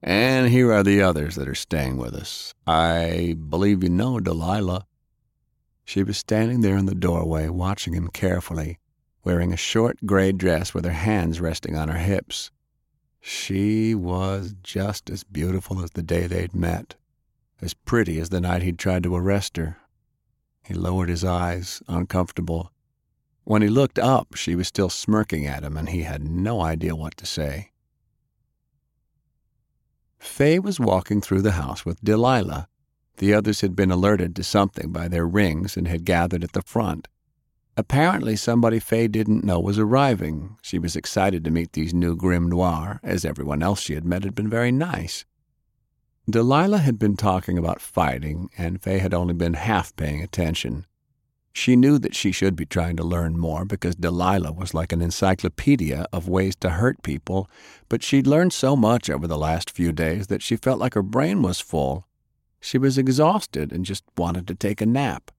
And 0.02 0.50
here 0.50 0.74
are 0.74 0.84
the 0.84 1.04
others 1.04 1.36
that 1.36 1.48
are 1.48 1.54
staying 1.54 1.98
with 1.98 2.16
us. 2.16 2.56
I 2.66 3.38
believe 3.50 3.84
you 3.84 3.90
know 3.90 4.20
Delilah. 4.20 4.88
She 5.86 6.04
was 6.04 6.18
standing 6.18 6.62
there 6.62 6.78
in 6.78 6.86
the 6.86 6.96
doorway, 6.96 7.50
watching 7.50 7.94
him 7.94 8.08
carefully, 8.08 8.80
wearing 9.24 9.52
a 9.54 9.58
short 9.58 10.06
gray 10.06 10.32
dress 10.32 10.74
with 10.74 10.86
her 10.86 10.92
hands 10.92 11.42
resting 11.42 11.76
on 11.76 11.90
her 11.90 12.00
hips. 12.00 12.52
She 13.20 13.96
was 13.96 14.56
just 14.64 15.10
as 15.10 15.24
beautiful 15.24 15.82
as 15.82 15.92
the 15.92 16.04
day 16.04 16.28
they'd 16.28 16.56
met, 16.56 16.96
as 17.62 17.74
pretty 17.74 18.20
as 18.20 18.30
the 18.30 18.42
night 18.42 18.62
he'd 18.62 18.80
tried 18.80 19.04
to 19.04 19.16
arrest 19.16 19.58
her. 19.58 19.78
He 20.64 20.74
lowered 20.74 21.10
his 21.10 21.24
eyes, 21.24 21.82
uncomfortable. 21.88 22.72
When 23.44 23.62
he 23.62 23.68
looked 23.68 24.00
up, 24.00 24.36
she 24.36 24.56
was 24.56 24.68
still 24.68 24.90
smirking 24.90 25.46
at 25.46 25.64
him, 25.64 25.78
and 25.78 25.90
he 25.90 26.04
had 26.04 26.24
no 26.24 26.62
idea 26.62 26.96
what 26.96 27.18
to 27.18 27.26
say. 27.26 27.72
Fay 30.18 30.60
was 30.60 30.80
walking 30.80 31.20
through 31.20 31.42
the 31.42 31.52
house 31.52 31.86
with 31.86 32.04
Delilah, 32.04 32.70
the 33.18 33.34
others 33.34 33.62
had 33.62 33.76
been 33.76 33.92
alerted 33.92 34.36
to 34.36 34.44
something 34.44 34.92
by 34.92 35.08
their 35.08 35.28
rings 35.28 35.78
and 35.78 35.88
had 35.88 36.06
gathered 36.06 36.44
at 36.44 36.54
the 36.54 36.62
front. 36.62 37.08
Apparently, 37.76 38.36
somebody 38.36 38.80
Fay 38.80 39.08
didn't 39.08 39.44
know 39.44 39.60
was 39.60 39.80
arriving. 39.80 40.58
She 40.62 40.78
was 40.78 40.96
excited 40.96 41.44
to 41.44 41.52
meet 41.52 41.74
these 41.74 41.94
new 41.94 42.16
Grimnoir, 42.16 43.00
as 43.02 43.26
everyone 43.26 43.64
else 43.64 43.82
she 43.82 43.96
had 43.96 44.06
met 44.06 44.24
had 44.24 44.36
been 44.36 44.50
very 44.50 44.72
nice. 44.72 45.26
Delilah 46.30 46.80
had 46.80 47.00
been 47.00 47.18
talking 47.18 47.58
about 47.58 47.82
fighting, 47.82 48.50
and 48.58 48.82
Fay 48.82 49.00
had 49.00 49.14
only 49.14 49.34
been 49.34 49.56
half 49.56 49.96
paying 49.96 50.22
attention. 50.22 50.86
She 51.52 51.76
knew 51.76 52.00
that 52.00 52.16
she 52.16 52.32
should 52.32 52.56
be 52.56 52.66
trying 52.66 52.96
to 52.98 53.04
learn 53.04 53.38
more 53.38 53.66
because 53.66 53.96
Delilah 53.96 54.54
was 54.54 54.74
like 54.74 54.92
an 54.92 55.02
encyclopedia 55.02 56.06
of 56.14 56.30
ways 56.30 56.56
to 56.58 56.72
hurt 56.72 57.04
people, 57.04 57.50
but 57.90 58.04
she'd 58.04 58.28
learned 58.28 58.54
so 58.54 58.76
much 58.76 59.10
over 59.10 59.28
the 59.28 59.38
last 59.38 59.70
few 59.70 59.92
days 59.92 60.28
that 60.28 60.42
she 60.42 60.56
felt 60.56 60.80
like 60.80 60.94
her 60.94 61.04
brain 61.04 61.42
was 61.42 61.60
full 61.60 62.08
She 62.64 62.78
was 62.78 62.98
exhausted 62.98 63.74
and 63.74 63.84
just 63.84 64.06
wanted 64.18 64.48
to 64.48 64.56
take 64.56 64.80
a 64.80 64.86
nap. 64.86 65.32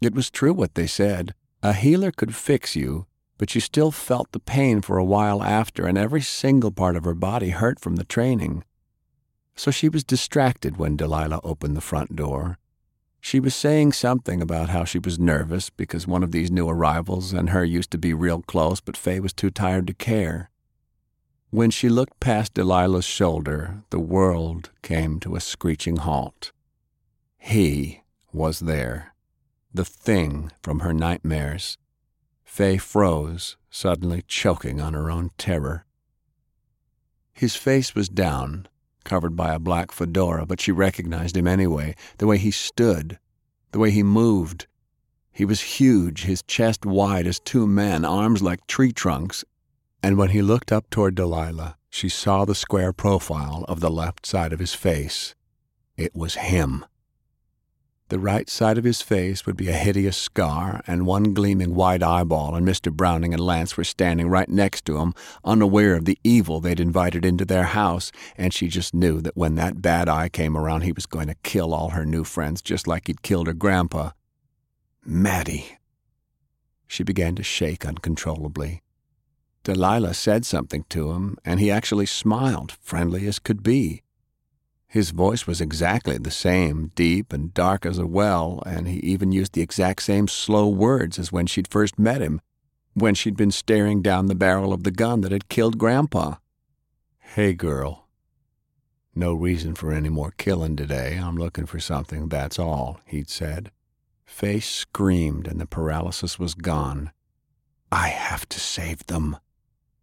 It 0.00 0.12
was 0.12 0.28
true 0.28 0.52
what 0.52 0.74
they 0.74 0.88
said. 0.88 1.32
A 1.62 1.72
healer 1.72 2.10
could 2.10 2.34
fix 2.34 2.74
you, 2.74 3.06
but 3.38 3.54
you 3.54 3.60
still 3.60 3.92
felt 3.92 4.32
the 4.32 4.40
pain 4.40 4.80
for 4.82 4.98
a 4.98 5.04
while 5.04 5.40
after, 5.40 5.86
and 5.86 5.96
every 5.96 6.20
single 6.20 6.72
part 6.72 6.96
of 6.96 7.04
her 7.04 7.14
body 7.14 7.50
hurt 7.50 7.78
from 7.78 7.94
the 7.94 8.04
training. 8.04 8.64
So 9.54 9.70
she 9.70 9.88
was 9.88 10.02
distracted 10.02 10.76
when 10.76 10.96
Delilah 10.96 11.40
opened 11.44 11.76
the 11.76 11.80
front 11.80 12.16
door. 12.16 12.58
She 13.20 13.38
was 13.38 13.54
saying 13.54 13.92
something 13.92 14.42
about 14.42 14.70
how 14.70 14.84
she 14.84 14.98
was 14.98 15.16
nervous 15.16 15.70
because 15.70 16.08
one 16.08 16.24
of 16.24 16.32
these 16.32 16.50
new 16.50 16.68
arrivals 16.68 17.32
and 17.32 17.50
her 17.50 17.64
used 17.64 17.92
to 17.92 17.98
be 17.98 18.12
real 18.12 18.42
close, 18.42 18.80
but 18.80 18.96
Fay 18.96 19.20
was 19.20 19.32
too 19.32 19.50
tired 19.50 19.86
to 19.86 19.94
care. 19.94 20.50
When 21.50 21.70
she 21.70 21.88
looked 21.88 22.18
past 22.18 22.54
Delilah's 22.54 23.04
shoulder, 23.04 23.84
the 23.90 24.00
world 24.00 24.70
came 24.82 25.20
to 25.20 25.36
a 25.36 25.40
screeching 25.40 25.98
halt. 25.98 26.50
He 27.46 28.00
was 28.32 28.60
there, 28.60 29.14
the 29.72 29.84
thing 29.84 30.50
from 30.62 30.80
her 30.80 30.94
nightmares. 30.94 31.76
Fay 32.42 32.78
froze, 32.78 33.58
suddenly 33.70 34.24
choking 34.26 34.80
on 34.80 34.94
her 34.94 35.10
own 35.10 35.30
terror. 35.36 35.84
His 37.34 37.54
face 37.54 37.94
was 37.94 38.08
down, 38.08 38.66
covered 39.04 39.36
by 39.36 39.52
a 39.52 39.58
black 39.58 39.92
fedora, 39.92 40.46
but 40.46 40.58
she 40.58 40.72
recognized 40.72 41.36
him 41.36 41.46
anyway, 41.46 41.94
the 42.16 42.26
way 42.26 42.38
he 42.38 42.50
stood, 42.50 43.18
the 43.72 43.78
way 43.78 43.90
he 43.90 44.02
moved. 44.02 44.66
He 45.30 45.44
was 45.44 45.78
huge, 45.78 46.24
his 46.24 46.42
chest 46.42 46.86
wide 46.86 47.26
as 47.26 47.38
two 47.38 47.66
men, 47.66 48.06
arms 48.06 48.42
like 48.42 48.66
tree 48.66 48.90
trunks, 48.90 49.44
and 50.02 50.16
when 50.16 50.30
he 50.30 50.40
looked 50.40 50.72
up 50.72 50.88
toward 50.88 51.14
Delilah, 51.14 51.76
she 51.90 52.08
saw 52.08 52.46
the 52.46 52.54
square 52.54 52.94
profile 52.94 53.66
of 53.68 53.80
the 53.80 53.90
left 53.90 54.24
side 54.24 54.54
of 54.54 54.60
his 54.60 54.72
face. 54.72 55.34
It 55.98 56.16
was 56.16 56.36
him. 56.36 56.86
The 58.08 58.18
right 58.18 58.50
side 58.50 58.76
of 58.76 58.84
his 58.84 59.00
face 59.00 59.46
would 59.46 59.56
be 59.56 59.68
a 59.68 59.72
hideous 59.72 60.16
scar 60.16 60.82
and 60.86 61.06
one 61.06 61.32
gleaming 61.32 61.74
white 61.74 62.02
eyeball, 62.02 62.54
and 62.54 62.66
Mr. 62.66 62.92
Browning 62.92 63.32
and 63.32 63.42
Lance 63.42 63.78
were 63.78 63.84
standing 63.84 64.28
right 64.28 64.48
next 64.48 64.84
to 64.84 64.98
him, 64.98 65.14
unaware 65.42 65.94
of 65.96 66.04
the 66.04 66.18
evil 66.22 66.60
they'd 66.60 66.80
invited 66.80 67.24
into 67.24 67.46
their 67.46 67.64
house, 67.64 68.12
and 68.36 68.52
she 68.52 68.68
just 68.68 68.92
knew 68.92 69.22
that 69.22 69.38
when 69.38 69.54
that 69.54 69.80
bad 69.80 70.06
eye 70.06 70.28
came 70.28 70.54
around, 70.54 70.82
he 70.82 70.92
was 70.92 71.06
going 71.06 71.28
to 71.28 71.36
kill 71.42 71.72
all 71.72 71.90
her 71.90 72.04
new 72.04 72.24
friends 72.24 72.60
just 72.60 72.86
like 72.86 73.06
he'd 73.06 73.22
killed 73.22 73.46
her 73.46 73.54
grandpa. 73.54 74.10
Madi. 75.02 75.78
She 76.86 77.04
began 77.04 77.34
to 77.36 77.42
shake 77.42 77.86
uncontrollably. 77.86 78.82
Delilah 79.62 80.12
said 80.12 80.44
something 80.44 80.84
to 80.90 81.12
him, 81.12 81.38
and 81.42 81.58
he 81.58 81.70
actually 81.70 82.06
smiled, 82.06 82.72
friendly 82.82 83.26
as 83.26 83.38
could 83.38 83.62
be. 83.62 84.02
His 84.94 85.10
voice 85.10 85.44
was 85.44 85.60
exactly 85.60 86.18
the 86.18 86.30
same, 86.30 86.92
deep 86.94 87.32
and 87.32 87.52
dark 87.52 87.84
as 87.84 87.98
a 87.98 88.06
well, 88.06 88.62
and 88.64 88.86
he 88.86 89.00
even 89.00 89.32
used 89.32 89.52
the 89.52 89.60
exact 89.60 90.02
same 90.04 90.28
slow 90.28 90.68
words 90.68 91.18
as 91.18 91.32
when 91.32 91.48
she'd 91.48 91.66
first 91.66 91.98
met 91.98 92.20
him, 92.20 92.40
when 92.92 93.16
she'd 93.16 93.36
been 93.36 93.50
staring 93.50 94.02
down 94.02 94.26
the 94.26 94.36
barrel 94.36 94.72
of 94.72 94.84
the 94.84 94.92
gun 94.92 95.22
that 95.22 95.32
had 95.32 95.48
killed 95.48 95.78
Grandpa. 95.78 96.36
Hey, 97.18 97.54
girl. 97.54 98.06
No 99.16 99.34
reason 99.34 99.74
for 99.74 99.90
any 99.90 100.10
more 100.10 100.32
killing 100.38 100.76
today. 100.76 101.18
I'm 101.20 101.36
looking 101.36 101.66
for 101.66 101.80
something, 101.80 102.28
that's 102.28 102.60
all, 102.60 103.00
he'd 103.04 103.28
said. 103.28 103.72
Face 104.24 104.70
screamed, 104.70 105.48
and 105.48 105.60
the 105.60 105.66
paralysis 105.66 106.38
was 106.38 106.54
gone. 106.54 107.10
I 107.90 108.10
have 108.10 108.48
to 108.50 108.60
save 108.60 109.04
them. 109.08 109.38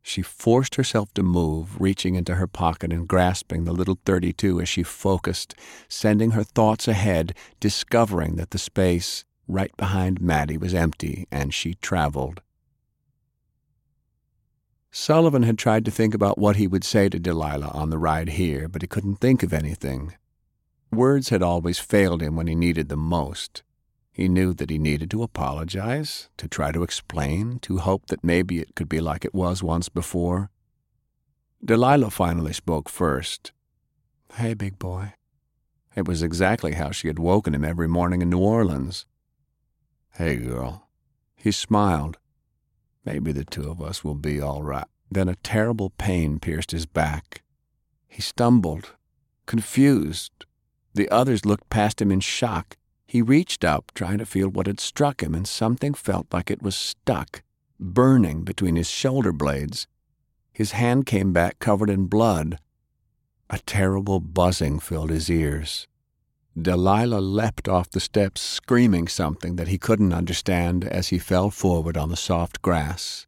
She 0.02 0.22
forced 0.22 0.76
herself 0.76 1.14
to 1.14 1.24
move, 1.24 1.80
reaching 1.80 2.16
into 2.16 2.36
her 2.36 2.48
pocket 2.48 2.92
and 2.92 3.08
grasping 3.08 3.64
the 3.64 3.74
little 3.74 4.00
32 4.06 4.62
as 4.62 4.70
she 4.70 4.84
focused, 4.84 5.54
sending 5.88 6.32
her 6.32 6.44
thoughts 6.44 6.88
ahead, 6.88 7.36
discovering 7.60 8.36
that 8.36 8.52
the 8.52 8.58
space 8.58 9.26
right 9.48 9.76
behind 9.78 10.22
Madi 10.22 10.58
was 10.58 10.74
empty, 10.74 11.28
and 11.32 11.54
she 11.54 11.76
traveled. 11.76 12.42
Sullivan 14.92 15.44
had 15.44 15.58
tried 15.58 15.86
to 15.86 15.92
think 15.92 16.14
about 16.14 16.38
what 16.38 16.58
he 16.58 16.68
would 16.68 16.84
say 16.84 17.08
to 17.08 17.20
Delilah 17.20 17.70
on 17.70 17.90
the 17.90 17.98
ride 17.98 18.30
here, 18.30 18.68
but 18.68 18.82
he 18.82 18.88
couldn't 18.88 19.18
think 19.18 19.42
of 19.44 19.54
anything. 19.54 20.16
Words 20.92 21.30
had 21.30 21.42
always 21.42 21.80
failed 21.80 22.22
him 22.22 22.36
when 22.36 22.48
he 22.48 22.56
needed 22.56 22.90
them 22.90 23.00
most. 23.00 23.64
He 24.12 24.28
knew 24.28 24.54
that 24.54 24.70
he 24.70 24.78
needed 24.78 25.10
to 25.12 25.24
apologize, 25.24 26.30
to 26.38 26.48
try 26.48 26.72
to 26.72 26.84
explain, 26.84 27.60
to 27.60 27.78
hope 27.78 28.08
that 28.08 28.24
maybe 28.24 28.60
it 28.60 28.76
could 28.76 28.90
be 28.90 29.00
like 29.00 29.24
it 29.24 29.34
was 29.34 29.64
once 29.64 29.88
before. 29.88 30.50
Delilah 31.64 32.10
finally 32.10 32.54
spoke 32.54 32.90
first. 32.90 33.54
Hey, 34.34 34.54
big 34.54 34.78
boy. 34.78 35.14
It 35.96 36.08
was 36.08 36.24
exactly 36.24 36.74
how 36.74 36.92
she 36.92 37.08
had 37.08 37.20
woken 37.20 37.54
him 37.54 37.64
every 37.64 37.88
morning 37.88 38.22
in 38.22 38.30
New 38.30 38.40
Orleans. 38.40 39.06
Hey, 40.14 40.38
girl. 40.38 40.90
He 41.36 41.52
smiled. 41.52 42.18
Maybe 43.06 43.32
the 43.32 43.46
two 43.46 43.70
of 43.70 43.82
us 43.82 44.04
will 44.04 44.16
be 44.16 44.42
all 44.42 44.62
right. 44.62 44.88
Then 45.10 45.28
a 45.28 45.36
terrible 45.36 45.90
pain 45.92 46.40
pierced 46.40 46.72
his 46.72 46.86
back. 46.86 47.44
He 48.08 48.22
stumbled, 48.22 48.96
confused. 49.46 50.46
The 50.94 51.10
others 51.10 51.46
looked 51.46 51.70
past 51.70 52.02
him 52.02 52.12
in 52.12 52.20
shock. 52.20 52.78
He 53.12 53.22
reached 53.22 53.66
up, 53.66 53.92
trying 53.94 54.20
to 54.20 54.26
feel 54.26 54.48
what 54.48 54.68
had 54.68 54.80
struck 54.80 55.22
him, 55.22 55.36
and 55.36 55.46
something 55.46 55.94
felt 55.94 56.28
like 56.32 56.50
it 56.50 56.62
was 56.62 56.78
stuck, 56.78 57.44
burning 57.78 58.44
between 58.44 58.78
his 58.78 58.90
shoulder 58.90 59.34
blades. 59.34 59.86
His 60.54 60.72
hand 60.72 61.06
came 61.06 61.34
back 61.34 61.60
covered 61.60 61.90
in 61.90 62.06
blood. 62.06 62.58
A 63.50 63.60
terrible 63.60 64.22
buzzing 64.22 64.80
filled 64.80 65.10
his 65.10 65.30
ears. 65.30 65.90
Delilah 66.58 67.20
leapt 67.20 67.68
off 67.68 67.90
the 67.90 68.00
steps, 68.00 68.40
screaming 68.40 69.10
something 69.10 69.58
that 69.58 69.68
he 69.68 69.78
couldn't 69.78 70.14
understand 70.14 70.86
as 70.86 71.10
he 71.10 71.20
fell 71.20 71.50
forward 71.50 71.98
on 71.98 72.08
the 72.08 72.16
soft 72.16 72.62
grass. 72.62 73.28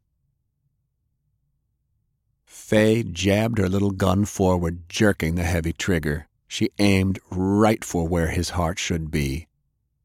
Fay 2.46 3.02
jabbed 3.02 3.58
her 3.58 3.68
little 3.68 3.90
gun 3.90 4.24
forward, 4.24 4.88
jerking 4.88 5.34
the 5.34 5.42
heavy 5.42 5.74
trigger. 5.74 6.26
She 6.48 6.70
aimed 6.78 7.18
right 7.30 7.84
for 7.84 8.08
where 8.08 8.28
his 8.28 8.56
heart 8.56 8.78
should 8.78 9.10
be. 9.10 9.46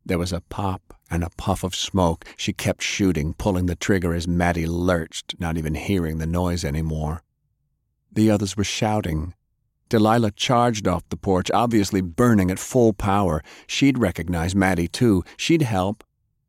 There 0.10 0.18
was 0.18 0.34
a 0.34 0.42
pop 0.42 0.96
and 1.12 1.24
a 1.24 1.30
puff 1.38 1.64
of 1.64 1.76
smoke. 1.76 2.26
She 2.36 2.52
kept 2.52 2.82
shooting, 2.82 3.36
pulling 3.36 3.68
the 3.68 3.76
trigger 3.76 4.16
as 4.16 4.28
Madi 4.28 4.66
lurched, 4.66 5.40
not 5.40 5.56
even 5.56 5.76
hearing 5.76 6.18
the 6.18 6.26
noise 6.26 6.66
any 6.66 6.82
more. 6.82 7.22
The 8.12 8.32
others 8.32 8.58
were 8.58 8.64
shouting. 8.64 9.36
Delilah 9.88 10.32
charged 10.32 10.88
off 10.88 11.08
the 11.10 11.16
porch, 11.16 11.52
obviously 11.52 12.02
burning 12.02 12.50
at 12.50 12.58
full 12.58 12.92
power. 12.92 13.44
She'd 13.68 14.00
recognize 14.00 14.56
Madi, 14.56 14.88
too. 14.88 15.24
She'd 15.38 15.62
help. 15.62 16.04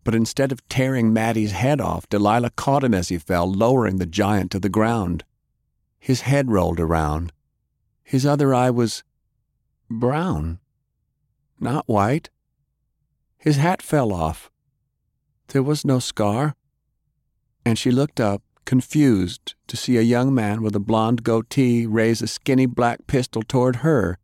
But 0.04 0.14
instead 0.14 0.52
of 0.52 0.66
tearing 0.70 1.12
Madi's 1.12 1.52
head 1.52 1.82
off, 1.82 2.08
Delilah 2.08 2.52
caught 2.56 2.82
him 2.82 2.94
as 2.94 3.11
he 3.11 3.18
fell, 3.18 3.52
lowering 3.52 3.98
the 3.98 4.06
giant 4.06 4.52
to 4.52 4.58
the 4.58 4.70
ground. 4.70 5.22
His 5.98 6.22
head 6.22 6.50
rolled 6.50 6.80
around. 6.80 7.30
His 8.02 8.24
other 8.24 8.54
eye 8.54 8.70
was 8.70 9.04
brown, 9.90 10.61
not 11.61 11.86
white. 11.86 12.30
His 13.41 13.57
hat 13.57 13.80
fell 13.80 14.12
off. 14.12 14.51
There 15.49 15.62
was 15.62 15.84
no 15.84 15.99
scar. 15.99 16.55
And 17.64 17.78
she 17.78 17.91
looked 17.91 18.20
up, 18.20 18.43
confused, 18.66 19.55
to 19.66 19.76
see 19.78 19.97
a 19.97 20.03
young 20.03 20.34
man 20.34 20.62
with 20.62 20.76
a 20.76 20.80
blond 20.80 21.24
goatee 21.24 21.86
raise 21.86 22.20
a 22.20 22.26
skinny 22.26 22.66
black 22.66 23.07
pistol 23.07 23.43
toward 23.43 23.76
her. 23.76 24.18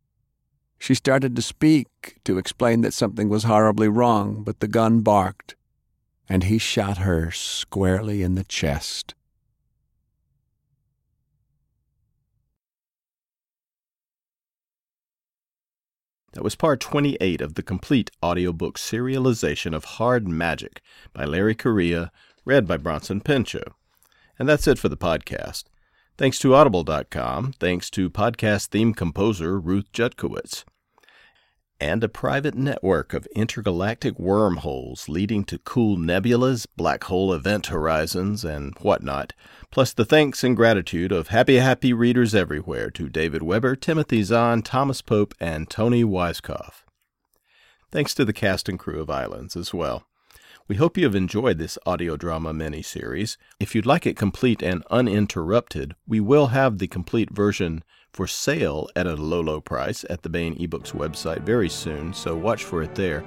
She 0.77 0.93
started 0.93 1.35
to 1.35 1.41
speak, 1.41 2.19
to 2.25 2.37
explain 2.37 2.81
that 2.81 2.93
something 2.93 3.27
was 3.27 3.45
horribly 3.45 3.87
wrong, 3.87 4.43
but 4.43 4.59
the 4.59 4.67
gun 4.67 5.01
barked, 5.01 5.55
and 6.29 6.43
he 6.43 6.59
shot 6.59 6.99
her 6.99 7.31
squarely 7.31 8.21
in 8.21 8.35
the 8.35 8.43
chest. 8.43 9.15
That 16.37 16.43
was 16.43 16.55
part 16.55 16.79
28 16.79 17.41
of 17.41 17.55
the 17.55 17.63
complete 17.63 18.11
audiobook 18.21 18.77
serialization 18.77 19.73
of 19.73 19.85
Hard 19.85 20.27
Magic 20.27 20.83
by 21.11 21.25
Larry 21.25 21.55
Correia, 21.55 22.11
read 22.45 22.67
by 22.67 22.77
Bronson 22.77 23.21
Pinchot. 23.21 23.73
And 24.37 24.47
that's 24.47 24.67
it 24.67 24.77
for 24.77 24.87
the 24.87 24.95
podcast. 24.95 25.63
Thanks 26.15 26.37
to 26.37 26.53
Audible.com, 26.53 27.53
thanks 27.53 27.89
to 27.89 28.11
podcast 28.11 28.67
theme 28.67 28.93
composer 28.93 29.59
Ruth 29.59 29.91
Jutkowitz, 29.91 30.63
and 31.79 32.03
a 32.03 32.09
private 32.09 32.55
network 32.55 33.13
of 33.13 33.27
intergalactic 33.35 34.17
wormholes 34.17 35.07
leading 35.07 35.43
to 35.43 35.59
cool 35.59 35.97
nebulas, 35.97 36.65
black 36.75 37.03
hole 37.05 37.31
event 37.31 37.67
horizons, 37.67 38.43
and 38.43 38.73
whatnot, 38.79 39.33
plus 39.71 39.93
the 39.93 40.05
thanks 40.05 40.43
and 40.43 40.55
gratitude 40.55 41.11
of 41.11 41.27
happy, 41.27 41.57
happy 41.57 41.93
readers 41.93 42.33
everywhere 42.33 42.89
to 42.89 43.09
David 43.09 43.43
Weber, 43.43 43.75
Timothy 43.75 44.23
Zahn, 44.23 44.61
Thomas 44.61 45.01
Pope, 45.01 45.33
and 45.39 45.69
Toni 45.69 46.03
Weisskopf. 46.03 46.83
Thanks 47.91 48.13
to 48.15 48.25
the 48.25 48.33
cast 48.33 48.67
and 48.67 48.79
crew 48.79 49.01
of 49.01 49.09
Islands 49.09 49.55
as 49.55 49.73
well. 49.73 50.03
We 50.67 50.75
hope 50.75 50.97
you 50.97 51.05
have 51.05 51.15
enjoyed 51.15 51.59
this 51.59 51.77
audio 51.85 52.17
drama 52.17 52.53
mini-series. 52.53 53.37
If 53.57 53.73
you'd 53.73 53.85
like 53.85 54.05
it 54.05 54.17
complete 54.17 54.61
and 54.61 54.83
uninterrupted, 54.91 55.95
we 56.05 56.19
will 56.19 56.47
have 56.47 56.77
the 56.77 56.89
complete 56.89 57.29
version 57.29 57.85
for 58.13 58.27
sale 58.27 58.89
at 58.95 59.07
a 59.07 59.15
low, 59.15 59.41
low 59.41 59.61
price 59.61 60.05
at 60.09 60.23
the 60.23 60.29
Baen 60.29 60.55
eBooks 60.55 60.91
website 60.91 61.41
very 61.41 61.69
soon, 61.69 62.13
so 62.13 62.35
watch 62.35 62.63
for 62.63 62.81
it 62.81 62.95
there. 62.95 63.23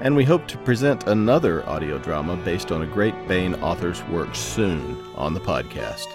And 0.00 0.14
we 0.14 0.24
hope 0.24 0.46
to 0.48 0.58
present 0.58 1.06
another 1.06 1.66
audio 1.68 1.98
drama 1.98 2.36
based 2.36 2.70
on 2.70 2.82
a 2.82 2.86
great 2.86 3.14
Baen 3.26 3.54
author's 3.56 4.02
work 4.04 4.34
soon 4.34 5.02
on 5.14 5.34
the 5.34 5.40
podcast. 5.40 6.06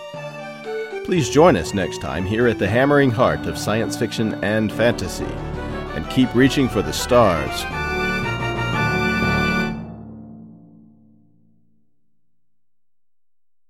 Please 1.06 1.30
join 1.30 1.56
us 1.56 1.74
next 1.74 2.00
time 2.00 2.26
here 2.26 2.48
at 2.48 2.60
the 2.60 2.68
hammering 2.68 3.12
heart 3.12 3.48
of 3.48 3.58
science 3.58 3.98
fiction 3.98 4.36
and 4.44 4.72
fantasy, 4.72 5.26
and 5.96 6.10
keep 6.10 6.34
reaching 6.36 6.70
for 6.70 6.82
the 6.82 6.94
stars 6.94 7.64